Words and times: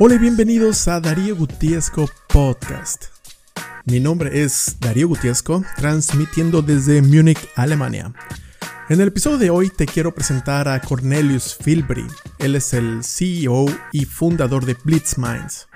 Hola 0.00 0.14
y 0.14 0.18
bienvenidos 0.18 0.86
a 0.86 1.00
Darío 1.00 1.34
Gutiesco 1.34 2.08
Podcast. 2.28 3.06
Mi 3.84 3.98
nombre 3.98 4.44
es 4.44 4.76
Darío 4.78 5.08
Gutiesco, 5.08 5.64
transmitiendo 5.76 6.62
desde 6.62 7.02
Múnich, 7.02 7.48
Alemania. 7.56 8.12
En 8.88 9.00
el 9.00 9.08
episodio 9.08 9.38
de 9.38 9.50
hoy 9.50 9.70
te 9.70 9.86
quiero 9.86 10.14
presentar 10.14 10.68
a 10.68 10.80
Cornelius 10.80 11.56
Filbri. 11.56 12.06
Él 12.38 12.54
es 12.54 12.74
el 12.74 13.02
CEO 13.02 13.66
y 13.90 14.04
fundador 14.04 14.66
de 14.66 14.76
Blitz 14.84 15.18
Minds. 15.18 15.66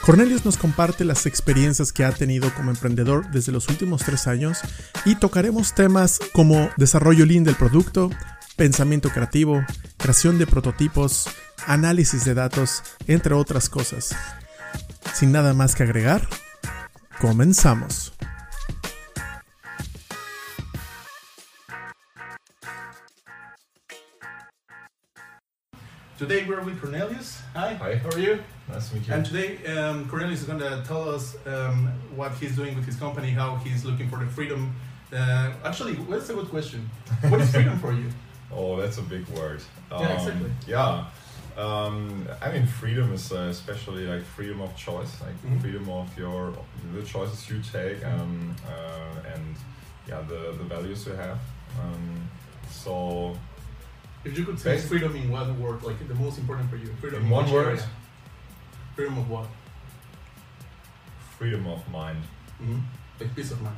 Cornelius 0.00 0.46
nos 0.46 0.56
comparte 0.56 1.04
las 1.04 1.26
experiencias 1.26 1.92
que 1.92 2.06
ha 2.06 2.12
tenido 2.12 2.50
como 2.54 2.70
emprendedor 2.70 3.30
desde 3.32 3.52
los 3.52 3.68
últimos 3.68 4.02
tres 4.02 4.26
años 4.28 4.60
y 5.04 5.16
tocaremos 5.16 5.74
temas 5.74 6.20
como 6.32 6.70
desarrollo 6.78 7.26
lean 7.26 7.44
del 7.44 7.54
producto, 7.54 8.08
pensamiento 8.56 9.10
creativo, 9.10 9.62
creación 9.98 10.38
de 10.38 10.46
prototipos, 10.46 11.26
análisis 11.66 12.24
de 12.24 12.34
datos, 12.34 12.82
entre 13.06 13.34
otras 13.34 13.68
cosas. 13.68 14.14
Sin 15.14 15.32
nada 15.32 15.54
más 15.54 15.74
que 15.74 15.82
agregar, 15.82 16.26
comenzamos. 17.20 18.12
Today 26.18 26.44
we're 26.46 26.60
with 26.62 26.80
Cornelius. 26.80 27.40
Hi. 27.54 27.74
Hi. 27.74 27.94
How 27.96 28.10
are 28.10 28.18
you? 28.18 28.42
Nice 28.68 28.88
to 28.88 28.96
meet 28.96 29.06
you. 29.06 29.14
And 29.14 29.24
today 29.24 29.64
um, 29.66 30.08
Cornelius 30.08 30.40
is 30.40 30.46
going 30.46 30.58
to 30.58 30.82
tell 30.86 31.08
us 31.08 31.36
um, 31.46 31.92
what 32.16 32.32
he's 32.34 32.56
doing 32.56 32.74
with 32.74 32.84
his 32.84 32.96
company, 32.96 33.30
how 33.30 33.54
he's 33.56 33.84
looking 33.84 34.08
for 34.08 34.18
the 34.18 34.26
freedom. 34.26 34.74
Uh, 35.12 35.52
actually, 35.64 35.94
that's 35.94 36.28
a 36.28 36.34
good 36.34 36.48
question. 36.48 36.90
What 37.28 37.40
is 37.40 37.50
freedom 37.54 37.78
for 37.78 37.92
you? 37.92 38.10
oh, 38.52 38.76
that's 38.80 38.98
a 38.98 39.02
big 39.02 39.26
word. 39.28 39.60
Um, 39.92 40.02
Yeah, 40.02 40.12
exactly. 40.14 40.50
Yeah. 40.66 41.04
Um, 41.58 42.26
I 42.40 42.52
mean, 42.52 42.66
freedom 42.66 43.12
is 43.12 43.32
uh, 43.32 43.48
especially 43.50 44.06
like 44.06 44.22
freedom 44.24 44.60
of 44.60 44.76
choice, 44.76 45.20
like 45.20 45.34
Mhm. 45.44 45.60
freedom 45.60 45.88
of 45.88 46.06
your 46.18 46.52
the 46.94 47.02
choices 47.02 47.50
you 47.50 47.60
take, 47.60 48.04
um, 48.06 48.54
uh, 48.66 49.32
and 49.34 49.56
yeah, 50.06 50.20
the 50.28 50.40
the 50.58 50.64
values 50.74 51.04
you 51.06 51.14
have. 51.14 51.38
Um, 51.82 52.28
so 52.70 53.36
If 54.24 54.38
you 54.38 54.44
could 54.44 54.58
say 54.60 54.78
freedom 54.78 55.16
in 55.16 55.30
one 55.30 55.58
word, 55.60 55.82
like 55.82 55.98
the 56.08 56.14
most 56.14 56.38
important 56.38 56.70
for 56.70 56.76
you, 56.76 56.88
freedom 57.00 57.24
In 57.24 57.30
one 57.30 57.50
word? 57.50 57.66
area? 57.66 57.88
Freedom 58.96 59.18
of 59.18 59.28
what? 59.30 59.48
freedom 61.38 61.66
of 61.66 61.80
mind, 61.88 62.22
Mm-hmm. 62.60 62.80
Like 63.20 63.34
peace 63.36 63.52
of 63.52 63.60
mind. 63.62 63.76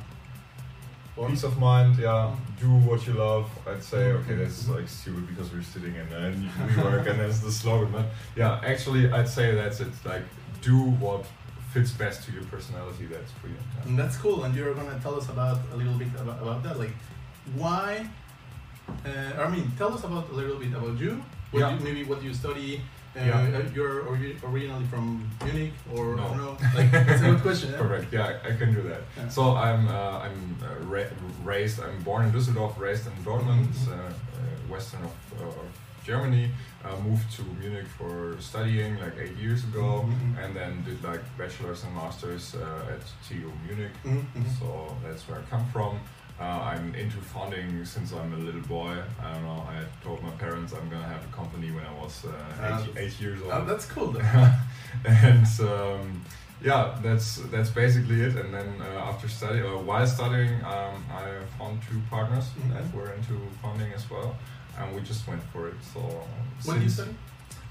Peace 1.27 1.43
of 1.43 1.57
mind. 1.59 1.97
Yeah, 1.97 2.35
do 2.59 2.67
what 2.89 3.05
you 3.05 3.13
love. 3.13 3.49
I'd 3.67 3.83
say 3.83 4.11
okay, 4.13 4.35
that's 4.35 4.67
like 4.69 4.87
stupid 4.87 5.27
because 5.27 5.51
we're 5.53 5.61
sitting 5.61 5.93
in 5.95 6.07
uh, 6.13 6.33
WeWork 6.67 7.05
and 7.09 7.19
that's 7.19 7.39
the 7.39 7.51
slogan. 7.51 7.91
But 7.91 8.05
yeah, 8.35 8.61
actually, 8.65 9.11
I'd 9.11 9.27
say 9.29 9.53
that's 9.53 9.79
it. 9.81 9.89
Like 10.05 10.23
do 10.61 10.77
what 10.77 11.25
fits 11.73 11.91
best 11.91 12.25
to 12.25 12.31
your 12.31 12.43
personality. 12.45 13.05
That's 13.05 13.31
freedom. 13.33 13.59
Yeah. 13.77 13.87
And 13.89 13.99
that's 13.99 14.17
cool, 14.17 14.43
and 14.45 14.55
you're 14.55 14.73
gonna 14.73 14.99
tell 15.01 15.15
us 15.15 15.29
about 15.29 15.59
a 15.73 15.75
little 15.75 15.93
bit 15.93 16.07
about, 16.17 16.41
about 16.41 16.63
that, 16.63 16.79
like 16.79 16.93
why. 17.55 18.07
Uh, 19.05 19.41
I 19.43 19.49
mean, 19.49 19.71
tell 19.77 19.93
us 19.93 20.03
about 20.03 20.29
a 20.29 20.33
little 20.33 20.57
bit 20.57 20.73
about 20.73 20.97
you. 20.99 21.23
What 21.51 21.59
Yeah. 21.59 21.73
you, 21.77 21.79
maybe 21.83 22.03
what 22.03 22.23
you 22.23 22.33
study. 22.33 22.81
Uh, 23.15 23.19
Yeah. 23.25 23.57
uh, 23.57 23.61
You're 23.75 24.07
ori- 24.07 24.37
originally 24.43 24.85
from 24.85 25.29
Munich, 25.43 25.73
or 25.93 26.15
No. 26.15 26.23
I 26.23 26.27
don't 26.27 26.37
know. 26.37 26.57
Like, 26.75 26.93
it's 27.09 27.21
a 27.21 27.25
good 27.25 27.41
question. 27.41 27.71
yeah? 27.71 27.77
Correct. 27.77 28.07
Yeah, 28.13 28.39
I, 28.49 28.55
can 28.55 28.73
do 28.73 28.81
that. 28.83 29.01
Yeah. 29.17 29.27
So 29.29 29.41
I'm 29.55 29.87
uh, 29.87 30.25
I'm 30.27 30.39
uh, 30.63 30.85
ra- 30.93 31.13
raised. 31.43 31.79
I'm 31.81 31.99
born 32.03 32.25
in 32.25 32.31
Düsseldorf, 32.31 32.79
raised 32.79 33.05
in 33.07 33.13
Dortmund, 33.25 33.67
uh, 33.87 33.93
uh, 33.93 34.11
western 34.69 35.03
of, 35.03 35.15
uh, 35.41 35.47
of 35.61 35.67
Germany. 36.05 36.51
Uh, 36.85 36.95
moved 37.07 37.27
to 37.35 37.43
Munich 37.59 37.85
for 37.97 38.35
studying 38.39 38.97
like 39.03 39.13
eight 39.23 39.37
years 39.37 39.63
ago, 39.69 39.87
Mhm. 40.07 40.43
and 40.43 40.55
then 40.55 40.71
did 40.87 41.03
like 41.03 41.21
bachelor's 41.37 41.83
and 41.83 41.93
masters 41.93 42.55
uh, 42.55 42.93
at 42.93 43.01
TU 43.27 43.51
Munich. 43.67 43.93
Mhm, 44.05 44.23
mhm. 44.35 44.59
So 44.59 44.67
that's 45.03 45.27
where 45.27 45.39
I 45.39 45.43
come 45.53 45.65
from. 45.73 45.99
Uh, 46.41 46.71
I'm 46.73 46.95
into 46.95 47.17
founding 47.17 47.85
since 47.85 48.13
I'm 48.13 48.33
a 48.33 48.37
little 48.37 48.61
boy. 48.61 48.95
I 49.23 49.33
don't 49.33 49.43
know. 49.43 49.63
I 49.69 49.83
told 50.03 50.23
my 50.23 50.31
parents 50.31 50.73
I'm 50.73 50.89
gonna 50.89 51.07
have 51.15 51.23
a 51.23 51.35
company 51.35 51.69
when 51.69 51.85
I 51.85 51.93
was 52.01 52.25
uh, 52.25 52.31
eight, 52.67 52.89
Uh, 52.97 53.01
eight 53.03 53.21
years 53.21 53.39
old 53.43 53.51
Oh, 53.53 53.63
that's 53.65 53.85
cool. 53.85 54.11
And 55.05 55.47
um, 55.61 56.21
yeah, 56.69 56.97
that's 57.03 57.27
that's 57.53 57.69
basically 57.69 58.21
it. 58.27 58.35
And 58.41 58.51
then 58.55 58.69
uh, 58.81 59.09
after 59.09 59.27
study, 59.29 59.59
uh, 59.61 59.77
while 59.89 60.07
studying, 60.07 60.53
um, 60.73 60.95
I 61.21 61.25
found 61.59 61.75
two 61.89 62.01
partners 62.09 62.45
Mhm. 62.57 62.73
that 62.73 62.85
were 62.95 63.11
into 63.17 63.35
founding 63.61 63.91
as 63.93 64.09
well, 64.09 64.35
and 64.77 64.95
we 64.95 65.01
just 65.01 65.27
went 65.27 65.43
for 65.53 65.67
it. 65.69 65.77
So 65.93 65.99
What 66.65 66.77
do 66.79 66.83
you 66.83 66.89
study? 66.89 67.13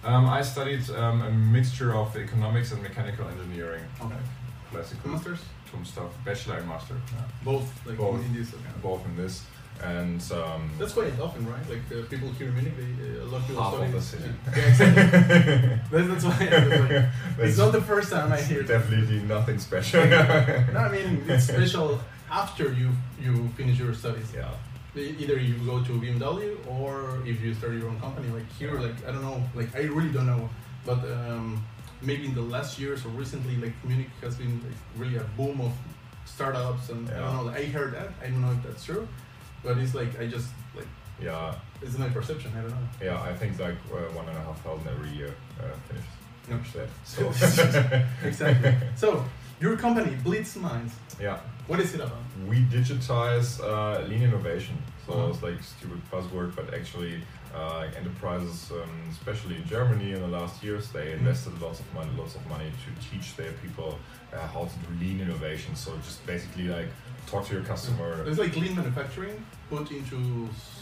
Um, 0.05 0.25
I 0.39 0.43
studied 0.43 0.85
um, 0.91 1.23
a 1.23 1.31
mixture 1.59 1.93
of 2.01 2.17
economics 2.17 2.73
and 2.73 2.83
mechanical 2.83 3.27
engineering, 3.29 3.85
Okay. 4.05 4.21
classical 4.71 5.11
Masters? 5.11 5.41
Tom 5.71 5.85
stuff, 5.85 6.11
bachelor 6.25 6.57
and 6.57 6.69
master, 6.69 6.95
yeah. 7.13 7.23
Both, 7.45 7.87
like 7.87 7.97
Both. 7.99 8.25
in 8.25 8.35
this. 8.35 8.49
Okay. 8.53 8.63
both 8.83 9.05
in 9.07 9.17
this. 9.17 9.45
And 9.83 10.21
um, 10.33 10.71
That's 10.79 10.93
quite 10.93 11.19
often, 11.19 11.47
right? 11.49 11.67
Like 11.71 11.81
uh, 11.91 12.07
people 12.11 12.29
here 12.33 12.49
in 12.49 12.55
Munich, 12.55 12.75
they, 12.77 13.19
uh, 13.19 13.25
a 13.25 13.29
lot 13.33 13.41
of 13.41 13.47
people 13.47 13.63
half 13.63 13.75
study. 13.75 13.87
of 13.87 13.93
the 13.93 14.03
city. 14.03 14.25
Yeah, 14.47 14.57
yeah 14.57 14.69
exactly. 14.69 15.81
that's, 15.91 16.09
that's 16.09 16.25
why. 16.25 16.47
It's, 16.51 16.91
like, 16.91 17.49
it's 17.49 17.59
not 17.59 17.73
the 17.73 17.81
first 17.81 18.11
time 18.13 18.31
I 18.31 18.41
hear. 18.43 18.63
that. 18.63 18.69
definitely 18.69 19.21
nothing 19.21 19.59
special. 19.59 20.05
No, 20.75 20.81
I 20.81 20.89
mean 20.93 21.25
it's 21.27 21.45
special 21.45 21.99
after 22.31 22.73
you 22.75 22.91
you 23.19 23.49
finish 23.57 23.79
your 23.79 23.95
studies. 23.95 24.31
yeah. 24.35 24.51
Either 24.95 25.39
you 25.39 25.55
go 25.65 25.83
to 25.83 25.93
BMW 25.93 26.57
or 26.67 27.23
if 27.25 27.41
you 27.41 27.55
start 27.55 27.73
your 27.73 27.89
own 27.89 27.99
company. 28.01 28.29
Like 28.29 28.51
here, 28.59 28.75
like 28.79 28.99
I 29.09 29.13
don't 29.13 29.23
know, 29.23 29.43
like 29.55 29.75
I 29.75 29.83
really 29.85 30.13
don't 30.13 30.27
know, 30.27 30.51
but 30.85 30.99
um, 30.99 31.65
maybe 32.03 32.27
in 32.27 32.35
the 32.35 32.43
last 32.43 32.79
years 32.79 33.05
or 33.05 33.09
recently, 33.11 33.57
like 33.57 33.75
Munich 33.85 34.09
has 34.23 34.37
been 34.37 34.61
like, 34.65 34.77
really 34.97 35.17
a 35.17 35.25
boom 35.37 35.61
of 35.61 35.73
startups, 36.25 36.89
and 36.91 37.09
I 37.11 37.19
don't 37.19 37.47
know. 37.47 37.53
I 37.53 37.65
heard 37.67 37.93
that. 37.95 38.09
I 38.23 38.27
don't 38.27 38.41
know 38.41 38.53
if 38.53 38.63
that's 38.63 38.85
true, 38.85 39.07
but 39.63 39.79
it's 39.79 39.95
like 39.95 40.19
I 40.21 40.27
just 40.27 40.49
like 40.77 40.87
Yeah, 41.23 41.55
it's 41.83 41.99
my 41.99 42.09
perception. 42.09 42.53
I 42.57 42.61
don't 42.63 42.71
know. 42.71 42.89
Yeah, 43.03 43.21
I 43.21 43.35
think 43.35 43.59
like 43.59 43.77
uh, 43.93 43.97
one 44.15 44.29
and 44.29 44.37
a 44.37 44.41
half 44.43 44.63
thousand 44.63 44.89
every 44.89 45.11
year 45.11 45.35
uh, 45.61 45.65
finished. 45.89 46.09
No. 46.49 46.57
Finish 46.59 46.73
that. 46.73 46.89
So 47.05 47.29
Exactly. 48.29 48.75
so 48.97 49.25
your 49.61 49.77
company, 49.77 50.17
Blitz 50.25 50.57
Minds, 50.57 50.95
yeah, 51.21 51.39
what 51.67 51.81
is 51.81 51.95
it 51.95 52.01
about? 52.01 52.19
we 52.49 52.57
digitize 52.65 53.61
uh, 53.61 54.01
lean 54.09 54.23
innovation. 54.23 54.77
So 55.07 55.13
Uh-huh. 55.13 55.29
it's 55.31 55.43
like 55.43 55.59
stupid 55.63 56.01
buzzword, 56.11 56.55
but 56.57 56.73
actually, 56.79 57.15
uh, 57.55 57.85
enterprises, 58.01 58.71
um, 58.71 58.91
especially 59.11 59.57
in 59.57 59.65
Germany, 59.67 60.13
in 60.17 60.21
the 60.21 60.33
last 60.39 60.63
years, 60.63 60.85
they 60.97 61.07
Mhm. 61.09 61.19
invested 61.21 61.53
lots 61.61 61.81
of 61.81 61.87
money, 61.99 62.11
lots 62.23 62.35
of 62.39 62.43
money 62.55 62.71
to 62.85 62.91
teach 63.09 63.29
their 63.37 63.53
people 63.65 63.91
uh, 64.33 64.47
how 64.55 64.63
to 64.73 64.77
do 64.85 64.89
lean 65.05 65.21
innovation. 65.21 65.75
So 65.75 65.91
just 66.09 66.25
basically 66.27 66.69
like 66.79 66.91
talk 67.31 67.43
to 67.49 67.53
your 67.57 67.65
customer. 67.73 68.11
It's 68.29 68.39
like 68.45 68.55
lean 68.63 68.75
manufacturing 68.81 69.37
put 69.69 69.91
into 69.91 70.19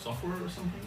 software 0.05 0.39
or 0.47 0.51
something. 0.59 0.83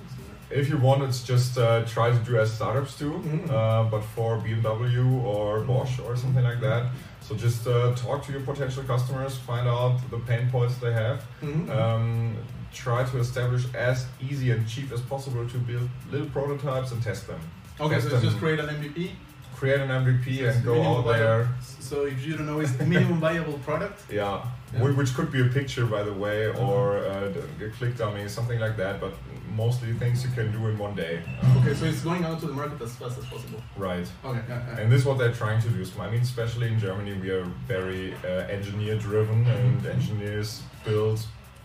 If 0.62 0.70
you 0.70 0.78
want, 0.78 1.02
it's 1.08 1.24
just 1.34 1.58
uh, 1.58 1.64
try 1.96 2.08
to 2.12 2.22
do 2.30 2.34
as 2.44 2.50
startups 2.60 2.94
do, 3.04 3.10
Mhm. 3.12 3.50
uh, 3.50 3.84
but 3.94 4.04
for 4.16 4.30
BMW 4.46 5.08
or 5.34 5.62
Bosch 5.70 5.94
or 6.06 6.16
something 6.24 6.44
like 6.52 6.62
that. 6.70 6.84
So 7.32 7.38
just 7.38 7.66
uh, 7.66 7.96
talk 7.96 8.26
to 8.26 8.32
your 8.34 8.42
potential 8.42 8.84
customers, 8.84 9.38
find 9.38 9.66
out 9.66 9.98
the 10.10 10.18
pain 10.20 10.50
points 10.52 10.76
they 10.80 10.92
have, 10.92 11.24
Mhm. 11.42 11.70
um, 11.70 12.36
try 12.74 13.06
to 13.06 13.20
establish 13.20 13.64
as 13.74 14.06
easy 14.20 14.52
and 14.52 14.68
cheap 14.68 14.92
as 14.92 15.00
possible 15.02 15.48
to 15.48 15.58
build 15.58 15.88
little 16.12 16.28
prototypes 16.28 16.92
and 16.92 17.02
test 17.02 17.28
them. 17.28 17.40
okay, 17.80 17.96
test 17.96 18.10
so 18.10 18.16
it's 18.16 18.26
just 18.26 18.38
create 18.38 18.60
an 18.60 18.68
MVP. 18.70 19.12
Create 19.56 19.80
an 19.80 19.90
MVP 19.92 20.40
So 20.40 20.46
and 20.50 20.64
go 20.66 20.74
out 20.82 21.06
viable- 21.06 21.14
there. 21.14 21.48
So 21.80 22.04
if 22.06 22.26
you 22.26 22.36
don't 22.36 22.48
know, 22.48 22.60
it's 22.60 22.74
the 22.74 22.86
minimum 22.86 23.20
viable 23.28 23.60
product. 23.60 24.02
Yeah. 24.12 24.42
Yeah. 24.74 24.92
Which 24.92 25.14
could 25.16 25.32
be 25.32 25.42
a 25.42 25.50
picture, 25.50 25.86
by 25.86 26.04
the 26.04 26.14
way, 26.14 26.48
or 26.48 26.98
uh, 26.98 27.34
a 27.66 27.70
click 27.78 27.98
dummy, 27.98 28.28
something 28.30 28.60
like 28.60 28.78
that. 28.78 29.02
But 29.02 29.14
mostly 29.56 29.94
things 29.94 30.24
you 30.24 30.32
can 30.32 30.52
do 30.52 30.68
in 30.68 30.78
one 30.78 30.96
day. 30.96 31.22
Um, 31.44 31.58
Okay, 31.62 31.76
so 31.76 31.86
it's 31.86 32.02
going 32.02 32.24
out 32.24 32.40
to 32.40 32.48
the 32.48 32.54
market 32.54 32.82
as 32.82 32.96
fast 32.96 33.20
as 33.20 33.26
possible. 33.26 33.62
Right. 33.78 34.08
Okay, 34.26 34.40
yeah, 34.48 34.64
yeah. 34.68 34.80
And 34.80 34.92
this 34.92 35.02
is 35.02 35.06
what 35.06 35.18
they're 35.20 35.34
trying 35.34 35.62
to 35.62 35.70
do. 35.70 35.84
So, 35.86 36.02
I 36.02 36.10
mean, 36.10 36.22
especially 36.22 36.68
in 36.68 36.80
Germany, 36.80 37.14
we 37.20 37.30
are 37.30 37.44
very 37.68 38.14
uh, 38.24 38.48
engineer 38.48 38.98
driven, 38.98 39.46
and 39.46 39.86
engineers 39.86 40.64
build 40.86 41.20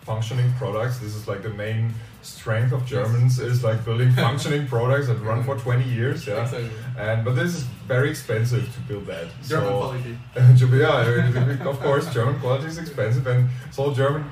functioning 0.06 0.50
products. 0.54 0.98
This 0.98 1.14
is 1.14 1.26
like 1.26 1.42
the 1.42 1.50
main 1.50 1.92
strength 2.22 2.72
of 2.72 2.86
Germans 2.86 3.38
is 3.38 3.62
like 3.62 3.84
building 3.84 4.12
functioning 4.26 4.66
products 4.66 5.06
that 5.08 5.18
run 5.30 5.42
for 5.44 5.56
20 5.56 5.84
years. 5.84 6.26
Yeah. 6.26 6.42
Exactly. 6.42 6.70
And 6.98 7.24
but 7.24 7.34
this 7.34 7.54
is 7.58 7.62
very 7.94 8.08
expensive 8.10 8.64
to 8.74 8.80
build 8.88 9.06
that. 9.06 9.26
German 9.46 9.68
so, 9.68 9.78
quality. 9.78 10.18
yeah, 10.84 11.68
of 11.72 11.78
course, 11.80 12.12
German 12.14 12.38
quality 12.40 12.66
is 12.66 12.78
expensive, 12.78 13.26
and 13.26 13.48
so 13.70 13.92
German 13.92 14.24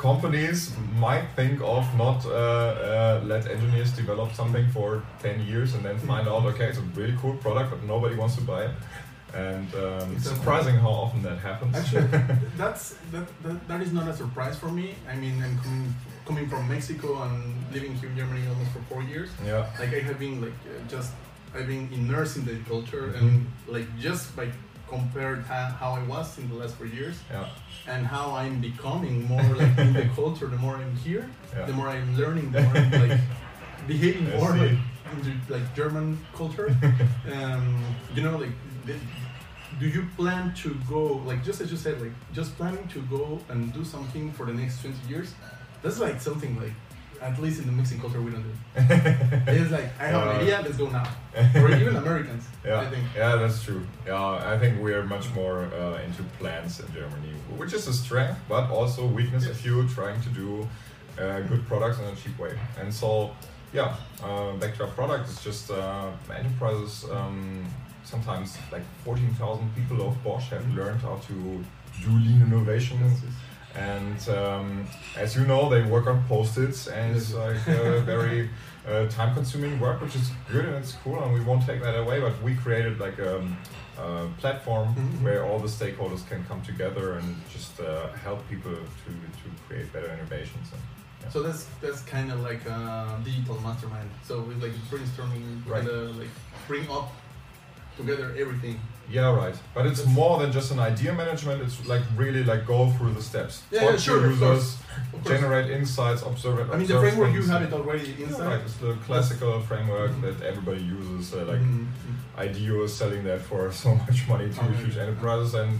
companies 0.00 0.72
might 1.06 1.26
think 1.36 1.60
of 1.60 1.84
not 1.96 2.24
uh, 2.24 2.30
uh, 2.30 3.20
let 3.24 3.46
engineers 3.46 3.92
develop 3.92 4.32
something 4.32 4.66
for 4.70 5.02
10 5.22 5.46
years 5.46 5.74
and 5.74 5.84
then 5.84 5.98
find 5.98 6.26
out 6.26 6.42
okay 6.46 6.68
it's 6.70 6.78
a 6.78 6.86
really 6.98 7.14
cool 7.20 7.36
product 7.36 7.70
but 7.70 7.82
nobody 7.84 8.16
wants 8.16 8.34
to 8.34 8.40
buy 8.40 8.64
it 8.64 8.70
and 9.34 9.68
um, 9.74 10.12
it's 10.16 10.28
surprising 10.28 10.74
how 10.76 10.90
often 10.90 11.22
that 11.22 11.38
happens 11.38 11.76
Actually, 11.76 12.08
that's 12.56 12.96
that, 13.12 13.26
that 13.42 13.68
that 13.68 13.80
is 13.80 13.92
not 13.92 14.08
a 14.08 14.14
surprise 14.16 14.56
for 14.58 14.68
me. 14.68 14.94
I 15.08 15.14
mean, 15.16 15.42
I'm 15.42 15.58
coming 15.58 15.94
coming 16.26 16.48
from 16.48 16.68
Mexico 16.68 17.22
and 17.22 17.54
living 17.72 17.94
here 17.96 18.08
in 18.10 18.16
Germany 18.16 18.42
almost 18.48 18.70
for 18.72 18.82
four 18.90 19.02
years. 19.02 19.30
yeah 19.44 19.66
Like 19.78 19.92
I 19.94 20.00
have 20.00 20.18
been 20.18 20.40
like 20.40 20.58
uh, 20.66 20.72
just 20.88 21.12
I've 21.54 21.66
been 21.66 21.88
immersed 21.92 22.36
in 22.38 22.44
the 22.44 22.56
culture 22.68 23.06
and 23.18 23.46
like 23.66 23.86
just 23.98 24.34
by 24.36 24.48
compared 24.88 25.42
how 25.46 25.92
I 26.00 26.02
was 26.02 26.36
in 26.38 26.48
the 26.48 26.56
last 26.56 26.74
four 26.74 26.86
years 26.86 27.16
Yeah. 27.30 27.46
and 27.86 28.06
how 28.06 28.34
I'm 28.34 28.60
becoming 28.60 29.26
more 29.28 29.42
like 29.42 29.78
in 29.78 29.92
the 29.92 30.08
culture. 30.20 30.46
The 30.48 30.56
more 30.58 30.76
I'm 30.76 30.94
here, 30.96 31.24
Yeah. 31.56 31.66
the 31.66 31.72
more 31.72 31.88
I'm 31.88 32.16
learning, 32.16 32.50
the 32.52 32.62
more 32.62 32.76
I'm 32.76 32.90
like 33.08 33.20
behaving 33.86 34.26
more 34.38 34.50
like 34.56 34.76
like 35.48 35.66
German 35.74 36.18
culture. 36.36 36.68
um, 37.34 37.64
you 38.14 38.22
know, 38.22 38.36
like. 38.36 38.54
The, 38.86 38.94
do 39.80 39.86
you 39.88 40.02
plan 40.16 40.52
to 40.54 40.76
go 40.88 41.02
like 41.30 41.42
just 41.44 41.60
as 41.60 41.70
you 41.70 41.76
said 41.76 42.00
like 42.00 42.12
just 42.32 42.56
planning 42.56 42.86
to 42.88 43.00
go 43.16 43.40
and 43.48 43.72
do 43.72 43.84
something 43.84 44.30
for 44.32 44.44
the 44.46 44.52
next 44.52 44.80
20 44.82 44.96
years 45.08 45.34
that's 45.82 45.98
like 45.98 46.20
something 46.20 46.58
like 46.60 46.72
at 47.22 47.38
least 47.38 47.60
in 47.60 47.66
the 47.66 47.72
Mexican 47.72 48.00
culture 48.00 48.20
we 48.22 48.30
don't 48.30 48.42
do 48.42 48.54
it's 49.56 49.70
like 49.70 49.88
i 50.00 50.06
have 50.12 50.22
an 50.22 50.28
Uh, 50.28 50.40
idea 50.40 50.60
let's 50.64 50.76
go 50.78 50.88
now 50.88 51.06
or 51.62 51.70
even 51.82 51.94
americans 51.96 52.44
Yeah, 52.64 52.80
i 52.80 52.88
think 52.92 53.04
yeah, 53.16 53.36
that's 53.40 53.62
true. 53.66 53.82
Yeah, 54.06 54.52
I 54.52 54.58
think 54.60 54.72
we're 54.84 55.04
much 55.16 55.26
more 55.40 55.56
uh, 55.80 56.04
into 56.06 56.22
plans 56.38 56.80
in 56.82 56.86
Germany, 56.98 57.32
which 57.60 57.72
is 57.78 57.84
a 57.88 57.92
strength, 58.04 58.38
but 58.48 58.64
also 58.78 59.00
weakness 59.18 59.44
if 59.54 59.58
you're 59.66 59.88
trying 59.98 60.20
to 60.26 60.30
do 60.42 60.48
uh, 61.22 61.40
good 61.50 61.62
products 61.70 61.98
in 62.00 62.06
a 62.14 62.16
cheap 62.22 62.36
way. 62.38 62.54
And 62.80 62.88
so, 63.00 63.08
yeah, 63.78 63.96
uh, 64.26 64.52
back 64.60 64.72
to 64.76 64.80
our 64.84 64.92
product, 64.98 65.22
it's 65.30 65.42
just 65.50 65.64
uh, 65.70 66.10
enterprises. 66.40 66.92
Um, 67.16 67.64
sometimes 68.04 68.56
like 68.72 68.82
14,000 69.04 69.74
people 69.74 70.06
of 70.08 70.22
Bosch 70.24 70.48
have 70.50 70.66
learned 70.74 71.00
how 71.00 71.16
to 71.28 71.32
do 72.02 72.10
lean 72.10 72.42
innovation. 72.42 72.98
And 73.76 74.28
um, 74.30 74.86
as 75.16 75.36
you 75.36 75.44
know, 75.46 75.68
they 75.68 75.82
work 75.82 76.06
on 76.08 76.24
post-its, 76.28 76.88
and 76.88 77.16
it's 77.16 77.32
like 77.32 77.68
uh, 77.68 78.00
very 78.14 78.50
uh, 78.88 79.06
time-consuming 79.08 79.78
work, 79.78 80.00
which 80.00 80.16
is 80.16 80.30
good 80.50 80.64
and 80.64 80.74
it's 80.76 80.92
cool, 81.04 81.22
and 81.22 81.32
we 81.32 81.40
won't 81.40 81.64
take 81.64 81.80
that 81.82 81.96
away. 81.96 82.20
But 82.20 82.42
we 82.42 82.54
created 82.56 82.98
like 82.98 83.18
a, 83.20 83.36
a 83.98 84.28
platform 84.38 84.88
Mhm. 84.96 85.22
where 85.22 85.44
all 85.44 85.60
the 85.60 85.68
stakeholders 85.68 86.26
can 86.28 86.44
come 86.48 86.62
together 86.62 87.12
and 87.18 87.36
just 87.52 87.78
uh, 87.80 88.08
help 88.24 88.40
people 88.48 88.72
to, 88.72 89.10
to 89.42 89.46
create 89.68 89.92
better 89.92 90.10
innovations. 90.12 90.66
And, 90.72 90.82
yeah. 91.22 91.28
so 91.28 91.42
that's 91.42 91.66
that's 91.82 92.00
kind 92.02 92.32
of 92.32 92.40
like 92.40 92.64
a 92.66 93.20
digital 93.24 93.60
mastermind 93.60 94.08
so 94.26 94.40
we 94.40 94.54
like 94.54 94.72
brainstorming 94.90 95.44
Right. 95.66 95.86
uh, 95.86 96.08
like 96.20 96.32
bring 96.66 96.88
up 96.90 97.12
together 98.00 98.26
everything 98.38 98.76
Yeah, 99.18 99.34
right. 99.44 99.56
But 99.74 99.82
it's 99.90 99.98
That's- 100.02 100.14
more 100.20 100.34
than 100.40 100.50
just 100.58 100.68
an 100.70 100.78
idea 100.92 101.12
management. 101.12 101.58
It's 101.66 101.78
like 101.92 102.04
really 102.22 102.42
like 102.52 102.62
go 102.74 102.80
through 102.94 103.12
the 103.18 103.24
steps. 103.30 103.54
Yeah, 103.72 103.80
Talk 103.80 103.90
yeah, 103.90 103.96
sure, 104.06 104.20
users, 104.30 104.40
course. 104.40 105.26
generate 105.32 105.68
insights, 105.78 106.22
observe 106.32 106.56
it. 106.62 106.66
i 106.72 106.76
mean 106.78 106.86
the 106.86 107.00
framework 107.04 107.32
you 107.38 107.42
things. 107.42 107.50
have 107.54 107.62
it 107.68 107.72
already 107.78 108.06
Yeah, 108.10 108.26
inside 108.26 108.46
right. 108.52 108.62
It's 108.66 108.76
the 108.86 108.92
classical 109.06 109.52
framework 109.68 110.12
Mhm. 110.12 110.22
that 110.26 110.36
everybody 110.50 110.82
uses. 110.98 111.22
Uh, 111.34 111.38
like 111.52 111.62
Mhm, 111.64 111.86
mhm. 112.06 112.44
IDEO 112.44 112.76
is 112.86 112.92
selling 113.00 113.22
that 113.30 113.40
for 113.50 113.60
so 113.84 113.90
much 114.04 114.18
money 114.32 114.48
to 114.56 114.60
Oh, 114.62 114.68
huge 114.82 114.96
enterprises, 115.04 115.52
and 115.62 115.72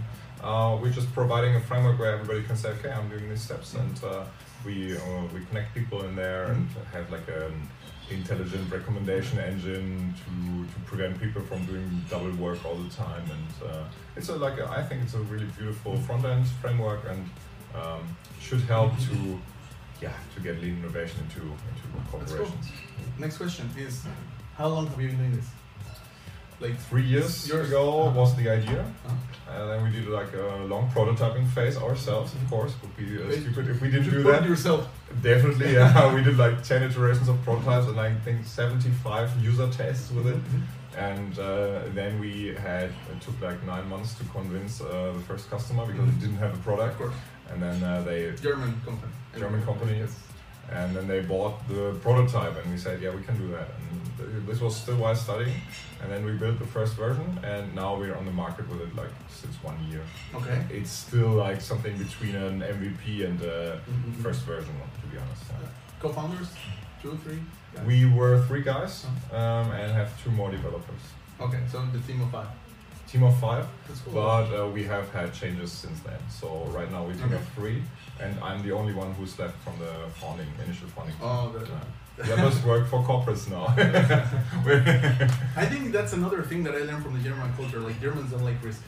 uh, 0.49 0.71
we're 0.81 0.97
just 1.01 1.11
providing 1.21 1.53
a 1.61 1.63
framework 1.69 1.97
where 2.01 2.13
everybody 2.17 2.43
can 2.49 2.57
say, 2.63 2.69
okay, 2.77 2.91
I'm 2.99 3.09
doing 3.15 3.27
these 3.33 3.45
steps, 3.49 3.69
Mm-hmm. 3.75 3.83
and 3.83 3.97
uh, 4.13 4.25
we 4.65 4.97
uh, 4.97 5.25
we 5.35 5.45
connect 5.47 5.75
people 5.75 6.05
in 6.05 6.17
there 6.17 6.45
and 6.47 6.69
have 6.93 7.11
like 7.11 7.29
an 7.29 7.69
intelligent 8.11 8.71
recommendation 8.73 9.39
engine 9.39 10.15
to, 10.25 10.75
to 10.75 10.81
prevent 10.85 11.21
people 11.21 11.43
from 11.43 11.65
doing 11.67 12.05
double 12.11 12.33
work 12.33 12.65
all 12.65 12.75
the 12.75 12.91
time. 12.91 13.23
And 13.31 13.71
uh, 13.71 13.85
it's 14.17 14.29
a, 14.29 14.37
like 14.37 14.59
a, 14.59 14.69
I 14.69 14.83
think 14.83 15.03
it's 15.03 15.15
a 15.15 15.21
really 15.21 15.47
beautiful 15.57 15.97
front 15.99 16.25
end 16.25 16.47
framework 16.61 17.05
and 17.09 17.29
um, 17.75 18.17
should 18.41 18.63
help 18.63 18.93
to 18.99 19.39
yeah 20.03 20.13
to 20.35 20.41
get 20.41 20.61
lean 20.61 20.79
innovation 20.79 21.21
into 21.21 21.41
into 21.43 22.11
corporations. 22.11 22.71
next 23.19 23.37
question 23.37 23.69
is 23.77 24.03
how 24.57 24.69
long 24.69 24.87
have 24.87 25.01
you 25.01 25.09
been 25.09 25.19
doing 25.19 25.37
this 25.37 25.49
like 26.61 26.77
Three 26.91 27.03
years 27.03 27.49
Yours- 27.49 27.69
ago 27.69 28.03
uh-huh. 28.03 28.21
was 28.21 28.35
the 28.37 28.49
idea. 28.51 28.85
uh, 29.07 29.13
And 29.55 29.71
then 29.71 29.81
we 29.85 29.91
did 29.91 30.07
like 30.09 30.33
a 30.35 30.65
long 30.73 30.89
prototyping 30.95 31.47
phase 31.55 31.77
ourselves, 31.77 32.33
of 32.35 32.43
course. 32.51 32.73
Would 32.83 32.97
be 32.97 33.09
uh, 33.23 33.33
stupid 33.41 33.69
if 33.69 33.81
we 33.83 33.89
didn't 33.91 34.05
you 34.07 34.23
do 34.23 34.23
that. 34.31 34.45
yourself 34.45 34.83
Definitely, 35.23 35.73
yeah. 35.79 36.15
we 36.15 36.23
did 36.23 36.37
like 36.39 36.63
10 36.63 36.83
iterations 36.85 37.29
of 37.29 37.37
prototypes 37.43 37.87
and 37.89 37.99
I 37.99 38.15
think 38.25 38.47
75 38.47 39.31
user 39.43 39.69
tests 39.69 40.13
with 40.13 40.27
it. 40.29 40.41
And 40.97 41.33
uh, 41.39 41.83
then 41.95 42.21
we 42.21 42.55
had, 42.55 42.91
it 43.13 43.21
took 43.21 43.41
like 43.41 43.61
nine 43.65 43.89
months 43.89 44.15
to 44.19 44.25
convince 44.25 44.81
uh, 44.81 45.13
the 45.17 45.21
first 45.29 45.51
customer 45.51 45.85
because 45.87 46.09
it 46.09 46.19
didn't 46.21 46.37
have 46.45 46.51
a 46.51 46.59
of 46.59 46.63
product. 46.63 46.99
course 46.99 47.15
And 47.51 47.61
then 47.63 47.83
uh, 47.83 48.03
they, 48.03 48.31
German 48.43 48.73
company. 48.85 49.13
German 49.37 49.63
company, 49.65 49.99
Yes. 49.99 50.15
And 50.71 50.95
then 50.95 51.07
they 51.09 51.21
bought 51.21 51.67
the 51.69 51.95
prototype 52.03 52.57
and 52.63 52.71
we 52.73 52.79
said, 52.79 53.01
yeah, 53.03 53.15
we 53.15 53.23
can 53.23 53.37
do 53.39 53.49
that. 53.49 53.69
And 54.21 54.47
this 54.47 54.61
was 54.61 54.77
still 54.77 54.97
while 54.97 55.15
studying. 55.17 55.57
And 56.03 56.11
then 56.11 56.25
we 56.25 56.33
built 56.33 56.59
the 56.59 56.67
first 56.67 56.95
version 56.95 57.39
and 57.45 57.75
now 57.75 57.97
we're 57.99 58.15
on 58.17 58.25
the 58.25 58.33
market 58.33 58.69
with 58.69 58.81
it 58.81 58.95
like 58.95 59.11
since 59.29 59.55
one 59.63 59.77
year. 59.91 60.03
Okay. 60.35 60.65
It's 60.71 60.91
still 60.91 61.31
like 61.31 61.61
something 61.61 61.97
between 61.99 62.35
an 62.37 62.61
MVP 62.63 63.25
and 63.25 63.41
a 63.43 63.81
Mhm. 63.91 64.23
first 64.23 64.43
version, 64.43 64.73
to 65.03 65.07
be 65.09 65.19
honest. 65.19 65.43
yeah. 65.51 65.69
Co-founders, 66.01 66.49
two, 67.03 67.19
three. 67.25 67.43
guys? 67.75 67.87
We 67.87 68.05
were 68.07 68.41
three 68.47 68.63
guys 68.63 69.07
um, 69.33 69.71
and 69.73 69.93
have 69.93 70.11
two 70.23 70.31
more 70.31 70.51
developers. 70.51 71.03
Okay, 71.41 71.61
so 71.71 71.85
the 71.93 72.01
team 72.01 72.21
of 72.23 72.31
five. 72.31 72.49
Team 73.11 73.25
of 73.25 73.37
five, 73.41 73.67
cool. 74.05 74.15
but 74.15 74.47
uh, 74.55 74.69
we 74.69 74.85
have 74.85 75.11
had 75.13 75.35
changes 75.35 75.73
since 75.73 75.99
then. 76.01 76.19
So 76.31 76.47
right 76.71 76.91
now 76.93 77.03
we 77.05 77.13
team 77.15 77.33
of 77.33 77.45
three, 77.57 77.83
and 78.21 78.39
I'm 78.41 78.63
the 78.63 78.71
only 78.73 78.93
one 78.95 79.13
who's 79.15 79.37
left 79.39 79.57
from 79.65 79.77
the 79.81 79.93
founding, 80.21 80.47
initial 80.65 80.87
founding. 80.89 81.17
team. 81.17 81.25
Oh, 81.27 81.51
the- 81.53 81.65
Uh, 81.65 81.81
the 82.27 82.35
others 82.35 82.63
work 82.65 82.87
for 82.89 83.01
corporates 83.03 83.49
now. 83.49 83.65
I 85.63 85.67
think 85.67 85.91
that's 85.93 86.13
another 86.13 86.43
thing 86.43 86.63
that 86.65 86.75
I 86.75 86.79
learned 86.89 87.03
from 87.03 87.15
the 87.17 87.23
German 87.29 87.53
culture. 87.57 87.81
Like 87.81 87.99
Germans 88.01 88.31
don't 88.31 88.45
like 88.45 88.63
risk. 88.63 88.83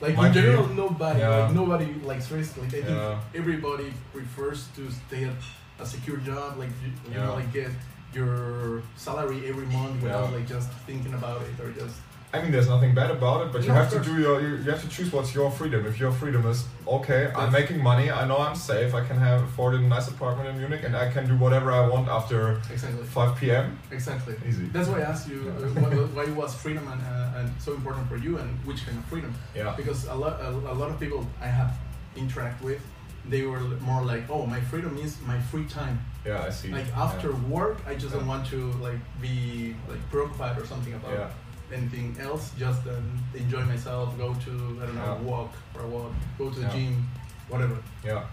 Like 0.00 0.14
Might 0.16 0.28
in 0.28 0.32
be. 0.34 0.40
general, 0.40 0.68
nobody 0.68 1.18
Yeah. 1.20 1.28
like 1.46 1.54
nobody 1.54 1.88
likes 2.10 2.30
risk. 2.30 2.56
Like 2.56 2.68
I 2.68 2.82
think 2.86 2.88
Yeah. 2.88 3.20
everybody 3.34 3.92
prefers 4.12 4.68
to 4.76 4.82
stay 4.90 5.24
at 5.24 5.34
a 5.80 5.86
secure 5.86 6.18
job. 6.18 6.56
Like 6.58 6.70
you, 6.82 6.90
you 7.12 7.18
know, 7.20 7.34
like 7.34 7.52
get 7.52 7.70
your 8.14 8.82
salary 8.96 9.40
every 9.50 9.66
month 9.66 10.00
without 10.02 10.28
Yeah. 10.30 10.36
like 10.36 10.46
just 10.46 10.70
thinking 10.86 11.14
about 11.14 11.42
it 11.42 11.56
or 11.62 11.70
just. 11.72 11.96
I 12.32 12.42
mean, 12.42 12.52
there's 12.52 12.68
nothing 12.68 12.94
bad 12.94 13.10
about 13.10 13.46
it, 13.46 13.52
but 13.52 13.62
you 13.62 13.68
No, 13.68 13.74
have 13.74 13.90
to 13.90 14.00
do 14.00 14.20
your. 14.20 14.40
You, 14.42 14.56
you 14.56 14.70
have 14.70 14.82
to 14.82 14.88
choose 14.88 15.10
what's 15.10 15.34
your 15.34 15.50
freedom. 15.50 15.86
If 15.86 15.98
your 15.98 16.12
freedom 16.12 16.44
is 16.46 16.66
okay, 16.86 17.32
I'm 17.34 17.50
making 17.50 17.82
money. 17.82 18.10
I 18.10 18.26
know 18.28 18.36
I'm 18.36 18.54
safe. 18.54 18.92
I 18.94 19.02
can 19.02 19.16
have 19.16 19.42
afford 19.44 19.74
a 19.76 19.80
nice 19.80 20.08
apartment 20.08 20.46
in 20.50 20.58
Munich, 20.58 20.82
and 20.84 20.94
I 20.94 21.10
can 21.10 21.26
do 21.26 21.36
whatever 21.38 21.72
I 21.72 21.88
want 21.88 22.06
after 22.08 22.60
Exactly. 22.70 23.02
5 23.04 23.36
p.m. 23.38 23.78
Exactly. 23.90 24.34
Easy. 24.46 24.66
That's 24.66 24.88
why 24.88 24.98
I 24.98 25.04
asked 25.12 25.26
you 25.26 25.40
uh, 25.56 25.80
why, 25.80 25.90
why 26.24 26.30
was 26.32 26.54
freedom 26.54 26.86
and, 26.92 27.00
uh, 27.00 27.38
and 27.38 27.50
so 27.62 27.72
important 27.72 28.06
for 28.10 28.18
you, 28.18 28.36
and 28.36 28.50
which 28.66 28.84
kind 28.84 28.98
of 28.98 29.04
freedom? 29.06 29.34
Yeah. 29.54 29.74
Because 29.74 30.04
a 30.06 30.14
lot, 30.14 30.38
a, 30.42 30.50
a 30.50 30.76
lot 30.80 30.90
of 30.90 31.00
people 31.00 31.26
I 31.40 31.46
have 31.46 31.78
interact 32.14 32.62
with, 32.62 32.82
they 33.26 33.42
were 33.42 33.60
more 33.80 34.02
like, 34.04 34.28
oh, 34.28 34.44
my 34.44 34.60
freedom 34.60 34.98
is 34.98 35.16
my 35.26 35.40
free 35.40 35.64
time. 35.64 35.98
Yeah, 36.26 36.44
I 36.44 36.50
see. 36.50 36.68
Like 36.68 36.94
after 36.94 37.30
Yeah. 37.30 37.56
work, 37.58 37.78
I 37.86 37.94
just 37.94 38.12
Yeah. 38.12 38.18
don't 38.18 38.28
want 38.28 38.46
to 38.48 38.70
like 38.86 39.00
be 39.22 39.74
like 39.88 40.02
preoccupied 40.10 40.58
or 40.58 40.66
something 40.66 40.92
about 40.92 41.12
Yeah. 41.12 41.30
Anything 41.72 42.16
else. 42.20 42.52
Just 42.58 42.86
um, 42.86 43.18
enjoy 43.34 43.62
myself, 43.64 44.16
go 44.18 44.34
to 44.34 44.50
I 44.82 44.86
don't 44.86 44.94
know, 44.96 45.04
Yeah. 45.04 45.22
walk 45.32 45.52
for 45.72 45.82
a 45.82 45.86
walk, 45.88 46.12
go 46.38 46.50
to 46.50 46.54
the 46.60 46.62
Yeah. 46.66 46.72
gym, 46.72 47.08
whatever. 47.48 47.76
Yeah. 48.04 48.24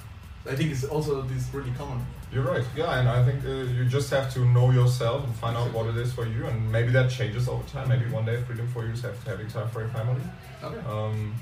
I 0.47 0.55
think 0.55 0.71
it's 0.71 0.83
also 0.83 1.21
this 1.23 1.51
really 1.53 1.71
common. 1.71 2.05
You're 2.31 2.43
right. 2.43 2.65
Yeah, 2.75 2.99
and 2.99 3.07
I 3.09 3.23
think 3.23 3.43
uh, 3.45 3.49
you 3.77 3.85
just 3.85 4.09
have 4.11 4.31
to 4.33 4.39
know 4.45 4.69
yourself 4.71 5.23
and 5.23 5.33
find 5.35 5.55
out 5.57 5.71
what 5.73 5.87
it 5.87 5.97
is 5.97 6.13
for 6.13 6.25
you, 6.27 6.45
and 6.47 6.71
maybe 6.71 6.91
that 6.91 7.09
changes 7.09 7.47
over 7.47 7.63
time. 7.67 7.87
Maybe 7.89 8.05
one 8.11 8.25
day 8.25 8.37
freedom 8.43 8.67
for 8.67 8.85
you 8.85 8.93
is 8.93 9.01
have 9.01 9.17
having 9.25 9.47
time 9.47 9.69
for 9.69 9.79
your 9.81 9.89
family. 9.89 10.21
Okay. 10.63 10.79
Um, 10.87 11.33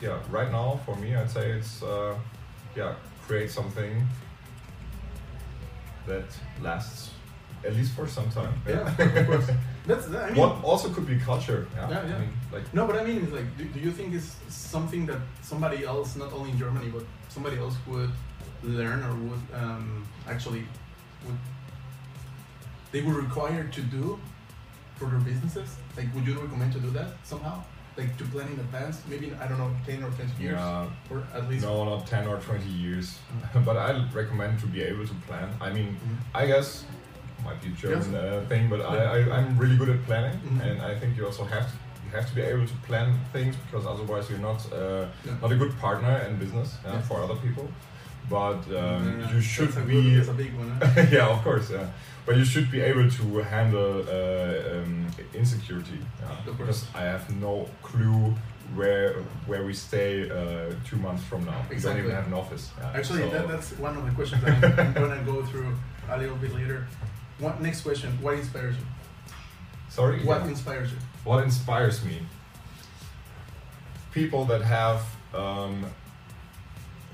yeah, 0.00 0.18
right 0.30 0.50
now 0.52 0.78
for 0.84 0.94
me, 0.96 1.16
I'd 1.16 1.30
say 1.30 1.50
it's 1.52 1.82
uh, 1.82 2.14
yeah, 2.76 2.94
create 3.26 3.50
something 3.50 4.06
that 6.06 6.24
lasts 6.62 7.10
at 7.64 7.74
least 7.74 7.92
for 7.94 8.06
some 8.06 8.30
time. 8.30 8.54
Yeah, 8.68 8.88
of 8.98 9.26
course. 9.26 9.50
That's 9.88 10.06
I 10.06 10.30
mean. 10.30 10.36
what 10.42 10.52
also 10.62 10.88
could 10.94 11.06
be 11.06 11.16
culture. 11.30 11.60
Yeah, 11.74 11.90
Yeah, 11.90 12.08
yeah. 12.08 12.16
I 12.16 12.18
mean, 12.20 12.32
like 12.52 12.66
No, 12.74 12.86
but 12.88 12.96
I 13.00 13.04
mean, 13.08 13.20
like, 13.38 13.48
do, 13.58 13.64
do 13.64 13.80
you 13.86 13.90
think 13.98 14.08
it's 14.18 14.30
something 14.74 15.06
that 15.10 15.20
somebody 15.42 15.78
else, 15.92 16.14
not 16.22 16.30
only 16.36 16.50
in 16.54 16.58
Germany, 16.64 16.88
but 16.96 17.04
somebody 17.28 17.56
else 17.64 17.74
would 17.86 18.10
learn 18.62 19.00
or 19.08 19.14
would 19.28 19.42
um, 19.62 20.04
actually 20.32 20.62
would 21.24 21.38
they 22.92 23.00
would 23.02 23.14
require 23.16 23.64
to 23.64 23.80
do 23.82 24.18
for 24.96 25.06
their 25.06 25.20
businesses? 25.20 25.68
Like, 25.96 26.14
would 26.14 26.26
you 26.26 26.38
recommend 26.38 26.72
to 26.74 26.80
do 26.80 26.90
that 26.90 27.08
somehow? 27.24 27.62
Like 27.96 28.16
to 28.18 28.24
plan 28.26 28.46
in 28.54 28.60
advance, 28.60 29.02
maybe 29.08 29.32
I 29.42 29.48
don't 29.48 29.58
know, 29.58 29.72
ten 29.84 30.04
or 30.04 30.10
twenty 30.10 30.42
years, 30.44 30.54
yeah, 30.54 30.86
or 31.10 31.24
at 31.34 31.48
least. 31.50 31.64
no, 31.64 31.84
not 31.84 32.06
ten 32.06 32.28
or 32.28 32.36
twenty 32.38 32.70
years, 32.70 33.18
but 33.64 33.76
I 33.76 33.88
recommend 34.14 34.60
to 34.60 34.66
be 34.68 34.82
able 34.82 35.04
to 35.06 35.14
plan. 35.26 35.48
I 35.60 35.70
mean, 35.72 35.96
Mhm. 35.96 36.16
I 36.40 36.46
guess 36.46 36.84
might 37.44 37.60
be 37.62 37.68
a 37.68 37.70
German 37.72 38.12
Yes. 38.12 38.22
uh, 38.22 38.44
thing, 38.48 38.68
but 38.68 38.80
I, 38.80 38.96
I 39.16 39.18
I'm 39.38 39.58
really 39.58 39.76
good 39.76 39.88
at 39.88 40.00
planning, 40.06 40.38
Mhm. 40.40 40.60
and 40.66 40.82
I 40.82 40.98
think 40.98 41.16
you 41.16 41.24
also 41.26 41.44
have 41.44 41.66
to 41.70 41.76
you 42.04 42.10
have 42.16 42.26
to 42.30 42.34
be 42.34 42.40
able 42.42 42.66
to 42.66 42.76
plan 42.88 43.08
things 43.34 43.54
because 43.64 43.84
otherwise 43.86 44.24
you're 44.30 44.38
not 44.50 44.60
uh, 44.72 45.06
Yeah. 45.26 45.34
not 45.42 45.52
a 45.52 45.56
good 45.62 45.74
partner 45.78 46.14
in 46.28 46.36
business 46.38 46.68
yeah, 46.84 46.94
Yes. 46.94 47.06
for 47.08 47.16
other 47.24 47.36
people. 47.46 47.68
but 48.30 48.60
um, 48.82 49.20
Yeah, 49.20 49.32
you 49.34 49.40
should 49.40 49.70
that's 49.72 49.86
be. 49.86 50.02
good- 50.02 50.18
That's 50.18 50.28
a 50.36 50.38
big 50.44 50.52
one. 50.62 50.70
huh? 50.70 51.06
yeah, 51.16 51.34
of 51.34 51.40
course, 51.46 51.66
yeah. 51.76 51.86
But 52.26 52.36
you 52.36 52.44
should 52.52 52.68
be 52.70 52.80
able 52.90 53.08
to 53.18 53.24
handle 53.54 53.92
uh, 54.18 54.74
um, 54.74 55.06
insecurity. 55.40 55.98
Yeah, 56.22 56.52
because 56.58 56.80
I 57.00 57.02
have 57.12 57.24
no 57.46 57.52
clue 57.88 58.34
where 58.78 59.08
where 59.50 59.62
we 59.68 59.72
stay 59.88 60.10
uh, 60.30 60.36
two 60.88 60.98
months 61.06 61.22
from 61.30 61.40
now. 61.50 61.58
We 61.60 61.64
don't 61.64 61.72
Exactly. 61.78 62.00
even 62.04 62.14
have 62.18 62.26
an 62.26 62.34
office. 62.42 62.64
Yeah, 62.78 62.98
Actually, 62.98 63.22
so- 63.22 63.34
that, 63.34 63.48
that's 63.52 63.70
one 63.86 63.94
of 63.98 64.04
the 64.08 64.12
questions 64.18 64.40
that 64.44 64.52
I'm, 64.64 64.78
I'm 64.86 64.92
gonna 65.02 65.22
go 65.32 65.36
through 65.50 65.70
a 66.14 66.16
little 66.22 66.36
bit 66.44 66.52
later. 66.60 66.78
What 67.38 67.60
next 67.62 67.82
question? 67.82 68.10
What 68.20 68.34
inspires 68.34 68.76
you? 68.76 68.82
sorry. 69.88 70.20
What 70.24 70.42
yeah. 70.42 70.48
inspires 70.48 70.90
you? 70.92 70.98
What 71.24 71.44
inspires 71.44 72.04
me? 72.04 72.20
People 74.12 74.44
that 74.46 74.62
have 74.62 75.02
um, 75.34 75.86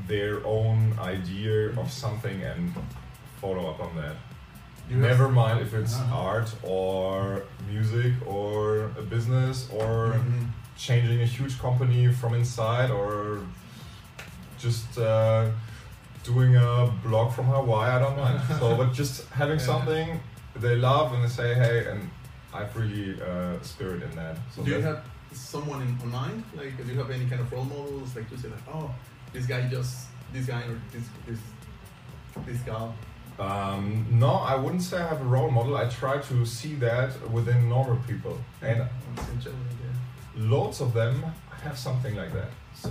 their 0.07 0.45
own 0.47 0.97
idea 0.99 1.69
of 1.79 1.91
something 1.91 2.43
and 2.43 2.73
follow 3.41 3.69
up 3.71 3.81
on 3.81 3.97
that. 3.97 4.17
You 4.91 4.97
Never 4.97 5.29
mind 5.29 5.61
if 5.61 5.73
it's 5.75 5.95
Uh-huh. 5.97 6.17
art 6.29 6.55
or 6.63 7.43
music 7.67 8.13
or 8.27 8.85
a 8.99 9.03
business 9.03 9.69
or 9.73 10.15
Mhm. 10.15 10.49
changing 10.77 11.21
a 11.23 11.27
huge 11.27 11.59
company 11.59 12.13
from 12.13 12.35
inside 12.35 12.91
or 12.91 13.39
just 14.59 14.99
uh, 14.99 15.49
doing 16.25 16.57
a 16.57 16.93
blog 17.05 17.33
from 17.33 17.47
Hawaii. 17.47 17.91
I 17.91 17.99
don't 18.01 18.17
mind. 18.17 18.41
so, 18.59 18.77
but 18.77 18.93
just 19.01 19.29
having 19.29 19.59
Yeah. 19.59 19.65
something 19.73 20.21
they 20.57 20.77
love 20.77 21.13
and 21.15 21.23
they 21.25 21.29
say, 21.29 21.55
hey, 21.55 21.87
and 21.91 22.11
I've 22.53 22.75
really 22.77 23.21
uh, 23.23 23.61
spirit 23.63 24.03
in 24.03 24.13
that. 24.17 24.37
So 24.55 24.63
Do 24.63 24.71
you 24.71 24.81
have 24.81 25.05
someone 25.33 25.83
in, 25.83 25.99
in 26.03 26.11
mind? 26.11 26.45
Like, 26.57 26.77
do 26.77 26.93
you 26.93 26.99
have 26.99 27.11
any 27.11 27.27
kind 27.27 27.41
of 27.41 27.51
role 27.53 27.65
models? 27.65 28.15
Like, 28.17 28.31
you 28.31 28.37
say, 28.39 28.49
like, 28.49 28.67
oh, 28.73 28.93
this 29.33 29.47
guy 29.47 29.69
just, 29.69 30.07
this 30.33 30.47
guy 30.47 30.63
or 30.63 30.81
this, 30.93 31.05
this, 31.27 31.39
this 32.47 32.61
gal. 32.63 32.95
Um, 33.39 34.07
no, 34.13 34.31
I 34.31 34.55
wouldn't 34.55 34.83
say 34.83 34.99
I 34.99 35.09
have 35.09 35.21
a 35.21 35.25
role 35.25 35.51
model. 35.51 35.77
I 35.77 35.89
try 35.89 36.19
to 36.31 36.47
see 36.47 36.75
that 36.77 37.11
within 37.33 37.69
normal 37.69 37.97
people, 38.07 38.39
and 38.63 38.85
loads 40.37 40.81
of 40.81 40.93
them 40.95 41.25
have 41.63 41.77
something 41.77 42.15
like 42.15 42.33
that. 42.33 42.51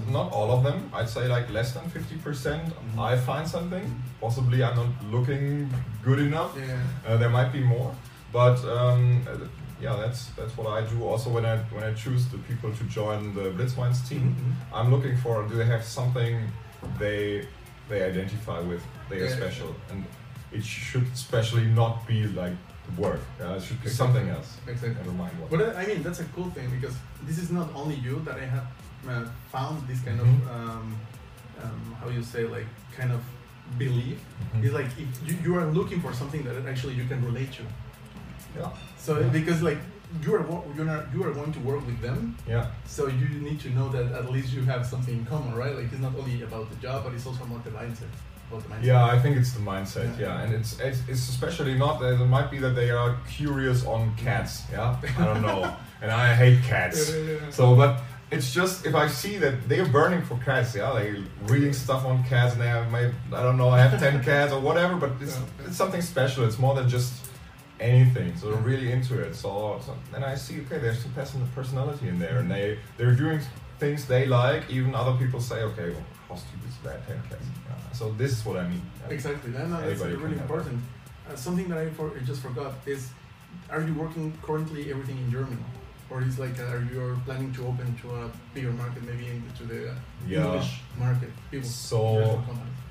Not 0.10 0.32
all 0.32 0.52
of 0.52 0.64
them. 0.64 0.90
I'd 0.94 1.10
say 1.10 1.28
like 1.28 1.50
less 1.52 1.74
than 1.74 1.90
fifty 1.90 2.16
percent. 2.18 2.64
Mhm. 2.68 3.00
I 3.12 3.18
find 3.18 3.48
something. 3.48 3.86
Possibly 4.22 4.64
I'm 4.64 4.76
not 4.76 4.92
looking 5.12 5.70
good 6.04 6.20
enough. 6.20 6.52
Yeah. 6.58 6.78
Uh, 7.08 7.18
there 7.18 7.30
might 7.30 7.52
be 7.52 7.60
more, 7.62 7.92
but 8.32 8.58
um, 8.66 9.22
uh, 9.28 9.38
yeah, 9.82 9.96
that's 10.02 10.28
that's 10.38 10.56
what 10.58 10.68
I 10.68 10.82
do. 10.94 11.04
Also, 11.04 11.30
when 11.30 11.46
I 11.46 11.58
when 11.76 11.84
I 11.84 11.94
choose 11.94 12.26
the 12.28 12.38
people 12.50 12.72
to 12.80 12.84
join 12.86 13.34
the 13.36 13.46
Blitzminds 13.58 14.08
team, 14.10 14.36
Mhm. 14.36 14.54
I'm 14.78 14.90
looking 14.92 15.18
for 15.18 15.44
do 15.50 15.56
they 15.56 15.66
have 15.76 15.84
something 15.84 16.34
they 17.00 17.48
they 17.90 18.02
identify 18.12 18.60
with 18.60 18.82
they 19.10 19.20
are 19.22 19.30
special 19.30 19.76
and 19.92 20.04
it 20.52 20.64
should 20.64 21.08
especially 21.14 21.66
not 21.66 21.94
be 22.08 22.20
like 22.42 22.56
work 22.98 23.20
yeah, 23.40 23.56
it 23.58 23.64
should 23.64 23.82
be 23.84 23.90
something 23.90 24.28
else 24.30 24.50
Exactly. 24.68 24.96
never 25.02 25.12
mind 25.24 25.34
what 25.40 25.50
But 25.50 25.62
uh, 25.62 25.80
I 25.82 25.86
mean, 25.88 26.04
that's 26.04 26.20
a 26.20 26.26
cool 26.36 26.50
thing 26.56 26.70
because 26.70 26.96
this 27.28 27.38
is 27.44 27.50
not 27.52 27.68
only 27.76 27.96
you 27.96 28.22
that 28.26 28.36
I 28.36 28.46
have 28.56 28.66
uh, 29.10 29.26
found 29.52 29.88
this 29.88 30.00
kind 30.02 30.20
Mhm. 30.20 30.26
of 30.26 30.52
um, 30.56 30.96
um, 31.64 31.96
how 32.00 32.10
you 32.10 32.24
say 32.24 32.44
like 32.46 32.68
kind 32.98 33.12
of 33.12 33.22
belief. 33.78 34.18
Mhm. 34.54 34.64
It's 34.64 34.74
like 34.74 34.88
if 35.04 35.10
you, 35.28 35.36
you 35.46 35.52
are 35.60 35.66
looking 35.80 36.02
for 36.02 36.14
something 36.14 36.44
that 36.44 36.56
actually 36.72 36.96
you 36.96 37.06
can 37.12 37.24
relate 37.26 37.52
to. 37.58 37.64
yeah 38.60 38.70
So 38.98 39.12
Yeah. 39.20 39.30
because 39.38 39.62
like 39.70 39.80
you 40.24 40.32
are 40.36 40.46
you're 40.76 40.86
not, 40.94 41.02
you 41.14 41.24
are 41.28 41.34
going 41.40 41.52
to 41.58 41.60
work 41.72 41.84
with 41.90 42.00
them, 42.02 42.18
yeah 42.54 42.66
so 42.86 43.02
you 43.08 43.28
need 43.48 43.60
to 43.66 43.70
know 43.78 43.88
that 43.96 44.06
at 44.20 44.26
least 44.36 44.50
you 44.56 44.62
have 44.72 44.86
something 44.86 45.16
in 45.20 45.26
common, 45.26 45.52
right? 45.62 45.74
Like 45.78 45.88
it's 45.94 46.02
not 46.08 46.14
only 46.22 46.38
about 46.50 46.66
the 46.72 46.76
job, 46.88 46.98
but 47.04 47.12
it's 47.16 47.26
also 47.30 47.44
about 47.50 47.64
the 47.64 47.72
mindset. 47.72 48.12
About 48.52 48.62
the 48.66 48.70
mindset. 48.74 48.86
yeah 48.92 49.16
i 49.16 49.18
think 49.22 49.34
it's 49.42 49.54
the 49.58 49.64
mindset 49.74 50.10
Yeah. 50.20 50.26
yeah, 50.26 50.42
and 50.44 50.50
it's, 50.58 50.72
it's 50.88 51.00
it's 51.12 51.24
especially 51.34 51.76
not 51.86 51.94
that 52.02 52.12
it 52.22 52.28
might 52.38 52.50
be 52.56 52.60
that 52.66 52.74
they 52.82 52.92
are 52.92 53.12
curious 53.38 53.80
on 53.96 54.02
cats 54.26 54.54
yeah 54.76 54.96
i 55.22 55.24
don't 55.30 55.42
know 55.50 55.62
and 56.04 56.10
i 56.12 56.28
hate 56.44 56.60
cats 56.74 57.00
Yeah, 57.00 57.18
yeah, 57.18 57.32
yeah. 57.42 57.58
So, 57.58 57.64
but 57.82 57.92
it's 58.34 58.54
just 58.54 58.86
if 58.86 58.96
I 58.96 59.08
see 59.08 59.38
that 59.38 59.68
they're 59.70 59.86
burning 59.86 60.22
for 60.24 60.36
cats, 60.44 60.76
yeah, 60.76 60.90
like 60.90 61.12
reading 61.46 61.74
stuff 61.74 62.06
on 62.06 62.24
cats, 62.24 62.54
and 62.54 62.62
they 62.62 62.68
have 62.68 62.90
my, 62.92 63.04
I 63.40 63.42
don't 63.46 63.58
know, 63.58 63.70
I 63.70 63.80
have 63.86 64.00
ten 64.00 64.24
cats 64.30 64.52
or 64.52 64.60
whatever, 64.60 64.96
but 64.96 65.12
it's 65.22 65.38
Yeah. 65.38 65.68
it's 65.68 65.78
something 65.78 66.02
special. 66.02 66.46
It's 66.46 66.60
more 66.60 66.76
than 66.76 66.88
just 66.90 67.14
anything. 67.80 68.36
So 68.38 68.52
they're 68.52 68.62
really 68.62 68.92
into 68.92 69.20
it. 69.20 69.36
So, 69.36 69.80
so 69.86 69.96
then 70.12 70.24
I 70.24 70.36
see, 70.36 70.62
okay, 70.62 70.78
there's 70.80 71.00
some 71.02 71.12
person- 71.14 71.48
personality 71.56 72.08
in 72.08 72.18
there, 72.20 72.38
and 72.40 72.50
they 72.50 72.80
they're 72.98 73.16
doing 73.16 73.40
things 73.80 74.06
they 74.06 74.26
like. 74.26 74.64
Even 74.70 74.96
other 74.96 75.16
people 75.18 75.40
say, 75.42 75.60
okay, 75.70 75.90
well, 75.92 76.06
how 76.30 76.36
stupid 76.36 76.70
is 76.70 76.78
that? 76.84 77.08
Ten 77.08 77.22
cats. 77.30 77.46
Yeah. 77.68 77.76
So 78.00 78.12
this 78.22 78.32
is 78.32 78.46
what 78.46 78.58
I 78.58 78.68
mean. 78.68 78.82
Exactly. 79.10 79.52
No, 79.52 79.66
no, 79.68 79.82
that's 79.82 80.02
really 80.02 80.38
important. 80.44 80.82
Uh, 81.30 81.36
something 81.36 81.68
that 81.70 81.78
I, 81.78 81.90
for, 81.90 82.12
I 82.18 82.20
just 82.32 82.42
forgot 82.42 82.74
is, 82.86 83.10
are 83.70 83.82
you 83.82 83.94
working 83.94 84.34
currently 84.42 84.92
everything 84.92 85.18
in 85.24 85.32
German, 85.32 85.64
or 86.14 86.22
it's 86.22 86.38
like 86.38 86.60
uh, 86.60 86.64
are 86.76 86.84
you 86.94 87.20
planning 87.26 87.52
to 87.54 87.66
open 87.68 87.96
to 88.02 88.08
a 88.16 88.30
bigger 88.54 88.72
market, 88.72 89.04
maybe 89.04 89.28
into 89.28 89.64
the 89.64 89.90
uh, 89.90 89.96
Yeah. 90.28 90.46
English 90.46 90.82
market? 90.98 91.30
People, 91.52 91.68
So. 91.70 92.44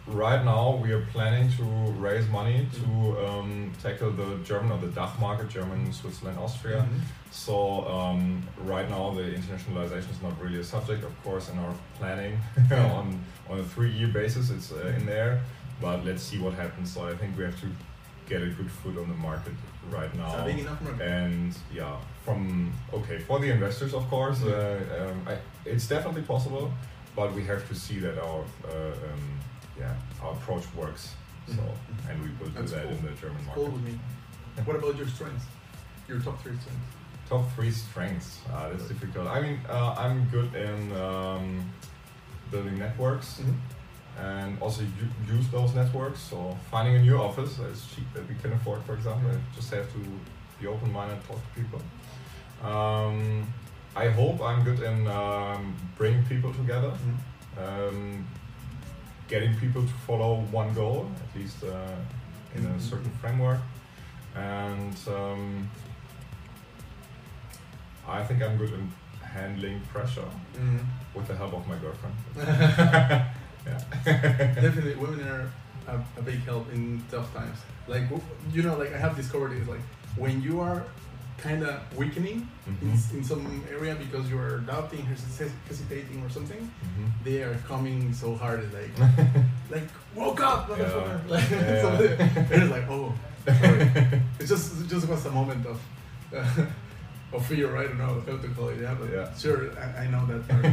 Right 0.08 0.44
now, 0.44 0.80
we 0.82 0.90
are 0.92 1.06
planning 1.12 1.48
to 1.58 1.62
raise 2.06 2.26
money 2.28 2.66
to 2.78 3.26
um, 3.26 3.70
tackle 3.80 4.10
the 4.10 4.36
German 4.42 4.72
or 4.72 4.78
the 4.78 4.88
DACH 4.88 5.16
market, 5.20 5.48
German, 5.48 5.92
Switzerland, 5.92 6.38
Austria. 6.40 6.80
Mhm. 6.82 7.00
So 7.30 7.86
um, 7.96 8.42
right 8.74 8.88
now, 8.90 9.14
the 9.14 9.22
internationalization 9.38 10.10
is 10.10 10.20
not 10.20 10.34
really 10.42 10.58
a 10.58 10.64
subject, 10.64 11.04
of 11.04 11.14
course, 11.22 11.48
in 11.52 11.56
our 11.64 11.74
planning 11.98 12.34
Yeah. 12.70 12.98
on 12.98 13.06
on 13.50 13.60
a 13.60 13.66
three-year 13.74 14.08
basis. 14.08 14.50
It's 14.50 14.72
uh, 14.72 14.96
in 14.98 15.06
there, 15.06 15.32
but 15.80 16.04
let's 16.04 16.22
see 16.28 16.38
what 16.44 16.54
happens. 16.54 16.92
So 16.94 17.06
I 17.12 17.14
think 17.18 17.38
we 17.38 17.44
have 17.44 17.58
to 17.60 17.68
get 18.30 18.42
a 18.42 18.50
good 18.58 18.70
foot 18.80 18.96
on 19.02 19.06
the 19.08 19.18
market 19.28 19.54
right 19.90 20.14
now. 20.14 20.26
It's 20.32 20.40
a 20.42 20.44
big 20.44 20.58
enough 20.60 20.80
market. 20.82 21.02
And 21.02 21.54
yeah, 21.74 21.96
from 22.24 22.72
okay 22.92 23.18
for 23.18 23.38
the 23.40 23.50
investors, 23.50 23.94
of 23.94 24.08
course, 24.08 24.40
Yeah. 24.42 24.52
uh, 24.52 25.10
um, 25.10 25.28
I, 25.28 25.38
it's 25.64 25.86
definitely 25.86 26.22
possible, 26.22 26.72
but 27.16 27.32
we 27.34 27.44
have 27.44 27.66
to 27.68 27.74
see 27.74 27.98
that 28.00 28.18
our 28.18 28.42
uh, 28.64 28.92
um, 29.08 29.22
yeah 29.78 29.94
our 30.22 30.32
approach 30.32 30.64
works. 30.74 31.14
So 31.48 31.54
Mhm. 31.62 32.10
and 32.10 32.22
we 32.22 32.28
will 32.38 32.46
do 32.50 32.58
That's 32.60 32.72
that 32.72 32.84
cool. 32.84 32.92
in 32.92 33.02
the 33.04 33.12
German 33.20 33.44
Cool 33.54 33.64
market. 33.68 33.72
with 33.74 33.84
me. 33.84 33.98
What 34.64 34.76
about 34.76 34.96
your 34.96 35.08
strengths? 35.08 35.44
Your 36.08 36.20
top 36.20 36.40
three 36.42 36.56
strengths. 36.62 36.86
Top 37.28 37.44
three 37.54 37.70
strengths. 37.70 38.40
Uh, 38.52 38.68
that's 38.70 38.86
difficult. 38.88 39.26
I 39.26 39.40
mean, 39.40 39.58
uh, 39.68 39.94
I'm 39.98 40.28
good 40.30 40.54
in 40.54 40.92
um, 40.96 41.72
building 42.50 42.78
networks 42.78 43.40
and 44.20 44.60
also 44.60 44.82
use 45.28 45.48
those 45.48 45.74
networks. 45.74 46.20
So 46.20 46.56
finding 46.70 46.96
a 46.96 47.02
new 47.02 47.16
office 47.16 47.56
that 47.56 47.70
is 47.70 47.86
cheap 47.94 48.04
that 48.14 48.28
we 48.28 48.34
can 48.36 48.52
afford, 48.52 48.82
for 48.84 48.94
example. 48.94 49.30
I 49.30 49.36
just 49.56 49.70
have 49.72 49.90
to 49.92 49.98
be 50.60 50.66
open-minded, 50.66 51.18
talk 51.26 51.38
to 51.38 51.60
people. 51.60 51.80
Um, 52.68 53.46
I 53.96 54.08
hope 54.08 54.40
I'm 54.40 54.62
good 54.64 54.80
in 54.80 55.06
um, 55.06 55.74
bringing 55.98 56.24
people 56.24 56.52
together, 56.54 56.92
Mhm. 56.92 57.88
um, 57.88 58.26
getting 59.28 59.54
people 59.56 59.82
to 59.82 59.92
follow 60.06 60.40
one 60.50 60.72
goal, 60.74 61.10
at 61.24 61.36
least 61.40 61.62
uh, 61.64 61.96
in 62.54 62.64
a 62.64 62.68
Mhm. 62.68 62.80
certain 62.80 63.10
framework, 63.20 63.60
and 64.36 64.96
um, 65.08 65.68
I 68.06 68.22
think 68.24 68.42
I'm 68.42 68.56
good 68.56 68.72
in 68.72 68.92
handling 69.22 69.80
pressure 69.92 70.28
Mhm. 70.54 70.84
with 71.14 71.26
the 71.28 71.36
help 71.36 71.52
of 71.54 71.66
my 71.66 71.76
girlfriend. 71.76 72.14
yeah. 73.66 73.78
Definitely, 74.04 74.94
women 74.96 75.26
are 75.28 75.50
a, 75.88 76.00
a 76.18 76.22
big 76.22 76.40
help 76.44 76.72
in 76.72 77.02
tough 77.10 77.32
times. 77.34 77.58
Like 77.88 78.04
you 78.52 78.62
know, 78.62 78.76
like 78.76 78.92
I 78.94 78.98
have 78.98 79.16
discovered 79.16 79.52
is 79.52 79.66
like 79.68 79.80
when 80.16 80.42
you 80.42 80.60
are 80.60 80.84
kind 81.38 81.64
of 81.64 81.80
weakening 81.96 82.46
in, 82.68 82.74
Mhm. 82.88 82.92
s- 82.94 83.12
in 83.12 83.24
some 83.24 83.64
area 83.68 83.96
because 83.96 84.30
you 84.30 84.38
are 84.38 84.58
doubting, 84.60 85.04
hes- 85.06 85.40
hesitating, 85.68 86.22
or 86.24 86.30
something, 86.30 86.62
Mhm. 86.84 87.10
they 87.24 87.42
are 87.42 87.56
coming 87.66 88.12
so 88.14 88.36
hard. 88.36 88.62
Like, 88.72 88.92
like 89.70 89.88
woke 90.14 90.40
up, 90.40 90.68
motherfucker. 90.68 91.18
Yeah. 91.28 91.28
Like, 91.34 91.50
Yeah. 91.50 91.82
so 91.82 92.66
like, 92.76 92.86
oh, 92.88 93.12
it 94.38 94.46
just 94.46 94.80
it 94.82 94.88
just 94.88 95.08
was 95.08 95.26
a 95.26 95.30
moment 95.30 95.66
of. 95.66 95.80
Uh, 96.34 96.66
of 97.34 97.46
fear, 97.46 97.74
I 97.78 97.84
don't 97.84 97.96
know 97.98 98.20
how 98.26 98.36
to 98.36 98.48
call 98.48 98.68
it. 98.68 98.78
Yeah, 98.80 98.94
but 99.00 99.08
Yeah. 99.10 99.32
sure, 99.34 99.72
I, 99.80 100.04
I 100.04 100.06
know 100.12 100.26
that. 100.26 100.46
part. 100.48 100.66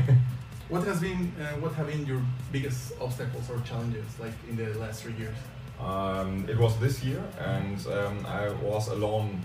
What 0.70 0.84
has 0.86 1.00
been, 1.02 1.32
uh, 1.40 1.60
what 1.60 1.74
have 1.74 1.88
been 1.88 2.06
your 2.06 2.22
biggest 2.52 2.94
obstacles 3.02 3.50
or 3.50 3.60
challenges, 3.62 4.06
like 4.20 4.34
in 4.50 4.56
the 4.56 4.68
last 4.80 5.04
three 5.04 5.14
years? 5.14 5.36
Um, 5.80 6.46
it 6.50 6.58
was 6.58 6.78
this 6.80 7.04
year, 7.04 7.24
and 7.40 7.78
um, 7.88 8.26
I 8.26 8.50
was 8.64 8.88
alone 8.90 9.42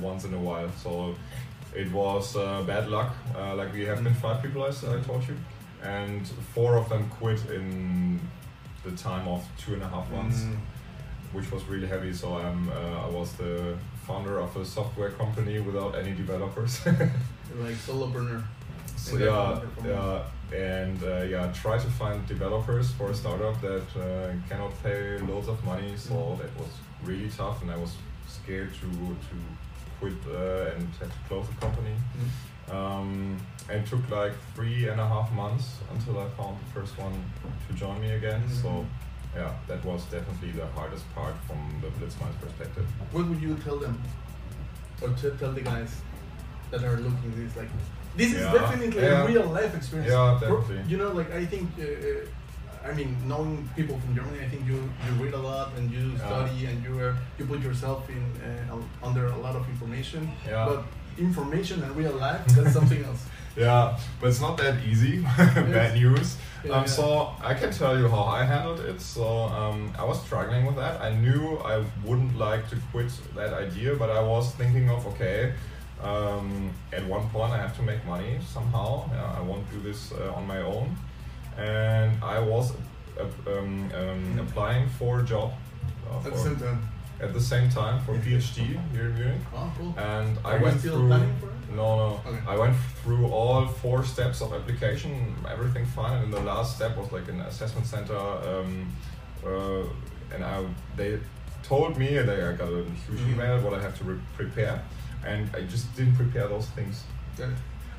once 0.00 0.24
in 0.24 0.34
a 0.34 0.38
while. 0.38 0.70
So 0.82 1.14
it 1.74 1.90
was 1.92 2.36
uh, 2.36 2.62
bad 2.62 2.88
luck. 2.88 3.14
Uh, 3.36 3.54
like 3.56 3.72
we 3.72 3.84
have 3.86 4.02
been 4.04 4.14
five 4.14 4.42
people, 4.42 4.64
as 4.64 4.84
I 4.84 5.00
told 5.00 5.26
you, 5.26 5.36
and 5.82 6.26
four 6.54 6.76
of 6.76 6.88
them 6.88 7.08
quit 7.18 7.40
in 7.50 8.20
the 8.84 8.92
time 8.92 9.26
of 9.28 9.44
two 9.58 9.74
and 9.74 9.82
a 9.82 9.88
half 9.88 10.10
months, 10.10 10.40
Mm. 10.42 10.56
which 11.32 11.50
was 11.50 11.64
really 11.64 11.86
heavy. 11.88 12.12
So 12.12 12.36
I'm, 12.36 12.68
uh, 12.68 13.06
I 13.06 13.08
was 13.08 13.32
the 13.32 13.76
founder 14.06 14.38
of 14.38 14.54
a 14.56 14.64
software 14.64 15.10
company 15.10 15.58
without 15.60 15.94
any 15.96 16.12
developers. 16.12 16.80
Like 17.56 17.76
solopreneur. 17.86 18.42
so 18.96 19.16
yeah, 19.16 19.60
yeah, 19.86 20.24
and 20.52 21.02
uh, 21.02 21.22
yeah, 21.24 21.50
try 21.52 21.76
to 21.78 21.90
find 22.02 22.26
developers 22.26 22.90
for 22.92 23.10
a 23.10 23.14
startup 23.14 23.60
that 23.60 23.86
uh, 23.96 24.32
cannot 24.48 24.72
pay 24.82 25.18
loads 25.18 25.48
of 25.48 25.62
money. 25.64 25.92
So 25.96 26.14
Mhm. 26.14 26.38
that 26.40 26.52
was 26.58 26.72
really 27.02 27.28
tough, 27.30 27.62
and 27.62 27.70
I 27.70 27.76
was 27.76 27.92
scared 28.28 28.72
to 28.80 28.88
to 29.28 29.36
quit 30.00 30.18
uh, 30.28 30.74
and 30.76 30.88
had 31.00 31.10
to 31.10 31.20
close 31.28 31.46
the 31.48 31.54
company. 31.66 31.94
Mm. 32.18 32.30
Um, 32.76 33.36
and 33.68 33.86
took 33.86 34.04
like 34.10 34.32
three 34.54 34.88
and 34.88 34.98
a 35.00 35.06
half 35.06 35.30
months 35.32 35.66
until 35.92 36.18
I 36.18 36.26
found 36.38 36.56
the 36.62 36.70
first 36.80 36.98
one 36.98 37.12
to 37.68 37.74
join 37.74 38.00
me 38.00 38.10
again. 38.12 38.42
Mhm. 38.42 38.62
So 38.62 38.70
yeah, 39.36 39.52
that 39.68 39.84
was 39.84 40.04
definitely 40.04 40.52
the 40.52 40.66
hardest 40.78 41.04
part 41.14 41.34
from 41.46 41.60
the 41.82 41.88
Blitzminds 41.96 42.38
perspective. 42.40 42.86
What 43.12 43.26
would 43.28 43.40
you 43.42 43.54
tell 43.64 43.78
them, 43.78 43.94
or 45.02 45.08
to 45.10 45.30
tell 45.40 45.52
the 45.52 45.60
guys 45.72 45.92
that 46.70 46.82
are 46.84 46.96
looking 47.06 47.30
at 47.32 47.36
this? 47.36 47.56
Like, 47.56 47.70
this 48.16 48.32
is 48.32 48.44
definitely 48.52 49.02
yeah. 49.02 49.22
a 49.22 49.26
real 49.26 49.46
life 49.46 49.74
experience. 49.74 50.12
Yeah, 50.12 50.38
definitely. 50.40 50.82
You 50.88 50.96
know, 50.96 51.10
like 51.12 51.30
I 51.32 51.44
think, 51.46 51.68
uh, 51.78 51.84
uh, 51.84 52.88
I 52.88 52.92
mean, 52.92 53.16
knowing 53.26 53.68
people 53.76 53.98
from 53.98 54.14
Germany, 54.14 54.40
I 54.44 54.48
think 54.48 54.66
you 54.66 54.78
you 55.04 55.12
read 55.24 55.34
a 55.34 55.42
lot 55.50 55.72
and 55.76 55.90
you 55.90 56.04
Yeah. 56.12 56.26
study 56.26 56.66
and 56.66 56.76
you 56.84 56.92
are 57.04 57.14
you 57.38 57.44
put 57.46 57.60
yourself 57.60 58.08
in 58.08 58.22
uh, 58.48 59.06
under 59.06 59.26
a 59.26 59.38
lot 59.44 59.54
of 59.56 59.68
information. 59.68 60.22
Yeah. 60.46 60.66
But 60.68 60.80
information 61.18 61.82
and 61.82 61.96
real 61.96 62.16
life, 62.26 62.42
that's 62.54 62.72
something 62.78 63.04
else. 63.04 63.22
Yeah, 63.56 63.96
but 64.20 64.30
it's 64.30 64.40
not 64.40 64.56
that 64.58 64.84
easy. 64.84 65.20
Bad 65.36 65.94
news. 65.94 66.36
Yeah, 66.64 66.72
um, 66.72 66.82
yeah. 66.82 66.86
So 66.86 67.30
I 67.40 67.54
can 67.54 67.70
tell 67.70 67.96
you 67.98 68.08
how 68.08 68.24
I 68.24 68.42
handled 68.44 68.80
it. 68.80 69.00
So 69.00 69.24
um, 69.44 69.92
I 69.98 70.04
was 70.04 70.20
struggling 70.22 70.66
with 70.66 70.76
that. 70.76 71.00
I 71.00 71.14
knew 71.14 71.58
I 71.58 71.84
wouldn't 72.04 72.36
like 72.36 72.68
to 72.70 72.76
quit 72.90 73.12
that 73.36 73.52
idea, 73.52 73.94
but 73.94 74.10
I 74.10 74.20
was 74.20 74.50
thinking 74.52 74.90
of 74.90 75.06
okay. 75.06 75.52
Um, 76.04 76.70
at 76.92 77.04
one 77.06 77.28
point, 77.30 77.52
I 77.52 77.58
have 77.58 77.74
to 77.76 77.82
make 77.82 78.04
money 78.06 78.38
somehow. 78.46 79.08
Yeah, 79.12 79.38
I 79.38 79.40
won't 79.40 79.68
do 79.70 79.80
this 79.80 80.12
uh, 80.12 80.34
on 80.36 80.46
my 80.46 80.60
own, 80.60 80.94
and 81.56 82.22
I 82.22 82.38
was 82.38 82.72
uh, 83.18 83.24
um, 83.50 83.90
um, 83.94 84.38
applying 84.38 84.86
for 84.98 85.20
a 85.20 85.24
job 85.24 85.52
uh, 86.10 86.18
At 86.26 86.32
the 86.32 86.38
same 86.38 86.56
time. 86.56 86.88
at 87.20 87.32
the 87.32 87.40
same 87.40 87.70
time 87.70 88.02
for 88.04 88.14
PhD 88.24 88.58
here 88.92 89.06
in 89.10 89.14
Munich 89.14 89.40
Oh, 89.54 89.72
cool. 89.78 89.94
and 89.96 90.36
I 90.44 90.56
Are 90.56 90.62
went 90.62 90.80
still 90.80 90.98
through. 90.98 91.08
planning 91.08 91.34
for 91.40 91.46
it? 91.46 91.76
No, 91.76 91.96
no. 91.96 92.20
Okay. 92.26 92.38
I 92.46 92.56
went 92.56 92.76
through 93.02 93.26
all 93.28 93.66
four 93.66 94.04
steps 94.04 94.42
of 94.42 94.52
application, 94.52 95.34
everything 95.50 95.86
fine, 95.86 96.18
and 96.24 96.32
the 96.32 96.40
last 96.40 96.76
step 96.76 96.96
was 96.98 97.10
like 97.12 97.28
an 97.28 97.40
assessment 97.40 97.86
center, 97.86 98.18
um, 98.50 98.70
uh, 99.46 100.34
and 100.34 100.44
I 100.44 100.64
they 100.96 101.18
told 101.62 101.96
me 101.96 102.08
that 102.18 102.28
I 102.50 102.52
got 102.62 102.68
a 102.68 102.84
huge 103.06 103.20
Mhm. 103.20 103.32
email 103.32 103.54
what 103.64 103.72
I 103.78 103.80
have 103.80 103.96
to 104.00 104.04
re- 104.04 104.20
prepare, 104.36 104.82
and 105.26 105.50
I 105.54 105.62
just 105.62 105.94
didn't 105.96 106.16
prepare 106.16 106.48
those 106.48 106.66
things. 106.68 107.04
Yeah. 107.38 107.50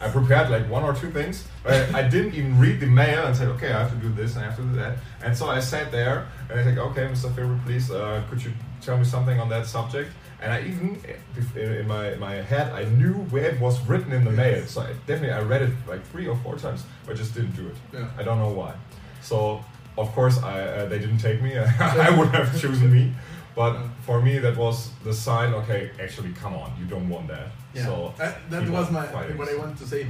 I 0.02 0.10
prepared 0.10 0.50
like 0.50 0.70
one 0.70 0.84
or 0.84 0.94
two 0.94 1.10
things. 1.10 1.48
I 1.66 2.04
didn't 2.04 2.34
even 2.36 2.60
read 2.60 2.80
the 2.82 2.86
mail 2.86 3.26
and 3.26 3.36
said, 3.36 3.48
okay, 3.56 3.72
I 3.72 3.80
have 3.84 3.92
to 3.92 3.98
do 3.98 4.10
this 4.14 4.36
and 4.36 4.44
I 4.44 4.48
have 4.50 4.58
to 4.58 4.64
do 4.64 4.76
that. 4.76 4.98
And 5.24 5.36
so 5.36 5.48
I 5.48 5.60
sat 5.62 5.90
there 5.92 6.28
and 6.50 6.60
I 6.60 6.64
said, 6.64 6.78
okay, 6.78 7.04
Mr. 7.08 7.34
Ferber, 7.34 7.58
please, 7.66 7.90
uh, 7.90 8.22
could 8.30 8.44
you 8.44 8.52
tell 8.82 8.98
me 8.98 9.06
something 9.06 9.40
on 9.40 9.48
that 9.50 9.66
subject? 9.66 10.12
And 10.42 10.52
I 10.52 10.60
even, 10.64 11.02
if- 11.38 11.56
in 11.56 11.72
in 11.82 11.88
my, 11.88 12.16
my 12.16 12.36
head, 12.52 12.74
I 12.74 12.84
knew 12.98 13.14
where 13.32 13.46
it 13.46 13.60
was 13.60 13.80
written 13.88 14.12
in 14.12 14.26
the 14.26 14.32
mail. 14.32 14.66
So 14.68 14.82
I 14.82 14.88
definitely, 15.08 15.32
I 15.32 15.42
read 15.42 15.62
it 15.62 15.72
like 15.88 16.06
three 16.12 16.28
or 16.28 16.36
four 16.44 16.58
times, 16.58 16.84
but 17.08 17.16
just 17.16 17.34
didn't 17.34 17.56
do 17.56 17.66
it. 17.68 17.76
Yeah. 17.94 18.08
I 18.20 18.24
don't 18.24 18.40
know 18.40 18.52
why. 18.52 18.74
So, 19.22 19.64
of 19.98 20.12
course, 20.12 20.44
I, 20.44 20.60
uh, 20.62 20.86
they 20.88 21.00
didn't 21.00 21.20
take 21.20 21.42
me. 21.42 21.58
I 22.08 22.10
would 22.18 22.30
have 22.36 22.52
chosen 22.62 22.92
me. 22.92 23.14
But 23.56 23.78
for 24.06 24.22
me, 24.22 24.38
that 24.40 24.58
was 24.58 24.90
the 25.04 25.14
sign, 25.14 25.54
okay, 25.54 25.90
actually, 26.02 26.32
come 26.34 26.56
on, 26.56 26.74
you 26.80 26.86
don't 26.86 27.08
want 27.10 27.28
that. 27.30 27.48
Yeah, 27.74 27.86
So, 27.86 28.14
Uh, 28.20 28.32
that 28.50 28.70
was 28.70 28.92
my 28.92 29.06
fighting. 29.08 29.38
what 29.38 29.48
I 29.50 29.56
wanted 29.56 29.78
to 29.78 29.88
say. 29.88 30.08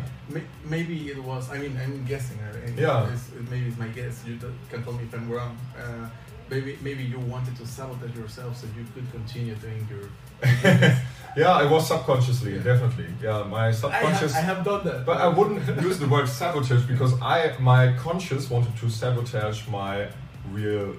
Maybe 0.63 1.09
it 1.11 1.23
was. 1.23 1.51
I 1.51 1.57
mean, 1.59 1.79
I'm 1.83 2.03
guessing. 2.05 2.39
uh, 2.39 2.65
and 2.67 2.77
Yeah. 2.77 3.03
it's- 3.03 3.29
it- 3.37 3.49
maybe 3.51 3.67
it's 3.67 3.77
my 3.77 3.87
guess. 3.87 4.23
You 4.25 4.37
can 4.71 4.83
tell 4.83 4.93
me 4.93 5.03
if 5.03 5.13
I'm 5.13 5.29
wrong. 5.29 5.55
Uh, 5.77 6.07
maybe 6.49 6.77
maybe 6.81 7.03
you 7.03 7.19
wanted 7.19 7.55
to 7.57 7.65
sabotage 7.65 8.15
yourself 8.15 8.51
so 8.59 8.65
you 8.77 8.85
could 8.93 9.07
continue 9.11 9.55
doing 9.55 9.87
your. 9.91 10.05
yeah, 11.35 11.51
I 11.61 11.65
was 11.65 11.87
subconsciously, 11.87 12.53
Yeah. 12.55 12.63
definitely. 12.71 13.07
Yeah, 13.21 13.43
my 13.43 13.57
I 13.63 13.65
have, 13.67 13.75
subconscious. 13.75 14.35
I 14.35 14.41
have 14.41 14.63
done 14.63 14.81
that. 14.85 15.05
But 15.05 15.17
I 15.17 15.27
wouldn't 15.27 15.59
use 15.89 15.97
the 15.99 16.07
word 16.07 16.27
sabotage 16.27 16.83
because 16.93 17.13
I, 17.21 17.37
my 17.59 17.93
conscious 17.93 18.49
wanted 18.49 18.75
to 18.81 18.89
sabotage 18.89 19.67
my 19.67 20.07
real 20.51 20.95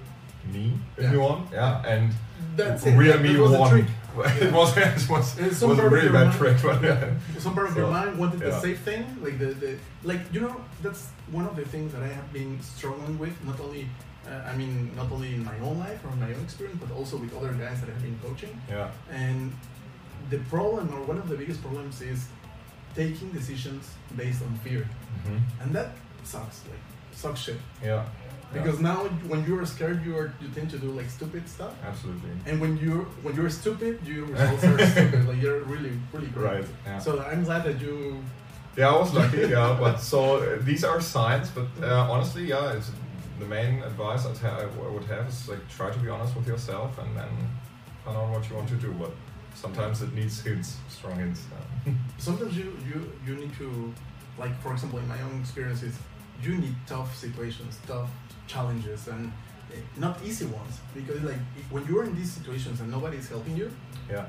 me, 0.52 0.78
if 0.96 1.04
Yeah. 1.04 1.12
you 1.12 1.20
want. 1.20 1.50
Yeah, 1.52 1.82
and 1.92 2.12
That's 2.56 2.84
it. 2.86 2.96
real 2.96 3.12
that, 3.12 3.22
me 3.22 3.32
that 3.34 3.40
was 3.42 3.50
won. 3.52 3.62
the 3.62 3.70
trick. 3.82 3.88
it 4.42 4.52
was, 4.52 4.76
it 4.78 5.08
was, 5.10 5.38
it 5.38 5.44
was 5.50 5.62
a 5.62 5.66
part 5.66 5.78
of 5.86 5.92
really 5.92 6.04
your 6.04 6.12
bad 6.12 6.26
mind- 6.28 6.38
trick. 6.38 6.56
But 6.62 6.82
yeah. 6.82 7.10
Some 7.38 7.54
part 7.54 7.68
of 7.68 7.76
your 7.76 7.90
mind 7.90 8.18
wanted 8.18 8.40
the 8.40 8.52
safe 8.60 8.80
thing, 8.80 9.04
like 9.22 9.38
the, 9.38 9.46
the 9.62 9.78
like 10.04 10.20
you 10.32 10.40
know 10.40 10.56
that's 10.82 11.08
one 11.30 11.44
of 11.44 11.54
the 11.56 11.64
things 11.66 11.92
that 11.92 12.02
I 12.02 12.08
have 12.08 12.32
been 12.32 12.58
struggling 12.62 13.18
with. 13.18 13.34
Not 13.44 13.60
only, 13.60 13.86
uh, 14.26 14.50
I 14.50 14.56
mean, 14.56 14.72
not 14.96 15.12
only 15.12 15.34
in 15.34 15.44
my 15.44 15.58
own 15.60 15.78
life 15.78 16.00
or 16.04 16.10
my 16.16 16.32
own 16.32 16.42
experience, 16.44 16.78
but 16.80 16.90
also 16.96 17.18
with 17.18 17.34
other 17.36 17.52
guys 17.52 17.80
that 17.80 17.90
I 17.90 17.92
have 17.92 18.02
been 18.02 18.18
coaching. 18.22 18.58
yeah, 18.70 18.88
And 19.10 19.52
the 20.30 20.38
problem, 20.54 20.88
or 20.94 21.00
one 21.12 21.18
of 21.18 21.28
the 21.28 21.36
biggest 21.36 21.60
problems, 21.62 22.00
is 22.00 22.26
taking 22.94 23.28
decisions 23.32 23.90
based 24.16 24.40
on 24.42 24.52
fear, 24.64 24.88
hmm 25.26 25.36
and 25.60 25.74
that 25.76 25.88
sucks. 26.24 26.62
Like 26.70 26.80
sucks 27.12 27.40
shit. 27.40 27.60
yeah, 27.84 28.04
Because 28.52 28.80
now, 28.80 28.98
when 29.28 29.44
you 29.44 29.58
are 29.58 29.66
scared, 29.66 30.04
you 30.06 30.16
are 30.16 30.32
you 30.40 30.48
tend 30.54 30.70
to 30.70 30.78
do 30.78 30.88
like 30.90 31.10
stupid 31.10 31.48
stuff. 31.48 31.74
absolutely. 31.84 32.30
And 32.46 32.60
when 32.60 32.76
you 32.78 32.92
when 33.22 33.34
you're 33.34 33.50
stupid, 33.50 34.00
your 34.06 34.24
results 34.32 34.64
are 34.64 34.86
stupid. 34.86 35.28
Like 35.28 35.42
you're 35.42 35.60
really 35.64 35.92
really 36.12 36.28
great. 36.28 36.52
Right. 36.52 36.66
Yeah. 36.86 36.98
So 36.98 37.20
I'm 37.20 37.44
glad 37.44 37.64
that 37.64 37.80
you. 37.80 38.22
Yeah, 38.76 38.92
I 38.94 38.98
was 38.98 39.12
lucky. 39.14 39.38
Yeah, 39.48 39.76
but 39.80 39.96
so 40.00 40.36
uh, 40.36 40.58
these 40.60 40.84
are 40.84 41.00
signs. 41.00 41.50
But 41.50 41.68
uh, 41.82 42.12
honestly, 42.12 42.44
yeah, 42.46 42.72
it's 42.76 42.90
the 43.38 43.46
main 43.46 43.82
advice 43.82 44.24
I'd 44.26 44.38
ha- 44.38 44.60
I 44.86 44.88
would 44.94 45.04
have 45.04 45.26
is 45.28 45.48
like 45.48 45.62
try 45.68 45.90
to 45.90 45.98
be 45.98 46.08
honest 46.08 46.36
with 46.36 46.46
yourself 46.46 46.98
and 46.98 47.16
then 47.16 47.28
find 48.04 48.16
out 48.16 48.30
what 48.30 48.48
you 48.48 48.56
want 48.56 48.68
to 48.68 48.76
do. 48.76 48.92
But 48.92 49.12
sometimes 49.54 50.02
it 50.02 50.12
needs 50.14 50.40
hints, 50.40 50.76
strong 50.88 51.16
hints. 51.18 51.42
Yeah. 51.86 51.92
Sometimes 52.18 52.56
you 52.56 52.76
you 52.88 52.98
you 53.26 53.34
need 53.36 53.52
to, 53.58 53.92
like 54.38 54.54
for 54.62 54.72
example, 54.72 54.98
in 54.98 55.08
my 55.08 55.20
own 55.22 55.40
experiences, 55.40 55.94
you 56.42 56.56
need 56.58 56.74
tough 56.86 57.16
situations, 57.16 57.78
tough 57.86 58.10
challenges, 58.46 59.08
and 59.08 59.32
eh, 59.72 59.76
not 59.96 60.18
easy 60.24 60.46
ones. 60.46 60.78
Because 60.94 61.22
like 61.22 61.38
when 61.70 61.84
you're 61.86 62.04
in 62.04 62.14
these 62.16 62.32
situations 62.32 62.80
and 62.80 62.90
nobody 62.90 63.16
is 63.18 63.28
helping 63.28 63.56
you, 63.56 63.70
yeah, 64.10 64.26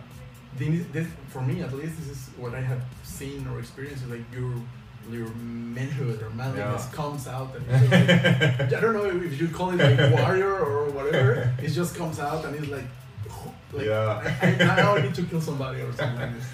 then 0.57 0.77
this, 0.77 0.87
this, 0.93 1.07
for 1.29 1.41
me 1.41 1.61
at 1.61 1.73
least, 1.73 1.97
this 1.99 2.07
is 2.09 2.29
what 2.37 2.53
I 2.55 2.61
have 2.61 2.83
seen 3.03 3.47
or 3.47 3.59
experienced. 3.59 4.07
Like 4.09 4.23
your 4.33 4.53
your 5.09 5.27
manhood 5.35 6.21
or 6.21 6.29
manliness 6.31 6.85
Yeah. 6.89 6.95
comes 6.95 7.27
out, 7.27 7.55
and 7.55 7.65
it's 7.69 7.91
like, 7.91 8.73
I 8.73 8.79
don't 8.81 8.93
know 8.93 9.05
if 9.05 9.39
you 9.39 9.47
call 9.47 9.69
it 9.71 9.77
like 9.77 10.11
warrior 10.11 10.53
or 10.59 10.89
whatever. 10.89 11.53
It 11.61 11.69
just 11.69 11.95
comes 11.95 12.19
out 12.19 12.43
and 12.45 12.55
it's 12.55 12.67
like, 12.67 12.83
like 13.71 13.85
Yeah. 13.85 14.35
I, 14.41 14.47
I, 14.63 14.75
now 14.75 14.95
need 14.95 15.15
to 15.15 15.23
kill 15.23 15.39
somebody 15.41 15.79
or 15.81 15.93
something 15.93 16.19
like 16.19 16.33
this. 16.35 16.45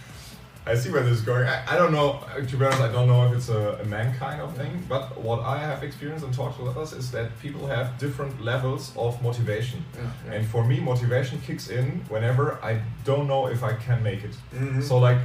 I 0.66 0.76
see 0.76 0.90
where 0.92 1.04
this 1.04 1.18
is 1.20 1.22
going. 1.22 1.46
I, 1.46 1.62
I 1.74 1.76
don't 1.78 1.92
know. 1.92 2.22
To 2.52 2.58
be 2.58 2.64
honest, 2.66 2.82
I 2.82 2.92
don't 2.92 3.08
know 3.08 3.26
if 3.28 3.34
it's 3.38 3.50
a, 3.50 3.80
a 3.82 3.86
mankind 3.86 4.40
of 4.42 4.56
thing. 4.56 4.82
But 4.88 5.18
what 5.22 5.42
I 5.42 5.58
have 5.58 5.84
experienced 5.84 6.24
and 6.26 6.34
talked 6.34 6.58
to 6.60 6.68
others 6.70 6.94
is 6.94 7.12
that 7.12 7.38
people 7.42 7.68
have 7.68 7.98
different 7.98 8.42
levels 8.42 8.94
of 8.96 9.22
motivation. 9.22 9.84
Yeah, 9.94 10.02
yeah. 10.26 10.34
And 10.36 10.48
for 10.48 10.64
me, 10.64 10.80
motivation 10.80 11.42
kicks 11.42 11.68
in 11.70 11.86
whenever 12.08 12.60
I 12.64 12.82
don't 13.04 13.28
know 13.28 13.48
if 13.48 13.62
I 13.62 13.74
can 13.74 14.02
make 14.04 14.24
it. 14.24 14.36
Mhm. 14.56 14.82
So 14.82 15.00
like 15.00 15.20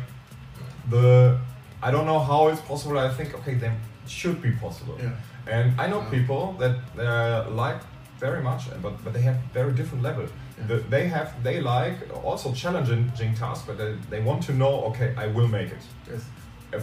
the 0.90 1.38
I 1.82 1.90
don't 1.92 2.06
know 2.06 2.18
how 2.18 2.48
it's 2.48 2.60
possible. 2.62 2.98
I 2.98 3.08
think 3.08 3.34
okay, 3.34 3.54
then 3.54 3.72
it 4.04 4.10
should 4.10 4.42
be 4.42 4.50
possible. 4.52 4.96
yeah. 5.00 5.10
And 5.46 5.80
I 5.80 5.86
know 5.86 6.00
people 6.10 6.54
that 6.58 6.74
uh, 6.98 7.48
like 7.50 7.80
very 8.20 8.42
much, 8.42 8.62
but 8.82 8.92
but 9.04 9.12
they 9.12 9.22
have 9.22 9.36
very 9.54 9.72
different 9.72 10.02
level. 10.02 10.26
Yeah. 10.58 10.66
The, 10.66 10.76
they 10.90 11.08
have 11.08 11.28
they 11.42 11.60
like 11.60 11.96
also 12.24 12.52
challenging 12.52 13.34
tasks, 13.34 13.64
but 13.66 13.76
they, 13.78 13.94
they 14.10 14.20
want 14.20 14.42
to 14.44 14.52
know 14.52 14.84
okay, 14.90 15.14
I 15.16 15.26
will 15.28 15.48
make 15.48 15.68
it. 15.70 15.82
Yes. 16.10 16.22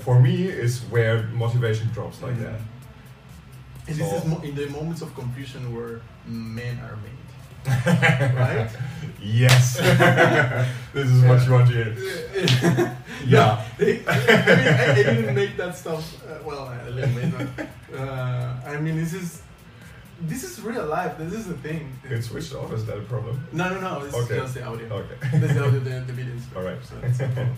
For 0.03 0.19
me, 0.19 0.35
is 0.45 0.81
where 0.89 1.23
motivation 1.33 1.89
drops 1.93 2.21
like 2.21 2.35
Mhm. 2.35 2.43
that. 2.43 2.59
And 3.87 3.95
this 3.97 4.09
So- 4.09 4.17
is 4.17 4.25
mo- 4.25 4.41
in 4.41 4.55
the 4.55 4.67
moments 4.69 5.01
of 5.01 5.13
confusion 5.13 5.61
where 5.75 6.01
men 6.25 6.79
are 6.79 6.97
made. 7.05 7.11
Right? 8.35 8.69
Yes. 9.21 9.77
this 10.93 11.07
is 11.09 11.21
what 11.23 11.45
you 11.45 11.51
want 11.53 11.67
to 11.69 11.73
hear. 11.73 11.95
Yeah. 13.25 13.61
They- 13.77 14.01
I, 14.07 14.17
mean, 14.17 14.67
I, 14.67 14.91
I 14.91 14.95
didn't 14.95 15.35
make 15.35 15.57
that 15.57 15.75
stuff. 15.75 16.03
Uh, 16.23 16.37
well, 16.45 16.65
I 16.67 16.77
didn't 16.85 17.15
make 17.15 17.31
that. 17.37 17.67
Uh, 17.93 18.69
I 18.71 18.77
mean, 18.77 18.95
this 18.97 19.13
is 19.13 19.41
this 20.21 20.43
is 20.43 20.61
real 20.61 20.85
life. 20.85 21.17
This 21.17 21.33
is 21.33 21.47
the 21.47 21.55
thing. 21.57 21.91
It 22.09 22.21
switched 22.23 22.53
off. 22.55 22.71
Is 22.73 22.85
that 22.85 22.97
a 22.97 23.01
problem? 23.01 23.45
No, 23.51 23.69
no, 23.69 23.79
no. 23.81 24.05
It's 24.05 24.15
Okay. 24.15 24.37
just 24.37 24.53
the 24.53 24.63
audio. 24.65 24.87
Okay. 24.93 25.37
This 25.39 25.49
is 25.51 25.55
the 25.57 25.65
audio. 25.65 25.79
The, 25.79 25.89
the 26.07 26.13
video 26.13 26.33
is 26.35 26.43
All 26.55 26.63
right. 26.63 26.77
So, 26.83 26.95
it's 27.03 27.19
no 27.19 27.27
problem. 27.27 27.55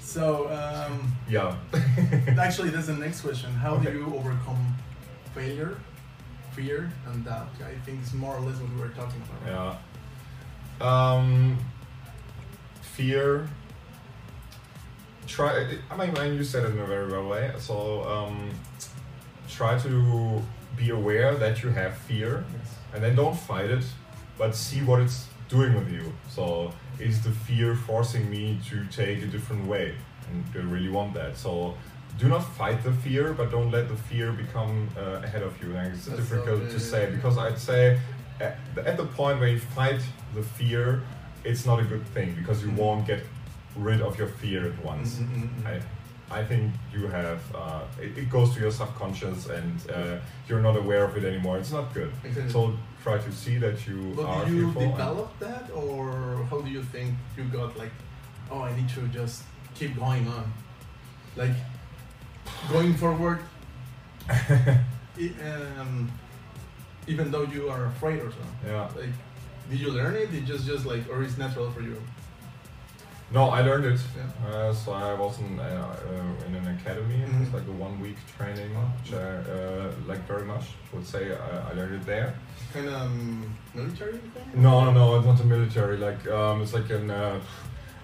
so 0.00 0.48
um, 0.50 1.12
Yeah. 1.28 1.56
actually, 2.38 2.70
that's 2.70 2.86
the 2.86 2.94
next 2.94 3.20
question. 3.20 3.52
How 3.52 3.76
do 3.76 3.90
you 3.92 4.06
overcome 4.14 4.74
failure, 5.34 5.76
fear, 6.52 6.90
and 7.06 7.24
doubt? 7.24 7.48
I 7.64 7.74
think 7.84 8.00
it's 8.02 8.14
more 8.14 8.34
or 8.36 8.40
less 8.40 8.56
what 8.58 8.70
we 8.74 8.80
were 8.80 8.88
talking 8.88 9.22
about. 9.44 9.78
Yeah. 10.80 11.14
Um, 11.14 11.58
fear. 12.80 13.46
try. 15.26 15.76
I 15.90 15.96
mean, 15.96 16.16
I 16.16 16.24
mean, 16.28 16.34
you 16.34 16.44
said 16.44 16.64
it 16.64 16.72
in 16.72 16.78
a 16.78 16.86
very 16.86 17.10
well 17.12 17.28
way. 17.28 17.52
So 17.58 18.02
um, 18.04 18.50
try 19.48 19.78
to 19.78 20.42
be 20.80 20.90
aware 20.90 21.34
that 21.44 21.62
you 21.62 21.70
have 21.70 21.92
fear, 22.08 22.32
Yes. 22.52 22.68
and 22.94 23.02
then 23.04 23.14
don't 23.16 23.38
fight 23.50 23.70
it, 23.78 23.84
but 24.38 24.54
see 24.56 24.80
what 24.88 24.98
it's 25.00 25.26
doing 25.48 25.72
with 25.74 25.90
you. 25.96 26.04
So 26.28 26.72
is 26.98 27.22
the 27.22 27.30
fear 27.46 27.74
forcing 27.74 28.24
me 28.30 28.58
to 28.70 28.76
take 29.00 29.18
a 29.22 29.26
different 29.26 29.66
way, 29.66 29.94
and 30.28 30.44
I 30.54 30.58
really 30.74 30.90
want 30.98 31.14
that? 31.14 31.36
So. 31.36 31.74
Do 32.18 32.28
not 32.28 32.42
fight 32.60 32.82
the 32.82 32.92
fear, 32.92 33.32
but 33.32 33.46
don't 33.50 33.70
let 33.70 33.88
the 33.88 33.96
fear 33.96 34.32
become 34.32 34.88
uh, 34.98 35.24
ahead 35.26 35.42
of 35.42 35.52
you. 35.62 35.68
Like, 35.72 35.92
it's 35.94 36.04
That's 36.06 36.18
difficult 36.20 36.60
okay. 36.62 36.72
to 36.74 36.80
say 36.80 37.02
because 37.16 37.38
I'd 37.38 37.58
say 37.58 37.98
at 38.40 38.58
the, 38.74 38.82
at 38.86 38.96
the 38.96 39.06
point 39.06 39.38
where 39.40 39.48
you 39.48 39.60
fight 39.60 40.00
the 40.34 40.42
fear, 40.42 41.02
it's 41.44 41.64
not 41.64 41.78
a 41.78 41.84
good 41.92 42.04
thing 42.12 42.34
because 42.40 42.58
you 42.64 42.70
Mhm. 42.72 42.76
won't 42.82 43.06
get 43.06 43.20
rid 43.76 44.00
of 44.02 44.18
your 44.18 44.28
fear 44.40 44.60
at 44.70 44.76
once. 44.84 45.08
Mhm, 45.14 45.28
mhm, 45.28 45.48
mhm. 45.62 45.66
I, 45.66 45.80
I 46.30 46.44
think 46.44 46.72
you 46.94 47.08
have 47.08 47.40
uh, 47.54 47.82
it, 48.00 48.16
it 48.16 48.30
goes 48.30 48.54
to 48.54 48.60
your 48.60 48.70
subconscious 48.70 49.46
and 49.48 49.90
uh, 49.90 50.16
you're 50.48 50.60
not 50.60 50.76
aware 50.76 51.04
of 51.04 51.16
it 51.16 51.24
anymore. 51.24 51.58
It's 51.58 51.72
not 51.72 51.92
good. 51.92 52.12
Exactly. 52.24 52.52
So 52.52 52.74
try 53.02 53.18
to 53.18 53.32
see 53.32 53.58
that 53.58 53.86
you 53.86 54.12
But 54.16 54.26
are 54.26 54.44
did 54.44 54.54
you 54.54 54.72
develop 54.72 55.36
that, 55.40 55.70
or 55.74 56.46
how 56.50 56.60
do 56.60 56.70
you 56.70 56.82
think 56.82 57.14
you 57.36 57.44
got 57.44 57.76
like, 57.76 57.92
oh, 58.50 58.60
I 58.60 58.76
need 58.76 58.88
to 58.90 59.02
just 59.08 59.42
keep 59.74 59.96
going 59.98 60.28
on, 60.28 60.52
like 61.36 61.56
going 62.70 62.94
forward, 62.94 63.40
um, 64.30 66.10
even 67.06 67.30
though 67.30 67.42
you 67.44 67.68
are 67.70 67.86
afraid 67.86 68.18
or 68.20 68.30
something. 68.30 68.56
yeah. 68.66 68.88
Like, 68.96 69.14
did 69.70 69.80
you 69.80 69.90
learn 69.90 70.14
it? 70.16 70.30
Did 70.30 70.46
just 70.46 70.66
just 70.66 70.84
like, 70.86 71.08
or 71.10 71.22
is 71.22 71.38
natural 71.38 71.70
for 71.70 71.80
you? 71.80 71.96
No, 73.32 73.50
I 73.50 73.60
learned 73.62 73.84
it. 73.84 74.00
Yeah. 74.16 74.48
Uh, 74.48 74.72
so 74.74 74.92
I 74.92 75.14
was 75.14 75.38
in, 75.38 75.58
uh, 75.60 75.62
uh, 75.62 76.46
in 76.46 76.54
an 76.56 76.66
academy. 76.76 77.14
It 77.22 77.28
was 77.38 77.48
Mhm. 77.48 77.54
like 77.54 77.66
a 77.68 77.76
one 77.86 78.00
week 78.00 78.16
training, 78.36 78.70
which 78.74 79.12
I 79.14 79.16
uh, 79.56 79.92
like 80.08 80.22
very 80.26 80.44
much. 80.44 80.64
I 80.92 80.96
would 80.96 81.06
say 81.06 81.22
I, 81.32 81.70
I 81.70 81.72
learned 81.74 81.94
it 81.94 82.06
there. 82.06 82.34
Kind 82.72 82.88
of 82.88 82.94
um, 82.94 83.56
military 83.74 84.18
thing? 84.34 84.62
No, 84.62 84.84
no, 84.84 84.90
no, 84.92 85.16
it's 85.16 85.26
not 85.26 85.40
a 85.40 85.44
military. 85.44 85.96
Like 85.96 86.26
um, 86.28 86.62
it's 86.62 86.74
like 86.74 86.90
an, 86.90 87.10
uh, 87.10 87.38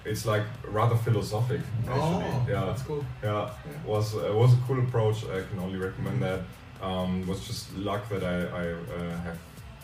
it's 0.05 0.25
like 0.27 0.45
rather 0.69 0.97
philosophic. 0.97 1.61
Actually. 1.89 2.25
Oh, 2.31 2.47
yeah, 2.49 2.65
that's 2.67 2.83
cool. 2.83 3.05
yeah. 3.23 3.51
Yeah. 3.67 3.91
Was 3.93 4.15
uh, 4.15 4.33
was 4.33 4.53
a 4.53 4.59
cool 4.67 4.79
approach. 4.79 5.25
I 5.25 5.43
can 5.51 5.59
only 5.59 5.79
recommend 5.79 6.23
that. 6.23 6.41
Um, 6.81 7.23
it 7.23 7.27
was 7.27 7.41
just 7.49 7.75
luck 7.77 8.09
that 8.11 8.23
I, 8.23 8.37
I 8.63 8.65
uh, 8.73 9.17
have 9.27 9.39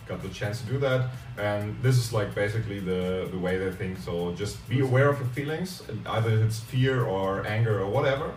got 0.07 0.23
the 0.23 0.29
chance 0.29 0.61
to 0.61 0.67
do 0.67 0.79
that. 0.79 1.11
And 1.39 1.77
this 1.83 1.97
is 1.97 2.13
like 2.13 2.35
basically 2.35 2.81
the 2.81 3.29
the 3.31 3.39
way 3.39 3.59
they 3.59 3.73
think. 3.73 3.99
So 3.99 4.33
just 4.35 4.55
be 4.69 4.81
aware 4.81 5.09
of 5.09 5.19
your 5.19 5.29
feelings, 5.29 5.83
either 6.07 6.31
it's 6.45 6.61
fear 6.61 7.05
or 7.05 7.47
anger 7.47 7.81
or 7.81 7.89
whatever. 7.89 8.35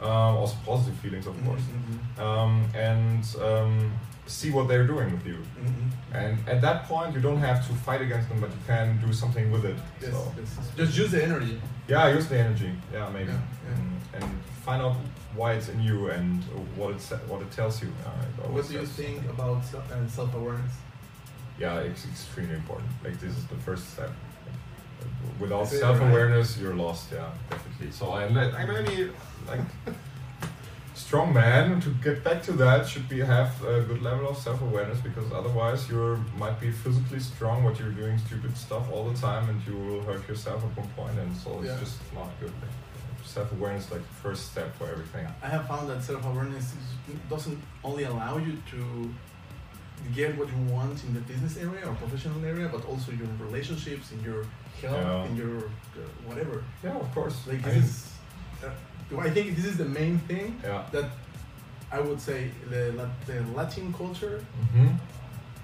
Um, 0.00 0.36
also 0.36 0.56
positive 0.66 0.98
feelings, 1.00 1.26
of 1.26 1.34
course. 1.44 1.62
Mhm, 1.62 2.22
Um, 2.22 2.64
and 2.74 3.24
um, 3.42 3.92
see 4.26 4.50
what 4.50 4.68
they're 4.68 4.86
doing 4.86 5.10
with 5.12 5.26
you. 5.26 5.38
mhm, 5.38 5.68
mhm. 5.70 5.90
And 6.20 6.48
at 6.48 6.60
that 6.60 6.84
point, 6.88 7.14
you 7.14 7.20
don't 7.20 7.40
have 7.40 7.66
to 7.68 7.72
fight 7.86 8.00
against 8.02 8.28
them, 8.28 8.40
but 8.40 8.50
you 8.50 8.62
can 8.66 8.98
do 9.06 9.12
something 9.12 9.50
with 9.50 9.64
it. 9.64 9.76
Yes, 10.02 10.10
So 10.12 10.32
yes. 10.38 10.50
Just 10.76 10.98
use 10.98 11.10
the 11.12 11.22
energy. 11.24 11.60
yeah, 11.88 12.08
use 12.16 12.26
the 12.26 12.38
energy. 12.38 12.72
Yeah, 12.92 13.08
maybe, 13.12 13.30
Yeah, 13.32 13.38
yeah. 13.66 13.72
And, 13.74 14.24
and 14.24 14.40
find 14.66 14.82
out 14.82 14.96
why 15.34 15.52
it's 15.54 15.68
in 15.68 15.80
you 15.80 16.10
and 16.10 16.42
what 16.76 16.90
it 16.94 17.00
sa- 17.00 17.24
what 17.30 17.40
it 17.42 17.50
tells 17.50 17.82
you. 17.82 17.88
Uh, 18.06 18.44
it 18.44 18.50
What 18.50 18.68
do 18.68 18.74
you 18.74 18.86
think 18.86 19.18
about 19.30 19.62
uh, 19.74 20.08
self-awareness? 20.08 20.72
Yeah, 21.58 21.78
it's 21.88 22.04
extremely 22.04 22.54
important. 22.56 22.90
Like 23.04 23.18
this 23.18 23.34
is 23.36 23.44
the 23.46 23.56
first 23.66 23.84
step. 23.94 24.10
Without 25.38 25.64
Is 25.64 25.78
self-awareness, 25.80 26.58
you're 26.58 26.74
lost. 26.74 27.12
Yeah, 27.12 27.30
definitely. 27.50 27.90
So 27.92 28.10
I, 28.10 28.24
I'm 28.24 28.68
really 28.68 29.10
like 29.46 29.60
strong 30.94 31.32
man 31.34 31.80
to 31.80 31.90
get 32.02 32.24
back 32.24 32.42
to 32.42 32.52
that 32.52 32.88
should 32.88 33.08
be 33.08 33.20
have 33.20 33.62
a 33.64 33.82
good 33.82 34.02
level 34.02 34.28
of 34.28 34.36
self-awareness 34.38 34.98
because 35.00 35.30
otherwise 35.30 35.88
you 35.90 36.18
might 36.38 36.58
be 36.58 36.70
physically 36.70 37.20
strong 37.20 37.62
but 37.62 37.78
you're 37.78 37.90
doing 37.90 38.16
stupid 38.18 38.56
stuff 38.56 38.90
all 38.90 39.04
the 39.08 39.16
time 39.18 39.48
and 39.50 39.60
you 39.66 39.76
will 39.76 40.02
hurt 40.02 40.26
yourself 40.26 40.64
at 40.64 40.76
one 40.76 40.88
point 40.96 41.18
and 41.18 41.36
so 41.36 41.58
it's 41.58 41.66
Yeah. 41.68 41.78
just 41.78 41.98
not 42.14 42.28
good 42.40 42.52
self-awareness 43.24 43.86
is 43.86 43.90
like 43.92 44.00
the 44.08 44.14
first 44.14 44.50
step 44.52 44.74
for 44.76 44.88
everything 44.88 45.26
I 45.42 45.48
have 45.48 45.68
found 45.68 45.88
that 45.90 46.02
self-awareness 46.02 46.64
is, 46.64 47.18
doesn't 47.28 47.60
only 47.84 48.04
allow 48.04 48.38
you 48.38 48.54
to 48.72 49.10
get 50.14 50.36
what 50.38 50.48
you 50.48 50.58
want 50.72 51.02
in 51.04 51.12
the 51.14 51.20
business 51.20 51.56
area 51.56 51.86
or 51.88 51.94
professional 51.94 52.44
area, 52.44 52.68
but 52.68 52.84
also 52.86 53.12
your 53.12 53.28
relationships, 53.40 54.12
in 54.12 54.22
your 54.22 54.44
health, 54.82 54.96
Yeah. 54.96 55.26
in 55.28 55.36
your 55.36 55.56
whatever. 56.26 56.62
yeah 56.84 56.96
of 57.04 57.08
course 57.14 57.36
Like 57.46 57.66
I 57.66 57.70
this 57.70 57.84
is, 57.84 58.12
uh, 58.64 59.18
I 59.26 59.30
think 59.30 59.56
this 59.56 59.64
is 59.64 59.76
the 59.76 59.84
main 60.00 60.18
thing 60.28 60.60
yeah 60.64 60.82
that 60.92 61.08
I 61.92 62.00
would 62.00 62.20
say 62.20 62.50
the 62.70 62.82
the 63.26 63.36
Latin 63.54 63.92
culture. 63.92 64.36
hmm 64.74 64.88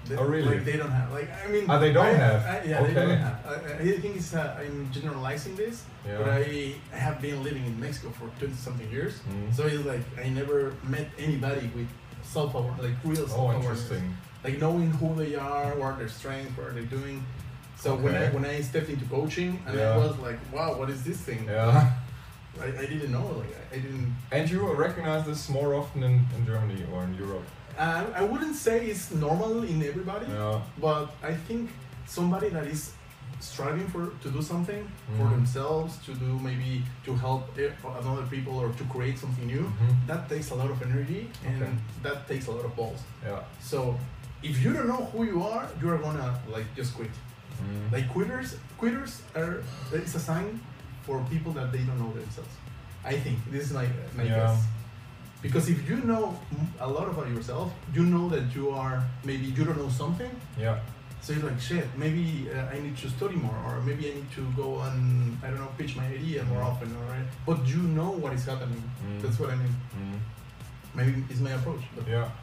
They, 0.07 0.15
Oh, 0.19 0.25
really? 0.27 0.55
Like 0.55 0.65
they 0.69 0.77
don't 0.81 0.91
have. 0.99 1.09
Like 1.17 1.29
I 1.43 1.47
mean. 1.53 1.63
Ah, 1.71 1.79
they 1.83 1.93
don't 1.97 2.11
I- 2.15 2.23
have? 2.27 2.39
I, 2.53 2.55
yeah, 2.71 2.83
they 2.83 2.93
don't 2.93 3.17
have. 3.27 3.37
I, 3.47 3.55
I 3.79 3.97
think 4.03 4.13
it's. 4.19 4.33
Uh, 4.35 4.59
I'm 4.61 4.91
generalizing 4.97 5.55
this, 5.55 5.75
but 6.03 6.27
yeah 6.27 6.43
I, 6.43 6.75
I 6.97 6.99
have 7.07 7.17
been 7.25 7.37
living 7.47 7.63
in 7.69 7.75
Mexico 7.79 8.09
for 8.19 8.27
twenty 8.39 8.57
something 8.67 8.89
years. 8.91 9.13
Mhm. 9.23 9.47
So 9.55 9.61
it's 9.71 9.85
like 9.93 10.03
I 10.19 10.27
never 10.39 10.59
met 10.95 11.07
anybody 11.27 11.65
with 11.77 11.87
self 12.35 12.51
aware, 12.59 12.75
like 12.87 12.97
real 13.11 13.27
self 13.27 13.39
oh 13.39 13.43
awareness, 13.43 13.67
interesting 13.67 14.05
like 14.45 14.55
knowing 14.59 14.91
who 14.99 15.09
they 15.15 15.33
are, 15.39 15.71
what 15.79 15.87
are 15.93 15.97
their 16.01 16.11
strengths, 16.19 16.51
what 16.57 16.67
are 16.69 16.75
they 16.79 16.87
doing. 16.97 17.17
So 17.83 17.95
when 18.03 18.15
I 18.15 18.25
when 18.35 18.45
I 18.45 18.61
stepped 18.61 18.89
into 18.89 19.05
coaching, 19.17 19.51
and 19.67 19.73
Yeah. 19.77 19.95
I 19.95 19.97
was 20.05 20.15
like, 20.27 20.39
wow, 20.55 20.69
what 20.79 20.89
is 20.89 21.01
this 21.03 21.17
thing? 21.27 21.41
yeah 21.47 21.91
I, 22.65 22.67
I 22.83 22.85
didn't 22.91 23.11
know. 23.17 23.27
Like 23.41 23.53
I, 23.61 23.75
I 23.75 23.79
didn't. 23.83 24.07
and 24.35 24.43
you 24.51 24.59
recognize 24.85 25.23
this 25.25 25.49
more 25.57 25.69
often 25.79 25.99
in, 26.09 26.15
in 26.35 26.41
Germany 26.51 26.81
or 26.93 26.99
in 27.07 27.13
Europe 27.23 27.45
Uh, 27.77 28.05
I 28.21 28.23
wouldn't 28.31 28.55
say 28.67 28.75
it's 28.91 29.05
normal 29.27 29.53
in 29.71 29.77
everybody, 29.91 30.27
yeah 30.39 30.59
but 30.87 31.05
I 31.31 31.33
think 31.47 31.63
somebody 32.17 32.49
that 32.55 32.65
is 32.75 32.81
striving 33.49 33.87
for 33.93 34.03
to 34.23 34.27
do 34.37 34.41
something 34.51 34.83
for 35.17 35.25
Mhm. 35.25 35.33
themselves, 35.35 35.91
to 36.07 36.11
do 36.25 36.31
maybe 36.49 36.71
to 37.07 37.11
help 37.25 37.41
e- 37.63 37.73
other 38.11 38.25
people 38.35 38.53
or 38.63 38.69
to 38.79 38.83
create 38.93 39.17
something 39.23 39.47
new, 39.55 39.65
Mhm. 39.71 39.93
that 40.09 40.21
takes 40.33 40.47
a 40.53 40.55
lot 40.61 40.69
of 40.75 40.79
energy 40.89 41.21
and 41.49 41.61
Okay. 41.63 41.73
that 42.05 42.17
takes 42.31 42.45
a 42.49 42.51
lot 42.57 42.65
of 42.69 42.73
balls. 42.79 43.01
yeah 43.29 43.41
So 43.71 43.79
if 44.49 44.55
you 44.63 44.69
don't 44.75 44.89
know 44.93 45.03
who 45.11 45.21
you 45.31 45.39
are, 45.53 45.65
you 45.81 45.87
are 45.93 45.99
gonna 46.07 46.29
like 46.55 46.67
just 46.79 46.91
quit. 46.97 47.13
Mhm. 47.61 47.91
Like 47.91 48.07
quitters, 48.09 48.55
quitters 48.79 49.21
are 49.35 49.63
it's 49.91 50.15
a 50.15 50.19
sign 50.19 50.59
for 51.05 51.19
people 51.29 51.51
that 51.53 51.71
they 51.71 51.79
don't 51.87 51.99
know 51.99 52.11
themselves. 52.13 52.53
I 53.05 53.15
think 53.23 53.37
this 53.51 53.63
is 53.67 53.73
my 53.73 53.87
my 54.17 54.23
Yeah. 54.23 54.35
guess. 54.37 54.63
Because 55.41 55.67
if 55.69 55.79
you 55.89 55.97
know 56.11 56.39
a 56.79 56.87
lot 56.87 57.07
about 57.09 57.27
yourself, 57.35 57.67
you 57.93 58.03
know 58.13 58.29
that 58.29 58.55
you 58.55 58.69
are 58.71 59.03
maybe 59.25 59.45
you 59.57 59.63
don't 59.65 59.77
know 59.77 59.89
something. 60.03 60.31
yeah 60.57 60.77
So 61.25 61.31
you're 61.33 61.49
like 61.51 61.59
shit. 61.69 61.87
Maybe 62.03 62.23
uh, 62.55 62.75
I 62.75 62.79
need 62.85 62.97
to 63.03 63.07
study 63.09 63.35
more, 63.47 63.55
or 63.67 63.75
maybe 63.89 64.03
I 64.11 64.13
need 64.19 64.31
to 64.39 64.43
go 64.61 64.67
and 64.87 65.37
I 65.43 65.47
don't 65.49 65.59
know 65.63 65.71
pitch 65.77 65.95
my 65.95 66.07
idea 66.19 66.43
more 66.51 66.61
Mm. 66.61 66.69
often. 66.71 66.87
All 66.99 67.07
right, 67.15 67.27
but 67.47 67.59
you 67.73 67.81
know 67.97 68.09
what 68.23 68.31
is 68.37 68.45
happening. 68.51 68.83
Mm. 69.05 69.21
That's 69.21 69.37
what 69.39 69.49
I 69.53 69.55
mean. 69.63 69.75
Mhm. 69.99 70.17
Maybe 70.95 71.11
it's 71.31 71.39
my 71.47 71.51
approach, 71.59 71.83
but 71.95 72.05
yeah 72.07 72.11
can 72.11 72.11
be 72.11 72.21
wrong. 72.23 72.42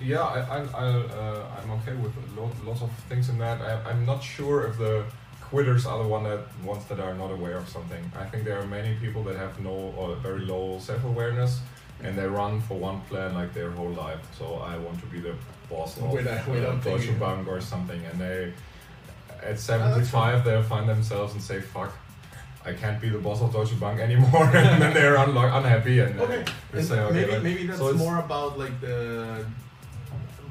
Yeah, 0.00 0.22
I, 0.22 0.40
I, 0.40 0.58
I, 0.58 0.86
uh, 0.88 1.46
I'm 1.62 1.70
okay 1.72 1.94
with 1.94 2.12
lo- 2.36 2.50
lots 2.64 2.82
of 2.82 2.90
things 3.08 3.28
in 3.28 3.38
that. 3.38 3.60
I, 3.60 3.90
I'm 3.90 4.04
not 4.06 4.22
sure 4.22 4.66
if 4.66 4.78
the 4.78 5.04
quitters 5.40 5.84
are 5.86 6.02
the 6.02 6.08
one 6.08 6.24
that 6.24 6.40
ones 6.64 6.84
that 6.86 6.98
are 6.98 7.14
not 7.14 7.30
aware 7.30 7.56
of 7.58 7.68
something. 7.68 8.02
I 8.18 8.24
think 8.24 8.44
there 8.44 8.58
are 8.58 8.66
many 8.66 8.94
people 8.96 9.22
that 9.24 9.36
have 9.36 9.60
no 9.60 9.70
or 9.96 10.16
very 10.16 10.40
low 10.40 10.78
self-awareness, 10.80 11.60
and 12.02 12.16
they 12.16 12.26
run 12.26 12.60
for 12.62 12.78
one 12.78 13.00
plan 13.02 13.34
like 13.34 13.52
their 13.52 13.70
whole 13.70 13.90
life. 13.90 14.20
So 14.38 14.56
I 14.56 14.76
want 14.78 14.98
to 15.00 15.06
be 15.06 15.20
the 15.20 15.34
boss 15.68 15.96
of 15.98 16.10
Without- 16.10 16.48
uh, 16.48 16.74
Deutsche. 16.76 17.18
Bank 17.20 17.46
or 17.46 17.60
something, 17.60 18.02
and 18.06 18.20
they 18.20 18.52
at 19.42 19.48
that's 19.48 19.62
75 19.62 20.44
they'll 20.44 20.62
find 20.62 20.88
themselves 20.88 21.34
and 21.34 21.42
say 21.42 21.60
fuck. 21.60 21.92
I 22.64 22.72
can't 22.72 23.00
be 23.00 23.08
the 23.08 23.18
boss 23.18 23.40
of 23.42 23.52
Deutsche 23.52 23.78
Bank 23.80 23.98
anymore, 24.00 24.44
and 24.54 24.80
then 24.82 24.92
they're 24.94 25.16
unlo- 25.16 25.56
unhappy 25.58 25.98
and 26.00 26.18
uh, 26.20 26.24
Okay, 26.24 26.44
and 26.72 26.84
say, 26.84 27.00
okay, 27.00 27.14
maybe 27.14 27.32
like- 27.32 27.42
maybe 27.42 27.66
that's 27.66 27.78
so 27.80 27.92
more 27.94 28.18
about 28.18 28.58
like 28.58 28.80
the 28.80 29.44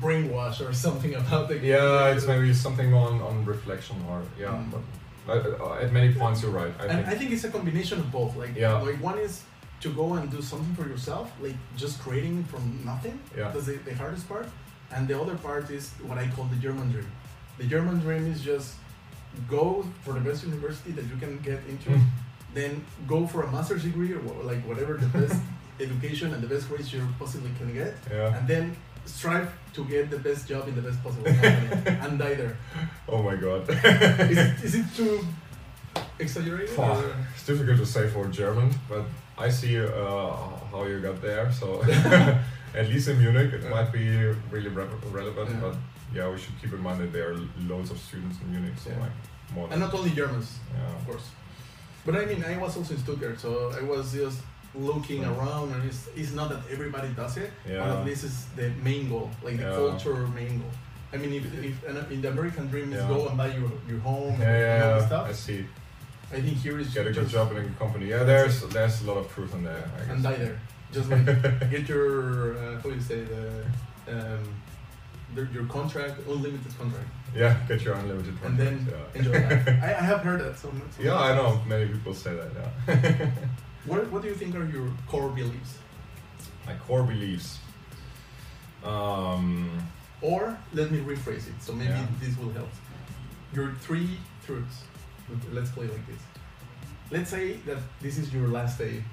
brainwash 0.01 0.59
or 0.67 0.73
something 0.85 1.13
about 1.15 1.47
the 1.49 1.57
Yeah, 1.59 2.07
it's 2.13 2.25
maybe 2.27 2.53
something 2.53 2.93
on, 2.93 3.21
on 3.21 3.45
reflection 3.45 3.97
or 4.09 4.21
yeah, 4.39 4.47
Mm. 4.47 4.71
but 5.27 5.61
uh, 5.61 5.73
at 5.83 5.91
many 5.93 6.13
points 6.13 6.41
you're 6.41 6.51
right. 6.51 6.73
I 6.79 6.83
and 6.85 6.91
think 7.05 7.07
I 7.07 7.15
think 7.17 7.31
it's 7.31 7.43
a 7.43 7.49
combination 7.57 7.99
of 7.99 8.11
both. 8.11 8.35
Like, 8.35 8.55
Yeah. 8.55 8.73
like 8.89 8.99
one 9.01 9.17
is 9.19 9.43
to 9.81 9.89
go 10.01 10.13
and 10.17 10.29
do 10.31 10.41
something 10.41 10.73
for 10.75 10.87
yourself, 10.89 11.31
like 11.45 11.55
just 11.77 11.99
creating 12.05 12.43
from 12.45 12.63
nothing. 12.85 13.19
Yeah. 13.37 13.51
That's 13.53 13.65
the, 13.67 13.75
the 13.89 13.93
hardest 13.95 14.27
part. 14.27 14.47
And 14.93 15.07
the 15.07 15.19
other 15.21 15.35
part 15.35 15.69
is 15.69 15.91
what 16.07 16.17
I 16.17 16.27
call 16.35 16.45
the 16.45 16.57
German 16.67 16.91
dream. 16.91 17.09
The 17.59 17.65
German 17.65 17.99
dream 17.99 18.25
is 18.33 18.41
just 18.41 18.73
go 19.49 19.85
for 20.03 20.13
the 20.13 20.19
best 20.19 20.43
university 20.43 20.91
that 20.91 21.05
you 21.05 21.15
can 21.19 21.39
get 21.39 21.59
into, 21.69 21.89
Mm. 21.89 22.05
then 22.53 22.85
go 23.07 23.25
for 23.27 23.43
a 23.43 23.51
master's 23.51 23.83
degree 23.83 24.13
or 24.13 24.21
like 24.43 24.61
whatever 24.67 24.93
the 24.95 25.07
best 25.19 25.39
education 25.79 26.33
and 26.33 26.41
the 26.43 26.47
best 26.47 26.67
grades 26.69 26.91
you 26.93 27.01
possibly 27.19 27.51
can 27.57 27.73
get, 27.73 27.93
yeah. 28.11 28.35
and 28.37 28.47
then 28.47 28.75
strive 29.05 29.49
to 29.73 29.83
get 29.85 30.09
the 30.11 30.19
best 30.19 30.47
job 30.47 30.67
in 30.67 30.75
the 30.75 30.81
best 30.81 31.01
possible 31.03 31.25
company 31.25 31.97
and 32.03 32.19
die 32.19 32.35
there. 32.35 32.55
Oh 33.07 33.21
my 33.23 33.35
god. 33.35 33.69
Is 34.31 34.37
it, 34.37 34.63
is 34.63 34.75
it 34.75 34.85
too 34.95 35.25
exaggerated? 36.19 36.69
Fuck. 36.75 36.97
or- 37.03 37.15
It's 37.35 37.45
difficult 37.45 37.77
to 37.77 37.85
say 37.85 38.07
for 38.09 38.27
German, 38.27 38.69
but 38.89 39.05
I 39.37 39.49
see 39.49 39.79
uh, 39.79 39.89
how 40.71 40.85
you 40.87 40.99
got 40.99 41.21
there. 41.21 41.51
So 41.51 41.81
at 42.73 42.87
least 42.89 43.07
in 43.09 43.17
Munich, 43.19 43.51
it 43.53 43.61
Yeah. 43.63 43.69
might 43.69 43.91
be 43.91 44.05
really 44.51 44.69
re- 44.69 44.87
relevant. 45.11 45.49
Yeah. 45.49 45.59
But 45.61 45.75
yeah, 46.13 46.29
we 46.29 46.37
should 46.37 46.55
keep 46.61 46.73
in 46.73 46.81
mind 46.81 46.99
that 47.01 47.11
there 47.13 47.31
are 47.31 47.37
loads 47.67 47.91
of 47.91 47.97
students 47.97 48.37
in 48.41 48.51
Munich, 48.51 48.73
so 48.83 48.89
like 48.99 49.11
more. 49.55 49.67
And 49.71 49.79
not 49.79 49.93
only 49.93 50.11
Germans, 50.11 50.59
yeah. 50.73 50.95
of 50.97 51.05
course. 51.05 51.27
But 52.05 52.15
I 52.15 52.25
mean, 52.25 52.43
I 52.43 52.57
was 52.57 52.75
also 52.77 52.93
in 52.93 52.99
Stuttgart, 52.99 53.39
so 53.39 53.71
I 53.79 53.83
was 53.83 54.13
just 54.13 54.39
looking 54.73 55.23
Mm. 55.23 55.37
around, 55.37 55.73
and 55.73 55.83
it's, 55.89 56.07
it's 56.15 56.31
not 56.31 56.49
that 56.49 56.61
everybody 56.71 57.09
does 57.09 57.35
it, 57.37 57.51
but 57.65 57.73
Yeah. 57.73 57.99
at 57.99 58.05
least 58.05 58.23
it's 58.23 58.45
the 58.55 58.69
main 58.83 59.09
goal, 59.09 59.29
like 59.43 59.57
the 59.57 59.63
Yeah. 59.63 59.75
culture 59.75 60.15
main 60.27 60.59
goal. 60.61 60.71
I 61.13 61.17
mean, 61.17 61.33
if, 61.33 61.43
if 61.69 62.11
in 62.11 62.21
the 62.21 62.29
American 62.29 62.67
dream 62.69 62.93
is 62.93 63.01
Yeah. 63.01 63.07
go 63.09 63.27
and 63.27 63.37
buy 63.37 63.47
your, 63.47 63.69
your 63.89 63.99
home 63.99 64.39
and, 64.41 64.83
all 64.83 64.93
this 64.99 65.05
stuff, 65.07 65.27
I 65.27 65.33
see. 65.33 65.65
I 66.33 66.39
think 66.39 66.55
here 66.65 66.79
is 66.79 66.87
Get 66.93 67.05
a 67.07 67.11
good 67.11 67.23
just 67.23 67.33
job 67.33 67.51
in 67.51 67.57
a 67.57 67.61
good 67.61 67.77
company. 67.77 68.05
Yeah, 68.07 68.23
there's 68.23 68.61
there's 68.69 69.01
a 69.01 69.05
lot 69.09 69.17
of 69.17 69.27
truth 69.33 69.53
in 69.53 69.63
there. 69.65 69.83
I 69.93 69.99
guess. 69.99 70.09
and 70.11 70.23
die 70.23 70.35
there. 70.35 70.57
Just 70.91 71.09
like 71.09 71.25
get 71.71 71.87
your 71.87 72.57
uh, 72.57 72.75
how 72.81 72.89
do 72.89 72.95
you 72.95 73.01
say 73.01 73.21
the 73.23 73.65
um, 74.07 74.43
the, 75.35 75.47
your 75.53 75.65
contract, 75.65 76.19
unlimited 76.27 76.77
contract, 76.77 77.07
Yeah, 77.33 77.55
get 77.67 77.81
your 77.83 77.95
unlimited 77.95 78.33
and 78.43 78.57
then 78.57 78.85
yeah. 78.89 79.17
enjoy 79.19 79.31
life. 79.31 79.67
I, 79.67 79.95
I 80.01 80.03
have 80.11 80.19
heard 80.21 80.41
that 80.41 80.59
so 80.59 80.69
much. 80.71 80.91
Yeah, 80.99 81.15
I 81.17 81.33
know. 81.35 81.61
Many 81.67 81.87
people 81.87 82.13
say 82.13 82.33
that. 82.35 82.51
Yeah. 82.59 83.31
What 83.85 84.11
What 84.11 84.21
do 84.21 84.27
you 84.27 84.35
think 84.35 84.53
are 84.55 84.65
your 84.65 84.87
core 85.07 85.29
beliefs? 85.29 85.77
My 86.67 86.75
core 86.87 87.03
beliefs. 87.03 87.57
Um, 88.83 89.69
Or 90.21 90.55
let 90.73 90.91
me 90.91 90.99
rephrase 90.99 91.47
it, 91.47 91.57
so 91.61 91.73
maybe 91.73 91.89
Yeah. 91.89 92.05
this 92.19 92.37
will 92.37 92.51
help. 92.53 92.69
Your 93.53 93.73
three 93.81 94.17
truths. 94.45 94.83
Let's 95.51 95.71
play 95.71 95.87
like 95.87 96.05
this. 96.05 96.21
Let's 97.09 97.29
say 97.31 97.53
that 97.65 97.79
this 98.01 98.17
is 98.17 98.31
your 98.33 98.47
last 98.49 98.77
day. 98.77 99.03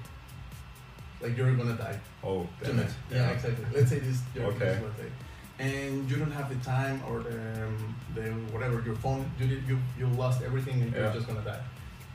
Like 1.21 1.35
you're 1.37 1.53
gonna 1.55 1.75
die 1.75 1.99
oh, 2.23 2.47
damn 2.63 2.79
it. 2.79 2.91
Yeah, 3.11 3.29
exactly. 3.31 3.65
Let's 3.73 3.89
say 3.89 3.99
this 3.99 4.19
your 4.35 4.45
Okay. 4.45 4.79
last 4.81 4.97
day, 4.97 5.11
and 5.59 6.09
you 6.09 6.15
don't 6.17 6.31
have 6.31 6.47
the 6.49 6.59
time 6.63 7.01
or 7.07 7.19
the, 7.23 7.65
um, 7.65 7.95
the 8.15 8.21
whatever 8.53 8.81
your 8.85 8.95
phone. 8.95 9.29
You 9.39 9.47
did, 9.47 9.63
you 9.67 9.77
you 9.97 10.07
lost 10.07 10.41
everything 10.41 10.81
and 10.81 10.91
Yeah. 10.93 10.99
you're 11.03 11.13
just 11.13 11.27
gonna 11.27 11.41
die. 11.53 11.59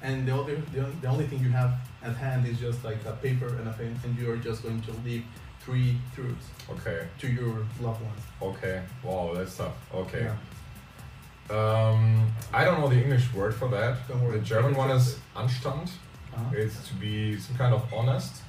And 0.03 0.27
the 0.29 0.35
other 0.35 0.57
the, 0.75 0.83
the 1.03 1.09
only 1.09 1.27
thing 1.27 1.41
you 1.41 1.51
have 1.51 1.73
at 2.03 2.17
hand 2.17 2.47
is 2.47 2.59
just 2.59 2.83
like 2.85 2.99
a 3.07 3.13
paper 3.13 3.49
and 3.59 3.69
a 3.69 3.73
pen, 3.73 3.99
and 4.05 4.19
you 4.19 4.31
are 4.33 4.37
just 4.49 4.63
going 4.63 4.81
to 4.83 4.93
leave 5.05 5.25
three 5.61 5.97
truths 6.15 6.47
Okay. 6.71 7.07
to 7.21 7.27
your 7.29 7.55
loved 7.81 8.03
ones. 8.03 8.23
Okay. 8.43 8.83
Wow, 9.03 9.33
that's 9.35 9.57
tough. 9.57 9.75
Okay. 9.95 10.25
Yeah. 10.29 10.37
Um, 11.51 12.27
I 12.53 12.65
don't 12.65 12.81
know 12.81 12.89
the 12.89 13.01
English 13.03 13.33
word 13.35 13.55
for 13.55 13.69
that. 13.69 13.97
Don't 14.09 14.23
worry. 14.23 14.39
The 14.39 14.45
German 14.45 14.75
one 14.75 14.91
is. 14.91 15.19
Anstand. 15.37 15.91
Uh-huh. 16.35 16.51
It's 16.57 16.89
to 16.89 16.95
be 16.95 17.39
some 17.39 17.57
kind 17.57 17.75
of 17.75 17.83
honest, 17.93 18.43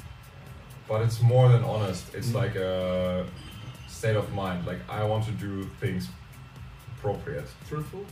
but 0.87 1.01
it's 1.01 1.21
more 1.21 1.49
than 1.49 1.63
honest. 1.63 2.03
It's 2.13 2.29
Mhm. 2.31 2.41
like 2.43 2.55
a 2.55 3.25
state 3.87 4.15
of 4.15 4.31
mind. 4.33 4.65
Like 4.65 4.81
I 4.89 5.03
want 5.03 5.23
to 5.25 5.31
do 5.31 5.63
things 5.81 6.09
appropriate. 6.97 7.47
truthful, 7.69 8.05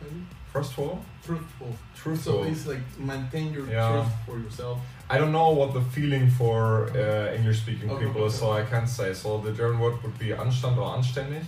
maybe 0.00 0.20
Trustful, 0.52 1.04
truthful. 1.26 1.70
truthful. 1.96 2.44
So 2.44 2.50
it's 2.50 2.66
like 2.66 2.82
maintain 2.98 3.52
your 3.52 3.66
Yeah. 3.66 3.88
truth 3.90 4.12
for 4.26 4.38
yourself. 4.38 4.78
I 5.10 5.18
don't 5.18 5.32
know 5.32 5.50
what 5.50 5.74
the 5.74 5.80
feeling 5.96 6.30
for 6.30 6.88
uh, 6.94 7.34
English-speaking 7.38 7.90
Okay, 7.90 8.04
people 8.06 8.24
is, 8.26 8.34
okay. 8.34 8.40
so 8.40 8.52
I 8.52 8.62
can't 8.72 8.88
say. 8.88 9.12
So 9.14 9.38
the 9.38 9.52
German 9.52 9.78
word 9.80 9.96
would 10.02 10.16
be 10.18 10.28
Anstand 10.42 10.76
or 10.78 10.96
Anständig. 10.96 11.44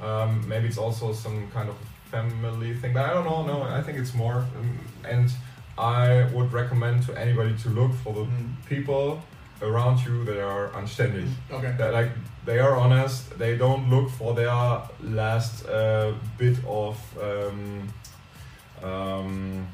Um, 0.00 0.30
maybe 0.48 0.66
it's 0.68 0.78
also 0.78 1.12
some 1.12 1.48
kind 1.56 1.68
of 1.68 1.76
family 2.10 2.72
thing, 2.80 2.92
but 2.94 3.04
I 3.10 3.12
don't 3.14 3.24
know. 3.24 3.42
No, 3.52 3.62
I 3.78 3.82
think 3.82 3.98
it's 3.98 4.14
more. 4.14 4.38
Um, 4.58 4.78
and 5.04 5.28
I 5.76 6.24
would 6.34 6.52
recommend 6.52 7.02
to 7.06 7.12
anybody 7.24 7.54
to 7.64 7.68
look 7.70 7.92
for 8.04 8.12
the 8.14 8.24
Mm. 8.24 8.54
people 8.68 9.22
around 9.62 10.04
you 10.04 10.24
that 10.24 10.40
are 10.42 10.68
anständig. 10.74 11.28
Okay. 11.50 11.74
That 11.78 11.92
like 11.92 12.10
they 12.44 12.58
are 12.58 12.76
honest. 12.76 13.38
They 13.38 13.56
don't 13.56 13.90
look 13.90 14.10
for 14.10 14.34
their 14.34 14.50
last 15.02 15.66
uh, 15.66 16.12
bit 16.38 16.56
of 16.66 16.96
um, 17.20 17.88
um, 18.82 19.66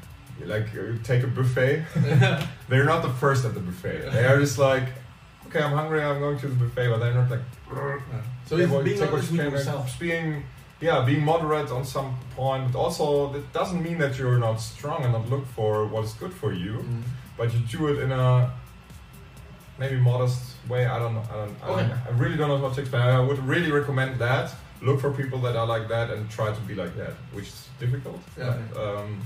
like 0.45 0.69
uh, 0.75 0.97
take 1.03 1.23
a 1.23 1.27
buffet. 1.27 1.85
they're 2.69 2.85
not 2.85 3.01
the 3.03 3.13
first 3.19 3.45
at 3.45 3.53
the 3.53 3.59
buffet. 3.59 4.11
They 4.11 4.25
are 4.25 4.39
just 4.39 4.57
like, 4.57 4.85
okay, 5.47 5.61
I'm 5.61 5.73
hungry. 5.73 6.01
I'm 6.01 6.19
going 6.19 6.39
to 6.39 6.47
the 6.47 6.55
buffet, 6.55 6.89
but 6.89 6.99
they're 6.99 7.13
not 7.13 7.29
like. 7.29 7.41
so 8.45 8.57
it's 8.57 8.83
being 8.83 9.01
honest 9.01 9.31
with 9.31 9.39
yourself. 9.39 9.99
Being, 9.99 10.43
yeah, 10.81 11.05
being 11.05 11.23
moderate 11.23 11.71
on 11.71 11.85
some 11.85 12.17
point. 12.35 12.71
But 12.71 12.79
also, 12.79 13.31
that 13.33 13.53
doesn't 13.53 13.81
mean 13.83 13.97
that 13.99 14.17
you're 14.17 14.39
not 14.39 14.57
strong 14.57 15.03
and 15.03 15.13
not 15.13 15.29
look 15.29 15.45
for 15.47 15.85
what 15.87 16.05
is 16.05 16.13
good 16.13 16.33
for 16.33 16.53
you. 16.53 16.73
Mm. 16.73 17.03
But 17.37 17.53
you 17.53 17.59
do 17.61 17.87
it 17.87 17.99
in 17.99 18.11
a 18.11 18.53
maybe 19.77 19.97
modest 19.99 20.39
way. 20.69 20.85
I 20.85 20.99
don't 20.99 21.13
know. 21.15 21.23
I 21.31 21.35
don't. 21.35 21.55
I, 21.63 21.67
don't, 21.67 21.91
I 21.91 22.09
really 22.17 22.37
don't 22.37 22.49
know 22.49 22.57
how 22.67 22.73
to 22.73 22.81
explain. 22.81 23.03
I 23.03 23.19
would 23.19 23.39
really 23.39 23.71
recommend 23.71 24.19
that. 24.19 24.53
Look 24.81 24.99
for 24.99 25.11
people 25.11 25.39
that 25.41 25.55
are 25.55 25.65
like 25.65 25.87
that 25.89 26.09
and 26.11 26.29
try 26.29 26.51
to 26.53 26.61
be 26.61 26.75
like 26.75 26.95
that, 26.97 27.13
which 27.31 27.47
is 27.47 27.69
difficult. 27.79 28.19
Yeah. 28.37 28.57
But, 28.73 28.83
um, 28.99 29.21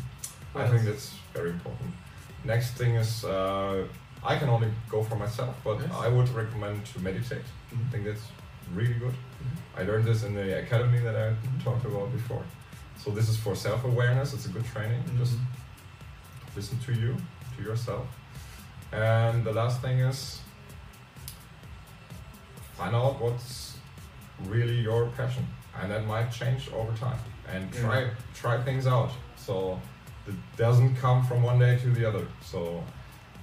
I 0.55 0.67
think 0.67 0.83
that's 0.85 1.13
very 1.33 1.49
important. 1.51 1.91
Next 2.43 2.71
thing 2.77 2.95
is 2.95 3.23
uh, 3.25 3.85
I 4.23 4.37
can 4.37 4.49
only 4.49 4.69
go 4.89 5.03
for 5.03 5.15
myself, 5.15 5.55
but 5.63 5.79
Yes. 5.79 5.91
I 5.93 6.07
would 6.07 6.29
recommend 6.29 6.85
to 6.93 6.99
meditate. 6.99 7.45
I 7.71 7.75
Mhm. 7.75 7.91
think 7.91 8.05
that's 8.05 8.25
really 8.73 8.93
good. 8.93 9.13
Mhm. 9.13 9.79
I 9.79 9.83
learned 9.83 10.05
this 10.05 10.23
in 10.23 10.33
the 10.35 10.59
academy 10.63 10.99
that 10.99 11.15
I 11.15 11.27
Mhm. 11.33 11.63
talked 11.63 11.85
about 11.85 12.11
before. 12.11 12.43
So 13.03 13.11
this 13.11 13.27
is 13.29 13.37
for 13.37 13.55
self-awareness. 13.55 14.33
It's 14.33 14.45
a 14.45 14.49
good 14.49 14.65
training. 14.73 15.01
Just 15.19 15.33
Mhm. 15.37 15.45
listen 16.55 16.77
to 16.85 16.93
you, 16.93 17.15
to 17.55 17.63
yourself. 17.63 18.07
And 18.91 19.43
the 19.43 19.51
last 19.51 19.81
thing 19.81 19.99
is 19.99 20.39
find 22.77 22.95
out 22.95 23.19
what's 23.19 23.75
really 24.45 24.75
your 24.81 25.07
passion, 25.17 25.45
and 25.81 25.91
that 25.91 26.05
might 26.05 26.31
change 26.31 26.69
over 26.73 26.91
time. 26.97 27.19
And 27.53 27.73
Yeah. 27.73 27.81
try 27.81 28.09
try 28.33 28.63
things 28.63 28.85
out. 28.87 29.11
So 29.35 29.79
it 30.27 30.35
doesn't 30.57 30.95
come 30.95 31.25
from 31.25 31.41
one 31.43 31.59
day 31.59 31.77
to 31.79 31.89
the 31.91 32.05
other. 32.05 32.25
So 32.41 32.83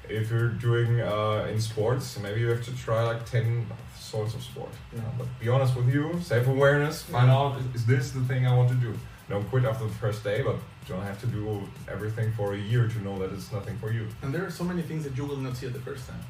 if 0.08 0.30
you're 0.30 0.50
doing 0.50 1.00
uh, 1.00 1.46
in 1.52 1.60
sports, 1.60 2.18
maybe 2.18 2.40
you 2.40 2.48
have 2.50 2.64
to 2.64 2.74
try 2.76 3.02
like 3.02 3.24
ten 3.24 3.66
sorts 3.98 4.34
of 4.34 4.42
sport. 4.42 4.72
Yeah. 4.94 5.00
But 5.18 5.26
be 5.40 5.48
honest 5.48 5.74
with 5.76 5.88
you, 5.88 6.20
self 6.20 6.46
awareness. 6.46 7.02
Find 7.02 7.28
Yeah. 7.28 7.36
out 7.38 7.52
is 7.74 7.84
this 7.86 8.10
the 8.12 8.20
thing 8.24 8.46
I 8.46 8.54
want 8.56 8.68
to 8.70 8.74
do. 8.76 8.92
Don't 9.28 9.48
quit 9.48 9.64
after 9.64 9.84
the 9.86 9.94
first 9.94 10.22
day, 10.22 10.42
but 10.42 10.56
you 10.56 10.94
don't 10.94 11.02
have 11.02 11.20
to 11.20 11.26
do 11.26 11.62
everything 11.90 12.32
for 12.32 12.52
a 12.54 12.58
year 12.58 12.88
to 12.88 12.98
know 13.02 13.18
that 13.18 13.32
it's 13.32 13.50
nothing 13.52 13.76
for 13.78 13.90
you. 13.90 14.06
And 14.22 14.34
there 14.34 14.44
are 14.44 14.50
so 14.50 14.64
many 14.64 14.82
things 14.82 15.04
that 15.04 15.16
you 15.16 15.24
will 15.24 15.38
not 15.38 15.56
see 15.56 15.66
at 15.66 15.72
the 15.72 15.80
first 15.80 16.06
time. 16.08 16.20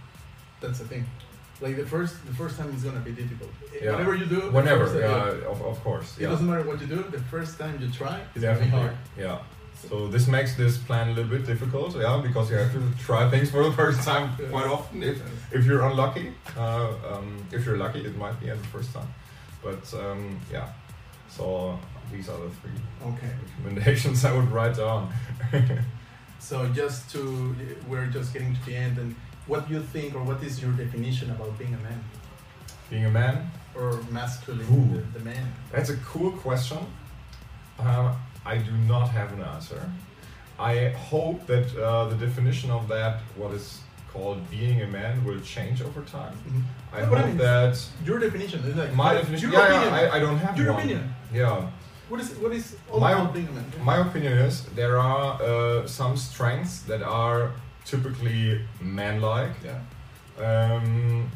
That's 0.60 0.78
the 0.78 0.84
thing. 0.84 1.04
Like 1.60 1.76
the 1.76 1.86
first, 1.86 2.24
the 2.26 2.34
first 2.34 2.56
time 2.58 2.72
is 2.74 2.82
gonna 2.84 3.00
be 3.00 3.12
difficult. 3.12 3.50
Yeah. 3.82 3.92
Whatever 3.92 4.14
you 4.14 4.26
do, 4.26 4.40
Whenever, 4.50 4.86
yeah, 4.98 5.50
of, 5.50 5.60
of 5.62 5.82
course. 5.82 6.16
Yeah. 6.18 6.26
It 6.26 6.30
doesn't 6.30 6.48
matter 6.48 6.62
what 6.62 6.80
you 6.80 6.86
do. 6.86 7.02
The 7.10 7.20
first 7.20 7.58
time 7.58 7.80
you 7.80 7.90
try, 7.90 8.20
it's 8.34 8.44
gonna 8.44 8.58
be 8.58 8.66
Definitely. 8.66 8.80
hard. 8.80 8.96
Yeah. 9.18 9.38
So 9.88 10.08
this 10.08 10.26
makes 10.28 10.56
this 10.56 10.78
plan 10.78 11.08
a 11.08 11.12
little 11.12 11.30
bit 11.30 11.46
difficult, 11.46 11.96
yeah, 11.96 12.20
because 12.22 12.50
you 12.50 12.56
have 12.56 12.72
to 12.72 12.82
try 13.04 13.28
things 13.28 13.50
for 13.50 13.64
the 13.64 13.72
first 13.72 14.02
time 14.02 14.30
quite 14.50 14.66
often. 14.66 15.02
If, 15.02 15.20
if 15.52 15.66
you're 15.66 15.82
unlucky, 15.82 16.32
uh, 16.56 16.92
um, 17.12 17.44
if 17.52 17.66
you're 17.66 17.76
lucky, 17.76 18.00
it 18.04 18.16
might 18.16 18.38
be 18.40 18.50
at 18.50 18.58
the 18.58 18.68
first 18.68 18.92
time. 18.94 19.08
But 19.62 19.92
um, 19.94 20.38
yeah, 20.50 20.68
so 21.28 21.78
these 22.12 22.28
are 22.28 22.38
the 22.38 22.50
three 22.50 22.70
Okay. 23.06 23.30
recommendations 23.58 24.24
I 24.28 24.32
would 24.36 24.50
write 24.50 24.76
down. 24.76 25.12
So 26.40 26.66
just 26.74 27.10
to, 27.12 27.56
we're 27.88 28.06
just 28.06 28.34
getting 28.34 28.54
to 28.54 28.64
the 28.66 28.76
end. 28.76 28.98
And 28.98 29.14
what 29.46 29.66
do 29.66 29.72
you 29.74 29.80
think, 29.80 30.14
or 30.14 30.22
what 30.22 30.42
is 30.42 30.60
your 30.62 30.72
definition 30.72 31.30
about 31.30 31.56
being 31.58 31.72
a 31.72 31.78
man 31.78 32.04
Being 32.90 33.06
a 33.06 33.10
man, 33.10 33.50
or 33.74 34.02
masculine, 34.10 34.92
the, 35.12 35.18
the 35.18 35.24
man? 35.24 35.46
That's 35.72 35.88
a 35.88 35.96
cool 35.98 36.32
question. 36.32 36.78
Um, 37.78 38.14
I 38.44 38.58
do 38.58 38.72
not 38.86 39.08
have 39.08 39.32
an 39.32 39.40
answer. 39.42 39.90
I 40.58 40.90
hope 40.90 41.46
that 41.46 41.74
uh, 41.82 42.08
the 42.10 42.16
definition 42.16 42.70
of 42.70 42.88
that, 42.88 43.20
what 43.36 43.52
is 43.54 43.80
called 44.12 44.38
being 44.50 44.82
a 44.82 44.86
man, 44.86 45.24
will 45.24 45.40
change 45.40 45.80
over 45.80 46.02
time. 46.02 46.36
I 46.92 47.00
No, 47.00 47.06
but 47.08 47.16
I 47.18 47.20
hope 47.22 47.28
mean, 47.28 47.36
that 47.38 47.82
Your 48.04 48.18
definition 48.18 48.60
is 48.64 48.76
like 48.76 48.92
my 48.94 49.14
definition. 49.14 49.50
Yeah, 49.50 49.66
opinion. 49.66 49.94
yeah, 49.94 50.10
I, 50.12 50.16
I 50.16 50.20
don't 50.20 50.36
have 50.38 50.58
your 50.58 50.72
one. 50.74 50.82
opinion. 50.82 51.14
Yeah, 51.32 51.70
What 52.08 52.20
is 52.20 52.30
what 52.42 52.52
is 52.52 52.76
all 52.90 53.00
My- 53.00 53.14
my 53.82 53.96
opinion 54.06 54.34
is 54.34 54.62
there 54.76 54.98
are 54.98 55.40
uh, 55.42 55.86
some 55.86 56.16
strengths 56.16 56.82
that 56.82 57.02
are 57.02 57.52
typically 57.84 58.60
man-like, 58.80 59.52
yeah. 59.64 59.78
um, 60.46 61.30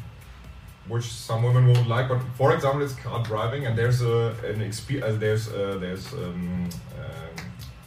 which 0.87 1.05
some 1.05 1.43
women 1.43 1.67
won't 1.67 1.87
like. 1.87 2.07
But 2.07 2.21
for 2.35 2.53
example, 2.53 2.81
it's 2.83 2.93
car 2.93 3.23
driving, 3.23 3.65
and 3.67 3.75
there's 3.77 4.01
a 4.01 4.35
an 4.51 4.59
expe- 4.69 5.01
uh, 5.03 5.17
there's 5.17 5.47
uh, 5.49 5.77
there's 5.79 6.13
um, 6.13 6.69
um, 6.99 7.35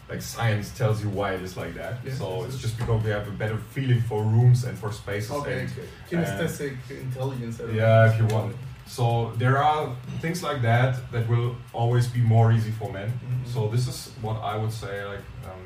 like 0.09 0.23
science 0.23 0.71
tells 0.77 1.03
you 1.03 1.11
why 1.11 1.35
it 1.35 1.42
is 1.42 1.57
like 1.57 1.75
that. 1.75 1.95
Yes, 2.05 2.18
so 2.18 2.45
it's 2.45 2.59
just 2.59 2.77
because 2.79 3.03
we 3.05 3.11
have 3.11 3.27
a 3.29 3.37
better 3.42 3.59
feeling 3.75 4.01
for 4.03 4.23
rooms 4.23 4.64
and 4.64 4.77
for 4.79 4.90
spaces. 4.92 5.31
Okay. 5.31 5.61
And, 5.61 5.71
Kinesthetic 6.11 6.77
intelligence. 6.90 7.61
Yeah, 7.73 8.11
if 8.11 8.18
you 8.18 8.27
want. 8.27 8.57
So 8.87 9.33
there 9.38 9.59
are 9.59 9.95
things 10.21 10.42
like 10.42 10.62
that 10.62 10.97
that 11.12 11.29
will 11.29 11.57
always 11.73 12.07
be 12.07 12.21
more 12.21 12.53
easy 12.53 12.71
for 12.71 12.92
men. 12.92 13.09
Mhm. 13.09 13.53
So 13.53 13.68
this 13.68 13.88
is 13.88 14.11
what 14.21 14.37
I 14.42 14.57
would 14.57 14.73
say, 14.73 15.05
like 15.05 15.25
um, 15.45 15.62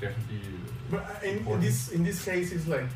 definitely 0.00 0.40
But 0.90 1.00
uh, 1.00 1.28
in, 1.28 1.46
in 1.46 1.60
this 1.60 1.88
in 1.90 2.04
this 2.04 2.24
case, 2.24 2.52
it's 2.52 2.66
like 2.66 2.88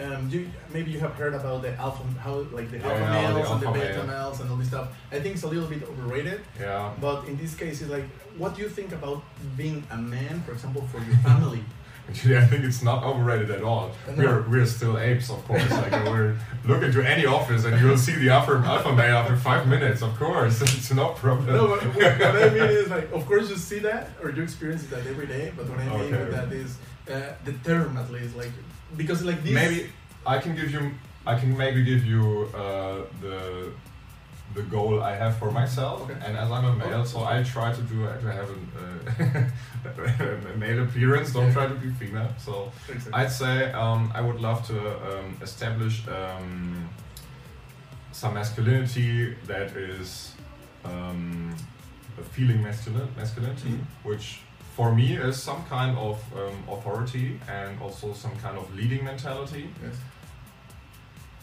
um, 0.00 0.28
you, 0.30 0.48
maybe 0.72 0.90
you 0.90 1.00
have 1.00 1.14
heard 1.14 1.34
about 1.34 1.62
the 1.62 1.74
alpha, 1.74 2.02
how 2.20 2.34
like 2.52 2.70
the 2.70 2.78
alpha 2.78 3.00
yeah, 3.00 3.28
the 3.28 3.34
males 3.34 3.50
and 3.50 3.60
the 3.60 3.70
beta 3.72 3.94
male. 3.94 4.06
males 4.06 4.40
and 4.40 4.50
all 4.50 4.56
this 4.56 4.68
stuff. 4.68 4.88
I 5.10 5.18
think 5.20 5.34
it's 5.34 5.44
a 5.44 5.48
little 5.48 5.68
bit 5.68 5.82
overrated. 5.82 6.40
Yeah. 6.60 6.92
But 7.00 7.26
in 7.26 7.36
this 7.36 7.54
case, 7.54 7.80
it's 7.82 7.90
like, 7.90 8.04
what 8.36 8.54
do 8.54 8.62
you 8.62 8.68
think 8.68 8.92
about 8.92 9.22
being 9.56 9.82
a 9.90 9.96
man, 9.96 10.42
for 10.46 10.52
example, 10.52 10.82
for 10.92 10.98
your 10.98 11.16
family? 11.18 11.64
Actually, 12.10 12.38
I 12.38 12.44
think 12.46 12.64
it's 12.64 12.82
not 12.82 13.04
overrated 13.04 13.50
at 13.50 13.62
all. 13.62 13.90
No. 14.16 14.24
We're 14.24 14.40
we're 14.48 14.66
still 14.66 14.98
apes, 14.98 15.28
of 15.30 15.44
course. 15.44 15.70
like 15.70 15.92
we're 16.06 16.36
look 16.64 16.82
into 16.82 17.02
any 17.06 17.26
office 17.26 17.64
and 17.66 17.78
you 17.80 17.86
will 17.86 17.98
see 17.98 18.14
the 18.14 18.30
alpha 18.30 18.52
alpha 18.64 18.92
male 18.94 19.16
after 19.18 19.36
five 19.36 19.66
minutes. 19.68 20.00
Of 20.02 20.16
course, 20.18 20.60
it's 20.62 20.90
no 20.92 21.10
problem. 21.10 21.46
no, 21.54 21.66
what, 21.68 21.82
what 21.84 22.18
what 22.18 22.36
I 22.42 22.48
mean 22.48 22.70
is 22.82 22.88
like, 22.88 23.12
of 23.12 23.26
course 23.26 23.50
you 23.50 23.56
see 23.56 23.80
that 23.80 24.10
or 24.22 24.30
you 24.30 24.42
experience 24.42 24.84
that 24.86 25.06
every 25.06 25.26
day. 25.26 25.52
But 25.56 25.68
what 25.68 25.78
I 25.80 25.84
mean 25.84 26.14
Okay. 26.14 26.24
with 26.24 26.32
that 26.32 26.52
is 26.52 26.78
uh, 27.10 27.34
the 27.44 27.52
term 27.68 27.96
at 27.98 28.10
least, 28.10 28.36
like 28.36 28.52
because 28.96 29.22
like 29.24 29.42
this. 29.42 29.52
maybe 29.52 29.90
I 30.26 30.38
can 30.38 30.54
give 30.54 30.70
you 30.72 30.92
I 31.26 31.38
can 31.38 31.54
maybe 31.56 31.84
give 31.84 32.06
you 32.06 32.48
uh, 32.54 33.02
the 33.20 33.70
the 34.54 34.62
goal 34.62 35.02
I 35.02 35.14
have 35.14 35.36
for 35.38 35.50
myself, 35.50 36.02
Okay. 36.02 36.18
and 36.24 36.36
as 36.36 36.50
I'm 36.50 36.64
a 36.64 36.74
male, 36.74 37.04
so 37.04 37.24
I 37.24 37.42
try 37.42 37.72
to 37.72 37.82
do 37.82 37.98
to 38.24 38.32
have 38.32 38.48
an, 38.56 38.62
uh, 38.82 40.52
a 40.54 40.56
male 40.56 40.82
appearance. 40.82 41.32
Don't 41.32 41.52
try 41.52 41.66
to 41.66 41.74
be 41.74 41.90
female. 41.90 42.30
So 42.38 42.72
Exactly. 42.88 43.12
I'd 43.12 43.30
say 43.30 43.72
um, 43.72 44.10
I 44.14 44.20
would 44.20 44.40
love 44.40 44.66
to 44.68 44.76
um, 45.08 45.36
establish 45.42 46.02
um, 46.08 46.88
some 48.12 48.34
masculinity 48.34 49.34
that 49.46 49.68
is 49.76 50.32
um, 50.84 51.54
a 52.18 52.22
feeling 52.34 52.62
masculine, 52.62 53.08
masculinity, 53.16 53.68
Mhm. 53.70 53.84
which 54.02 54.40
for 54.76 54.94
me 54.94 55.16
is 55.28 55.36
some 55.42 55.62
kind 55.68 55.96
of 55.98 56.16
um, 56.40 56.56
authority 56.74 57.38
and 57.48 57.80
also 57.82 58.12
some 58.14 58.34
kind 58.42 58.56
of 58.56 58.64
leading 58.74 59.04
mentality, 59.04 59.64
yes. 59.82 59.96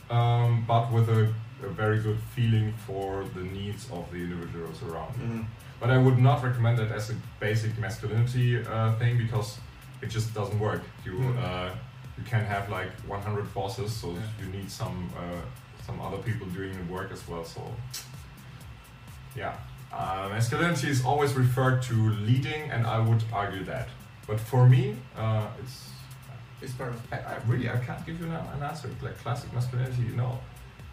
um, 0.10 0.64
but 0.68 0.92
with 0.92 1.10
a, 1.10 1.34
a 1.64 1.68
very 1.68 2.00
good 2.00 2.20
feeling 2.36 2.74
for 2.86 3.24
the 3.34 3.42
needs 3.42 3.88
of 3.92 4.04
the 4.12 4.18
individuals 4.18 4.82
around 4.84 5.18
me. 5.18 5.26
Mhm. 5.26 5.46
But 5.80 5.90
I 5.90 5.98
would 5.98 6.18
not 6.18 6.44
recommend 6.44 6.80
it 6.80 6.92
as 6.92 7.10
a 7.10 7.16
basic 7.40 7.78
masculinity 7.78 8.66
uh, 8.66 8.94
thing 9.00 9.18
because 9.18 9.60
it 10.02 10.08
just 10.08 10.34
doesn't 10.34 10.60
work. 10.60 10.82
You 11.06 11.14
Mm. 11.14 11.38
uh, 11.44 11.70
you 12.18 12.24
can 12.24 12.46
have 12.46 12.70
like 12.70 12.92
100 13.08 13.54
bosses, 13.54 13.92
so 14.02 14.08
Yeah. 14.08 14.22
you 14.42 14.48
need 14.58 14.70
some 14.72 14.98
uh, 15.18 15.42
some 15.86 15.98
other 16.02 16.18
people 16.18 16.48
doing 16.48 16.74
the 16.78 16.94
work 16.94 17.12
as 17.12 17.22
well. 17.28 17.44
So 17.46 17.62
yeah, 19.36 19.54
uh, 19.92 20.28
masculinity 20.30 20.90
is 20.90 21.04
always 21.06 21.34
referred 21.34 21.82
to 21.84 21.94
leading, 22.30 22.72
and 22.72 22.86
I 22.88 23.00
would 23.00 23.24
argue 23.34 23.64
that. 23.66 23.88
But 24.28 24.40
for 24.40 24.68
me, 24.68 24.96
uh, 25.18 25.48
it's 25.62 25.92
It's 26.62 26.74
perfect. 26.74 27.04
I, 27.14 27.18
I 27.18 27.36
really 27.50 27.70
I 27.70 27.78
can't 27.86 28.04
give 28.08 28.18
you 28.20 28.26
an, 28.28 28.32
an 28.56 28.64
answer. 28.64 28.90
Like 29.02 29.18
classic 29.24 29.54
masculinity, 29.54 30.04
you 30.12 30.16
know, 30.16 30.40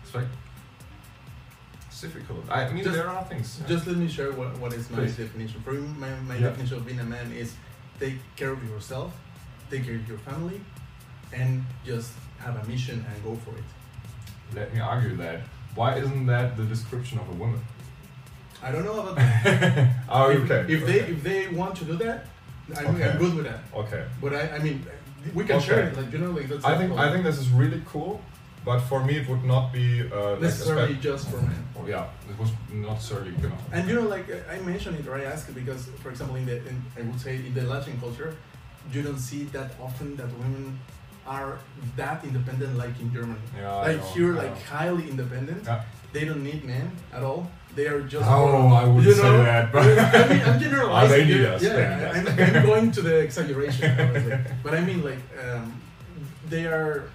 it's 0.02 0.12
like 0.14 0.26
difficult. 2.06 2.44
I 2.50 2.70
mean, 2.72 2.84
Just- 2.84 2.96
there 2.96 3.08
are 3.08 3.24
things. 3.24 3.48
yeah. 3.60 3.68
Just 3.72 3.86
let 3.86 3.96
me 3.96 4.08
share 4.16 4.30
what, 4.32 4.50
what 4.58 4.72
is 4.78 4.90
my 4.90 4.98
Please. 4.98 5.16
definition. 5.16 5.58
For 5.62 5.72
me, 5.72 5.86
my, 6.04 6.10
my 6.30 6.34
Yeah. 6.36 6.48
definition 6.48 6.76
of 6.78 6.84
being 6.86 7.00
a 7.00 7.04
man 7.16 7.32
is 7.32 7.54
take 8.00 8.18
care 8.36 8.52
of 8.56 8.60
yourself, 8.68 9.10
take 9.70 9.84
care 9.86 9.96
of 9.96 10.06
your 10.12 10.18
family, 10.18 10.60
and 11.32 11.64
just 11.86 12.10
have 12.44 12.54
a 12.62 12.64
mission 12.68 12.98
and 13.08 13.16
go 13.24 13.34
for 13.44 13.52
it. 13.62 13.68
Let 14.54 14.74
me 14.74 14.80
argue 14.80 15.16
that. 15.24 15.40
Why 15.74 15.90
isn't 16.02 16.26
that 16.26 16.56
the 16.58 16.64
description 16.64 17.18
of 17.22 17.28
a 17.34 17.36
woman? 17.42 17.60
I 18.62 18.70
don't 18.72 18.84
know 18.84 18.98
about 19.00 19.16
that. 19.22 19.90
oh, 20.08 20.30
if, 20.30 20.50
okay. 20.50 20.72
If 20.74 20.80
they 20.86 21.00
okay. 21.02 21.12
if 21.12 21.22
they 21.28 21.48
want 21.48 21.74
to 21.80 21.84
do 21.84 21.94
that, 22.04 22.26
I'm, 22.76 22.86
Okay. 22.94 23.08
I'm 23.08 23.18
good 23.18 23.34
with 23.38 23.46
that. 23.50 23.60
okay. 23.82 24.04
But 24.20 24.34
I, 24.34 24.42
I 24.56 24.58
mean, 24.58 24.84
we 25.34 25.44
can 25.44 25.60
share 25.60 25.80
it. 25.88 25.96
Like 25.96 26.12
you 26.12 26.18
know, 26.18 26.30
like 26.38 26.48
that's. 26.48 26.64
I 26.64 26.76
think. 26.78 26.92
I 27.04 27.10
think 27.12 27.24
this 27.24 27.38
is 27.38 27.48
really 27.62 27.82
cool, 27.86 28.20
but 28.64 28.80
for 28.80 29.04
me 29.04 29.16
it 29.16 29.28
would 29.28 29.44
not 29.44 29.72
be 29.72 29.86
uh, 30.12 30.32
like 30.32 30.40
necessarily 30.42 30.94
espe- 30.94 31.00
just 31.00 31.28
for 31.30 31.38
men. 31.38 31.64
oh, 31.78 31.86
yeah, 31.86 32.06
it 32.30 32.38
was 32.38 32.50
not 32.72 32.92
necessarily 32.94 33.32
you 33.42 33.48
know. 33.48 33.58
And 33.72 33.88
you 33.88 33.94
know, 33.96 34.06
like 34.08 34.26
I 34.50 34.58
mentioned 34.60 34.98
it, 35.00 35.06
or 35.08 35.14
I 35.16 35.24
asked 35.24 35.48
it 35.48 35.54
because, 35.54 35.86
for 36.02 36.10
example, 36.10 36.36
in 36.36 36.46
the 36.46 36.56
in, 36.68 36.82
I 36.98 37.02
would 37.02 37.20
say 37.20 37.36
in 37.36 37.54
the 37.54 37.62
Latin 37.62 37.98
culture, 38.00 38.34
you 38.92 39.02
don't 39.02 39.18
see 39.18 39.44
that 39.56 39.72
often 39.80 40.16
that 40.16 40.28
women 40.38 40.78
are 41.26 41.58
that 41.96 42.24
independent 42.24 42.76
like 42.76 42.98
in 43.00 43.12
Germany. 43.12 43.38
Yeah, 43.56 43.74
I 43.76 43.92
like 43.92 43.96
know, 43.98 44.06
here, 44.14 44.32
like 44.34 44.54
know. 44.54 44.76
highly 44.76 45.08
independent. 45.08 45.64
Yeah. 45.64 45.82
They 46.12 46.24
don't 46.26 46.42
need 46.44 46.64
men 46.64 46.90
at 47.12 47.22
all. 47.22 47.50
They 47.74 47.86
are 47.86 48.02
just. 48.02 48.28
Oh, 48.28 48.66
I 48.68 48.84
wouldn't 48.84 49.06
you 49.06 49.14
say 49.14 49.22
that, 49.22 49.72
but- 49.72 49.82
I 49.98 50.28
mean, 50.28 50.42
I'm 50.44 50.60
generalizing. 50.60 51.30
Oh, 51.46 51.54
us, 51.54 51.62
Yeah, 51.62 51.72
they 51.72 51.96
need 51.96 52.04
us. 52.04 52.38
I'm, 52.38 52.56
I'm 52.56 52.66
going 52.66 52.90
to 52.92 53.00
the 53.02 53.16
exaggeration, 53.20 53.98
honestly. 53.98 54.36
but 54.62 54.74
I 54.74 54.80
mean, 54.84 55.02
like, 55.02 55.22
um, 55.42 55.80
they 56.50 56.66
are 56.66 57.08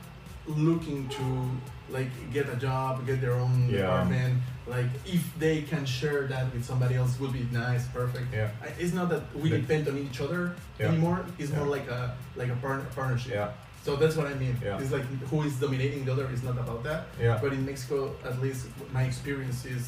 looking 0.48 1.08
to 1.10 1.50
like 1.90 2.10
get 2.34 2.50
a 2.50 2.56
job, 2.56 3.06
get 3.06 3.22
their 3.22 3.34
own 3.34 3.70
Yeah. 3.70 3.82
apartment. 3.86 4.42
Like, 4.68 4.88
if 5.06 5.24
they 5.40 5.62
can 5.62 5.86
share 5.86 6.28
that 6.28 6.54
with 6.54 6.66
somebody 6.66 6.96
else, 6.96 7.18
would 7.22 7.32
be 7.32 7.48
nice, 7.54 7.88
perfect. 7.88 8.34
Yeah, 8.34 8.50
It's 8.78 8.94
not 8.94 9.08
that 9.10 9.24
we 9.34 9.50
But- 9.50 9.62
depend 9.62 9.88
on 9.88 9.98
each 9.98 10.20
other 10.20 10.54
Yeah. 10.80 10.88
anymore. 10.90 11.20
It's 11.40 11.52
Yeah. 11.52 11.60
more 11.60 11.68
like 11.68 11.88
a 11.90 12.16
like 12.36 12.50
a 12.50 12.56
partner, 12.56 12.86
partnership. 12.96 13.32
yeah, 13.34 13.50
So 13.86 13.96
that's 13.96 14.16
what 14.18 14.28
I 14.28 14.34
mean. 14.34 14.56
Yeah. 14.62 14.80
It's 14.82 14.92
like 14.92 15.06
who 15.30 15.44
is 15.44 15.54
dominating 15.56 16.04
the 16.06 16.12
other 16.12 16.28
is 16.34 16.44
not 16.44 16.58
about 16.58 16.84
that. 16.84 17.02
yeah. 17.22 17.40
But 17.42 17.54
in 17.54 17.66
Mexico, 17.66 17.98
at 18.26 18.42
least 18.42 18.66
my 18.94 19.04
experience 19.04 19.64
is 19.66 19.84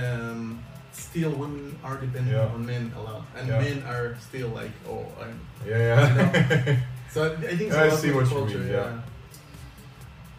um, 0.00 0.60
still 0.92 1.30
women 1.32 1.76
are 1.82 1.96
dependent 1.96 2.36
Yeah. 2.36 2.54
on 2.54 2.64
men 2.64 2.92
a 2.96 3.00
lot, 3.02 3.22
and 3.36 3.48
Yeah. 3.48 3.60
men 3.60 3.82
are 3.92 4.16
still 4.28 4.48
like, 4.60 4.70
oh, 4.88 5.04
I'm. 5.20 5.36
Yeah, 5.66 5.78
yeah. 5.88 6.76
So 7.12 7.24
I, 7.24 7.56
think 7.56 7.62
it's 7.62 7.74
I 7.74 7.88
see 7.90 8.12
what 8.12 8.24
the 8.26 8.30
you 8.30 8.36
culture. 8.40 8.58
mean, 8.58 8.68
yeah. 8.70 8.92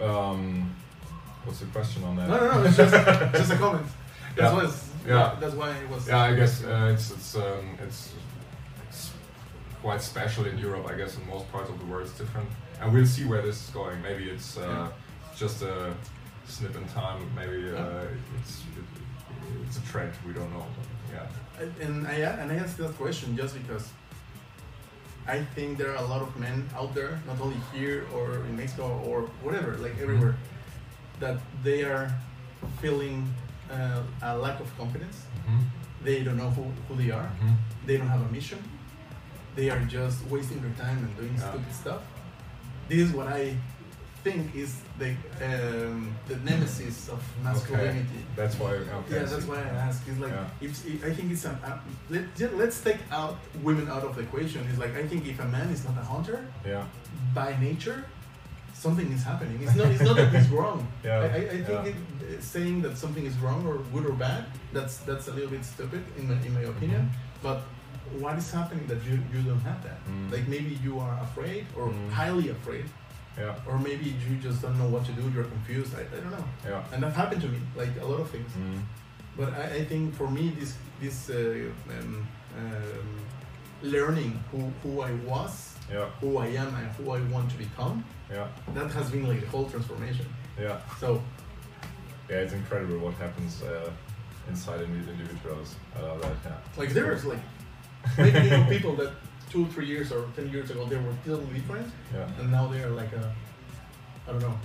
Um, 0.02 0.74
what's 1.44 1.60
the 1.60 1.66
question 1.68 2.04
on 2.04 2.16
that? 2.18 2.30
No, 2.30 2.38
no, 2.38 2.52
no. 2.52 2.64
It's 2.64 2.78
just 2.78 2.94
just 3.42 3.52
a 3.54 3.58
comment. 3.58 3.86
That's 4.36 4.52
Yeah. 4.52 4.54
why. 4.56 4.64
It's, 4.66 4.88
Yeah. 5.08 5.36
That's 5.40 5.56
why 5.56 5.70
it 5.72 5.90
was. 5.90 6.08
Yeah, 6.08 6.20
I 6.22 6.36
guess 6.36 6.64
uh, 6.64 6.92
it's 6.94 7.12
it's 7.12 7.36
um, 7.36 7.78
it's 7.86 8.14
it's 8.88 9.12
quite 9.82 10.02
special 10.02 10.46
in 10.46 10.58
Europe. 10.58 10.86
I 10.88 10.96
guess 10.96 11.18
in 11.18 11.26
most 11.28 11.52
parts 11.52 11.70
of 11.70 11.80
the 11.80 11.86
world 11.86 12.04
it's 12.08 12.18
different, 12.18 12.50
and 12.80 12.94
we'll 12.94 13.06
see 13.08 13.26
where 13.26 13.42
this 13.42 13.58
is 13.66 13.70
going. 13.72 14.02
Maybe 14.02 14.26
it's 14.30 14.58
uh, 14.58 14.62
Yeah. 14.62 14.88
just 15.36 15.62
a 15.64 15.94
snip 16.46 16.76
in 16.76 16.86
time. 16.90 17.20
Maybe 17.36 17.70
uh, 17.70 17.74
Yeah. 17.74 18.40
it's 18.40 18.54
it, 18.78 18.86
it's 19.68 19.78
a 19.78 19.82
trend. 19.92 20.14
We 20.28 20.34
don't 20.34 20.52
know. 20.54 20.66
But 20.78 20.88
yeah. 21.16 21.28
And- 21.62 21.76
And 21.84 22.08
I 22.08 22.14
and 22.42 22.52
I 22.52 22.56
asked 22.64 22.78
that 22.78 22.96
question 22.98 23.36
just 23.38 23.54
because 23.56 23.86
I 25.28 25.44
think 25.56 25.78
there 25.78 25.92
are 25.92 26.04
a 26.04 26.08
lot 26.08 26.22
of 26.22 26.36
men 26.38 26.68
out 26.76 26.94
there, 26.96 27.20
not 27.28 27.40
only 27.40 27.58
here 27.74 28.06
or 28.14 28.44
in 28.48 28.58
Mexico 28.58 29.02
or 29.06 29.22
whatever, 29.44 29.78
like 29.78 29.96
everywhere, 30.02 30.36
that 31.20 31.38
they 31.64 31.84
are 31.84 32.12
feeling 32.82 33.32
uh, 33.72 34.02
a 34.24 34.38
lack 34.38 34.60
of 34.60 34.68
confidence. 34.78 35.26
Mhm. 35.48 35.62
They 36.04 36.24
don't 36.24 36.38
know 36.38 36.50
who, 36.50 36.64
who 36.88 36.96
they 37.02 37.12
are. 37.12 37.30
Mhm. 37.42 37.56
They 37.86 37.98
don't 37.98 38.10
have 38.10 38.22
a 38.22 38.32
mission. 38.32 38.60
They 39.56 39.70
are 39.70 39.80
just 39.86 40.26
wasting 40.28 40.62
their 40.62 40.72
time 40.86 40.98
and 41.06 41.16
doing 41.16 41.34
Yeah. 41.38 41.50
stupid 41.50 41.74
stuff. 41.74 42.02
This 42.90 43.00
is 43.08 43.12
what 43.14 43.28
I 43.28 43.56
think 44.24 44.56
is 44.56 44.72
the 45.00 45.10
um, 45.48 46.16
the 46.28 46.36
nemesis 46.50 47.10
of 47.10 47.20
masculinity. 47.44 48.22
That's 48.36 48.56
why. 48.60 48.72
Okay. 49.00 49.16
Yeah, 49.16 49.24
that's 49.24 49.46
why 49.46 49.58
I 49.58 49.70
ask. 49.88 50.02
It's 50.08 50.20
like 50.20 50.32
Yeah. 50.34 50.68
if 50.68 51.04
I 51.04 51.12
think 51.16 51.32
it's 51.32 51.46
a 51.46 51.52
uh, 51.52 51.78
let 52.10 52.54
let's 52.62 52.80
take 52.82 53.02
out 53.12 53.38
women 53.64 53.88
out 53.90 54.04
of 54.04 54.16
the 54.16 54.22
equation. 54.22 54.62
It's 54.70 54.80
like 54.80 54.96
I 54.96 55.08
think 55.08 55.28
if 55.28 55.40
a 55.40 55.46
man 55.58 55.70
is 55.76 55.82
not 55.88 55.96
a 55.98 56.06
hunter 56.14 56.40
Yeah. 56.66 56.84
by 57.34 57.50
nature, 57.60 58.00
something 58.74 59.12
is 59.12 59.24
happening. 59.24 59.58
It's 59.64 59.76
not. 59.76 59.88
It's 59.94 60.02
not 60.10 60.16
that 60.18 60.32
he's 60.36 60.50
wrong. 60.50 60.80
Yeah, 61.04 61.20
I, 61.22 61.38
I, 61.58 61.64
think 61.68 61.86
yeah. 61.86 62.30
it, 62.34 62.44
saying 62.44 62.82
that 62.84 62.98
something 62.98 63.26
is 63.26 63.36
wrong 63.44 63.62
or 63.70 63.76
good 63.94 64.06
or 64.06 64.14
bad, 64.28 64.46
that's 64.74 64.98
that's 65.08 65.28
a 65.28 65.34
little 65.38 65.50
bit 65.56 65.66
stupid 65.66 66.04
in 66.18 66.24
my 66.30 66.38
in 66.48 66.54
my 66.54 66.66
opinion. 66.74 67.10
But 67.44 67.60
what 68.24 68.38
is 68.38 68.52
happening 68.52 68.86
that 68.92 69.02
you 69.08 69.16
you 69.34 69.42
don't 69.50 69.64
have 69.70 69.80
that? 69.88 70.00
Mm. 70.08 70.32
Like 70.36 70.46
maybe 70.48 70.72
you 70.86 70.94
are 71.06 71.16
afraid 71.28 71.66
or 71.78 71.86
Mm. 71.90 72.10
highly 72.22 72.48
afraid, 72.58 72.86
Yeah. 73.38 73.56
or 73.66 73.80
maybe 73.80 74.06
you 74.30 74.36
just 74.42 74.62
don't 74.62 74.78
know 74.78 74.88
what 74.88 75.06
to 75.06 75.12
do. 75.14 75.24
You're 75.34 75.46
confused. 75.46 75.96
I, 75.96 76.02
I 76.02 76.20
don't 76.20 76.32
know. 76.32 76.46
Yeah. 76.66 76.84
And 76.94 77.02
that 77.04 77.14
happened 77.14 77.42
to 77.42 77.48
me. 77.48 77.60
Like 77.76 77.90
a 78.02 78.06
lot 78.06 78.20
of 78.20 78.30
things. 78.30 78.52
Mm. 78.54 78.82
But 79.38 79.54
I, 79.54 79.64
I 79.80 79.86
think 79.86 80.14
for 80.16 80.30
me, 80.30 80.50
this 80.60 80.76
this 81.00 81.30
uh, 81.30 81.70
um, 81.90 82.28
um, 82.58 83.20
learning 83.82 84.44
who, 84.52 84.72
who 84.84 85.02
I 85.02 85.12
was, 85.26 85.76
Yeah. 85.92 86.06
who 86.20 86.38
I 86.38 86.48
am, 86.48 86.76
and 86.76 86.88
who 86.98 87.12
I 87.12 87.22
want 87.34 87.50
to 87.52 87.58
become, 87.58 88.04
Yeah. 88.30 88.48
that 88.76 88.92
has 88.92 89.10
been 89.10 89.28
like 89.28 89.40
the 89.42 89.48
whole 89.48 89.70
transformation. 89.70 90.26
Yeah. 90.60 90.78
So 91.00 91.22
Yeah. 92.30 92.44
It's 92.44 92.54
incredible 92.54 93.00
what 93.00 93.14
happens 93.16 93.62
uh, 93.64 93.90
inside 94.50 94.82
individuals. 94.82 95.76
I 95.98 96.02
love 96.02 96.22
that. 96.22 96.36
Yeah. 96.46 96.58
like 96.82 96.90
there's 96.94 97.26
like 97.26 97.44
maybe 98.18 98.40
you 98.40 98.50
know 98.58 98.66
people 98.70 98.96
that 98.98 99.12
two, 99.52 99.66
three 99.74 99.86
years 99.94 100.12
or 100.12 100.22
ten 100.36 100.48
years 100.54 100.70
ago 100.72 100.86
they 100.86 100.98
were 100.98 101.16
totally 101.26 101.54
different, 101.60 101.88
Yeah. 102.14 102.40
and 102.40 102.52
now 102.52 102.68
they 102.72 102.82
are 102.86 102.90
like 103.02 103.12
a 103.22 103.24
I 104.28 104.32
don't 104.34 104.42
know 104.42 104.58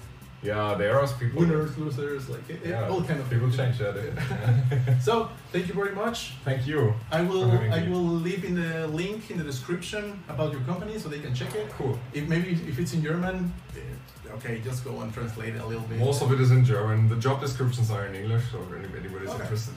Yeah, 0.43 0.74
there 0.82 0.95
are 1.01 1.07
people. 1.20 1.41
winners, 1.41 1.72
losers, 1.82 2.28
like 2.34 2.47
it, 2.55 2.61
Yeah, 2.72 2.91
all 2.91 3.03
kind 3.11 3.20
of 3.22 3.26
people 3.32 3.51
things. 3.51 3.78
change. 3.78 3.80
Yeah, 3.80 4.99
So 5.09 5.12
thank 5.53 5.64
you 5.68 5.74
very 5.82 5.95
much. 6.03 6.18
Thank 6.49 6.61
you. 6.70 6.80
I 7.18 7.20
will 7.30 7.45
I 7.76 7.80
me. 7.80 7.89
will 7.93 8.11
leave 8.28 8.43
in 8.49 8.55
the 8.64 8.72
link 9.01 9.20
in 9.32 9.37
the 9.43 9.47
description 9.53 10.05
about 10.34 10.49
your 10.55 10.62
company 10.70 10.95
so 11.03 11.09
they 11.14 11.22
can 11.26 11.34
check 11.41 11.53
it. 11.61 11.66
Cool. 11.78 11.95
If 12.18 12.24
maybe 12.32 12.49
if 12.70 12.76
it's 12.82 12.93
in 12.97 13.03
German, 13.11 13.37
eh, 13.76 14.34
okay, 14.37 14.55
just 14.68 14.80
go 14.89 14.93
and 15.03 15.09
translate 15.18 15.55
it 15.59 15.62
a 15.66 15.68
little 15.72 15.87
bit. 15.91 15.99
Most 16.09 16.20
of 16.24 16.28
it 16.34 16.41
is 16.45 16.51
in 16.57 16.62
German. 16.74 16.99
The 17.14 17.20
job 17.26 17.37
descriptions 17.47 17.89
are 17.97 18.05
in 18.09 18.14
English, 18.22 18.45
so 18.53 18.59
if 18.87 18.93
anybody 19.01 19.24
is 19.26 19.32
Okay. 19.34 19.43
interested. 19.45 19.76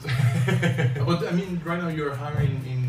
But 1.08 1.18
I 1.30 1.32
mean, 1.38 1.50
right 1.70 1.80
now 1.84 1.90
you're 1.98 2.14
hiring 2.26 2.56
in 2.74 2.80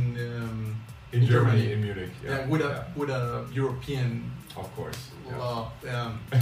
in 1.14 1.22
In 1.22 1.28
Germany, 1.28 1.62
Germany. 1.62 1.74
in 1.74 1.82
Munich. 1.82 2.12
yeah, 2.24 2.32
Yeah, 2.32 2.48
with 2.52 2.62
a 2.62 2.86
with 2.96 3.10
a 3.10 3.46
European 3.54 4.32
of 4.58 4.68
course. 4.76 5.00
yeah. 5.28 5.38
law. 5.38 5.72
Um, 5.94 6.20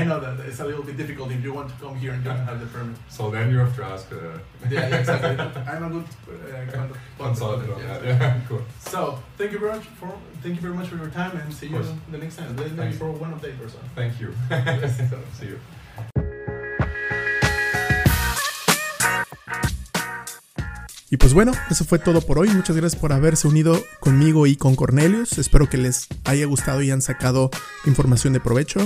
I 0.00 0.04
know 0.08 0.18
that 0.20 0.40
it's 0.48 0.60
a 0.60 0.64
little 0.64 0.82
bit 0.82 0.96
difficult 0.96 1.30
if 1.32 1.42
you 1.44 1.52
want 1.52 1.68
to 1.72 1.76
come 1.84 1.94
here 2.02 2.12
and 2.14 2.24
you 2.24 2.30
don't 2.30 2.46
have 2.50 2.58
the 2.60 2.66
permit. 2.66 2.96
So 3.16 3.30
then 3.30 3.50
you 3.52 3.58
have 3.58 3.74
to 3.76 3.84
ask 3.84 4.06
uh, 4.12 4.18
Yeah, 4.70 4.88
yeah, 4.88 5.00
exactly. 5.00 5.36
I'm 5.70 5.84
a 5.84 5.90
good 5.96 6.08
uh, 6.28 6.72
con- 6.76 6.94
consultant 7.18 7.70
on 7.70 7.80
yeah. 7.80 7.98
that. 7.98 8.04
Yeah, 8.04 8.40
cool. 8.48 8.62
So 8.92 9.00
thank 9.38 9.52
you 9.52 9.58
very 9.58 9.72
much 9.76 9.86
for 10.00 10.08
thank 10.42 10.54
you 10.56 10.62
very 10.66 10.74
much 10.80 10.88
for 10.88 10.96
your 10.96 11.10
time 11.20 11.32
and 11.40 11.52
see 11.52 11.68
you 11.68 11.82
the 12.12 12.18
next 12.18 12.36
time. 12.36 12.50
Maybe 12.56 12.92
for 13.00 13.10
one 13.24 13.32
update 13.36 13.58
or 13.64 13.68
so. 13.68 13.78
Thank 13.94 14.12
you. 14.20 14.30
Yes, 14.50 14.96
so- 15.10 15.24
See 15.38 15.46
you. 15.52 15.58
Y 21.10 21.16
pues 21.16 21.34
bueno, 21.34 21.52
eso 21.68 21.84
fue 21.84 21.98
todo 21.98 22.20
por 22.20 22.38
hoy. 22.38 22.48
Muchas 22.50 22.76
gracias 22.76 23.00
por 23.00 23.12
haberse 23.12 23.48
unido 23.48 23.82
conmigo 23.98 24.46
y 24.46 24.56
con 24.56 24.76
Cornelius. 24.76 25.38
Espero 25.38 25.68
que 25.68 25.76
les 25.76 26.06
haya 26.24 26.46
gustado 26.46 26.82
y 26.82 26.90
han 26.92 27.02
sacado 27.02 27.50
información 27.84 28.32
de 28.32 28.40
provecho. 28.40 28.80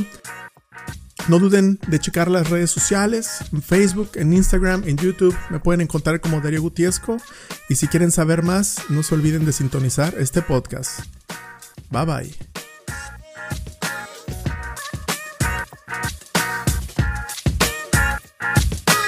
No 1.28 1.38
duden 1.38 1.78
de 1.86 1.98
checar 1.98 2.30
las 2.30 2.50
redes 2.50 2.70
sociales, 2.70 3.38
en 3.52 3.62
Facebook, 3.62 4.10
en 4.14 4.32
Instagram, 4.32 4.84
en 4.86 4.96
YouTube. 4.96 5.36
Me 5.50 5.58
pueden 5.58 5.82
encontrar 5.82 6.20
como 6.20 6.40
Darío 6.40 6.62
Gutiesco. 6.62 7.18
Y 7.68 7.76
si 7.76 7.88
quieren 7.88 8.10
saber 8.10 8.42
más, 8.42 8.78
no 8.88 9.02
se 9.02 9.14
olviden 9.14 9.44
de 9.44 9.52
sintonizar 9.52 10.14
este 10.18 10.42
podcast. 10.42 11.00
Bye 11.90 12.04
bye. 12.04 12.63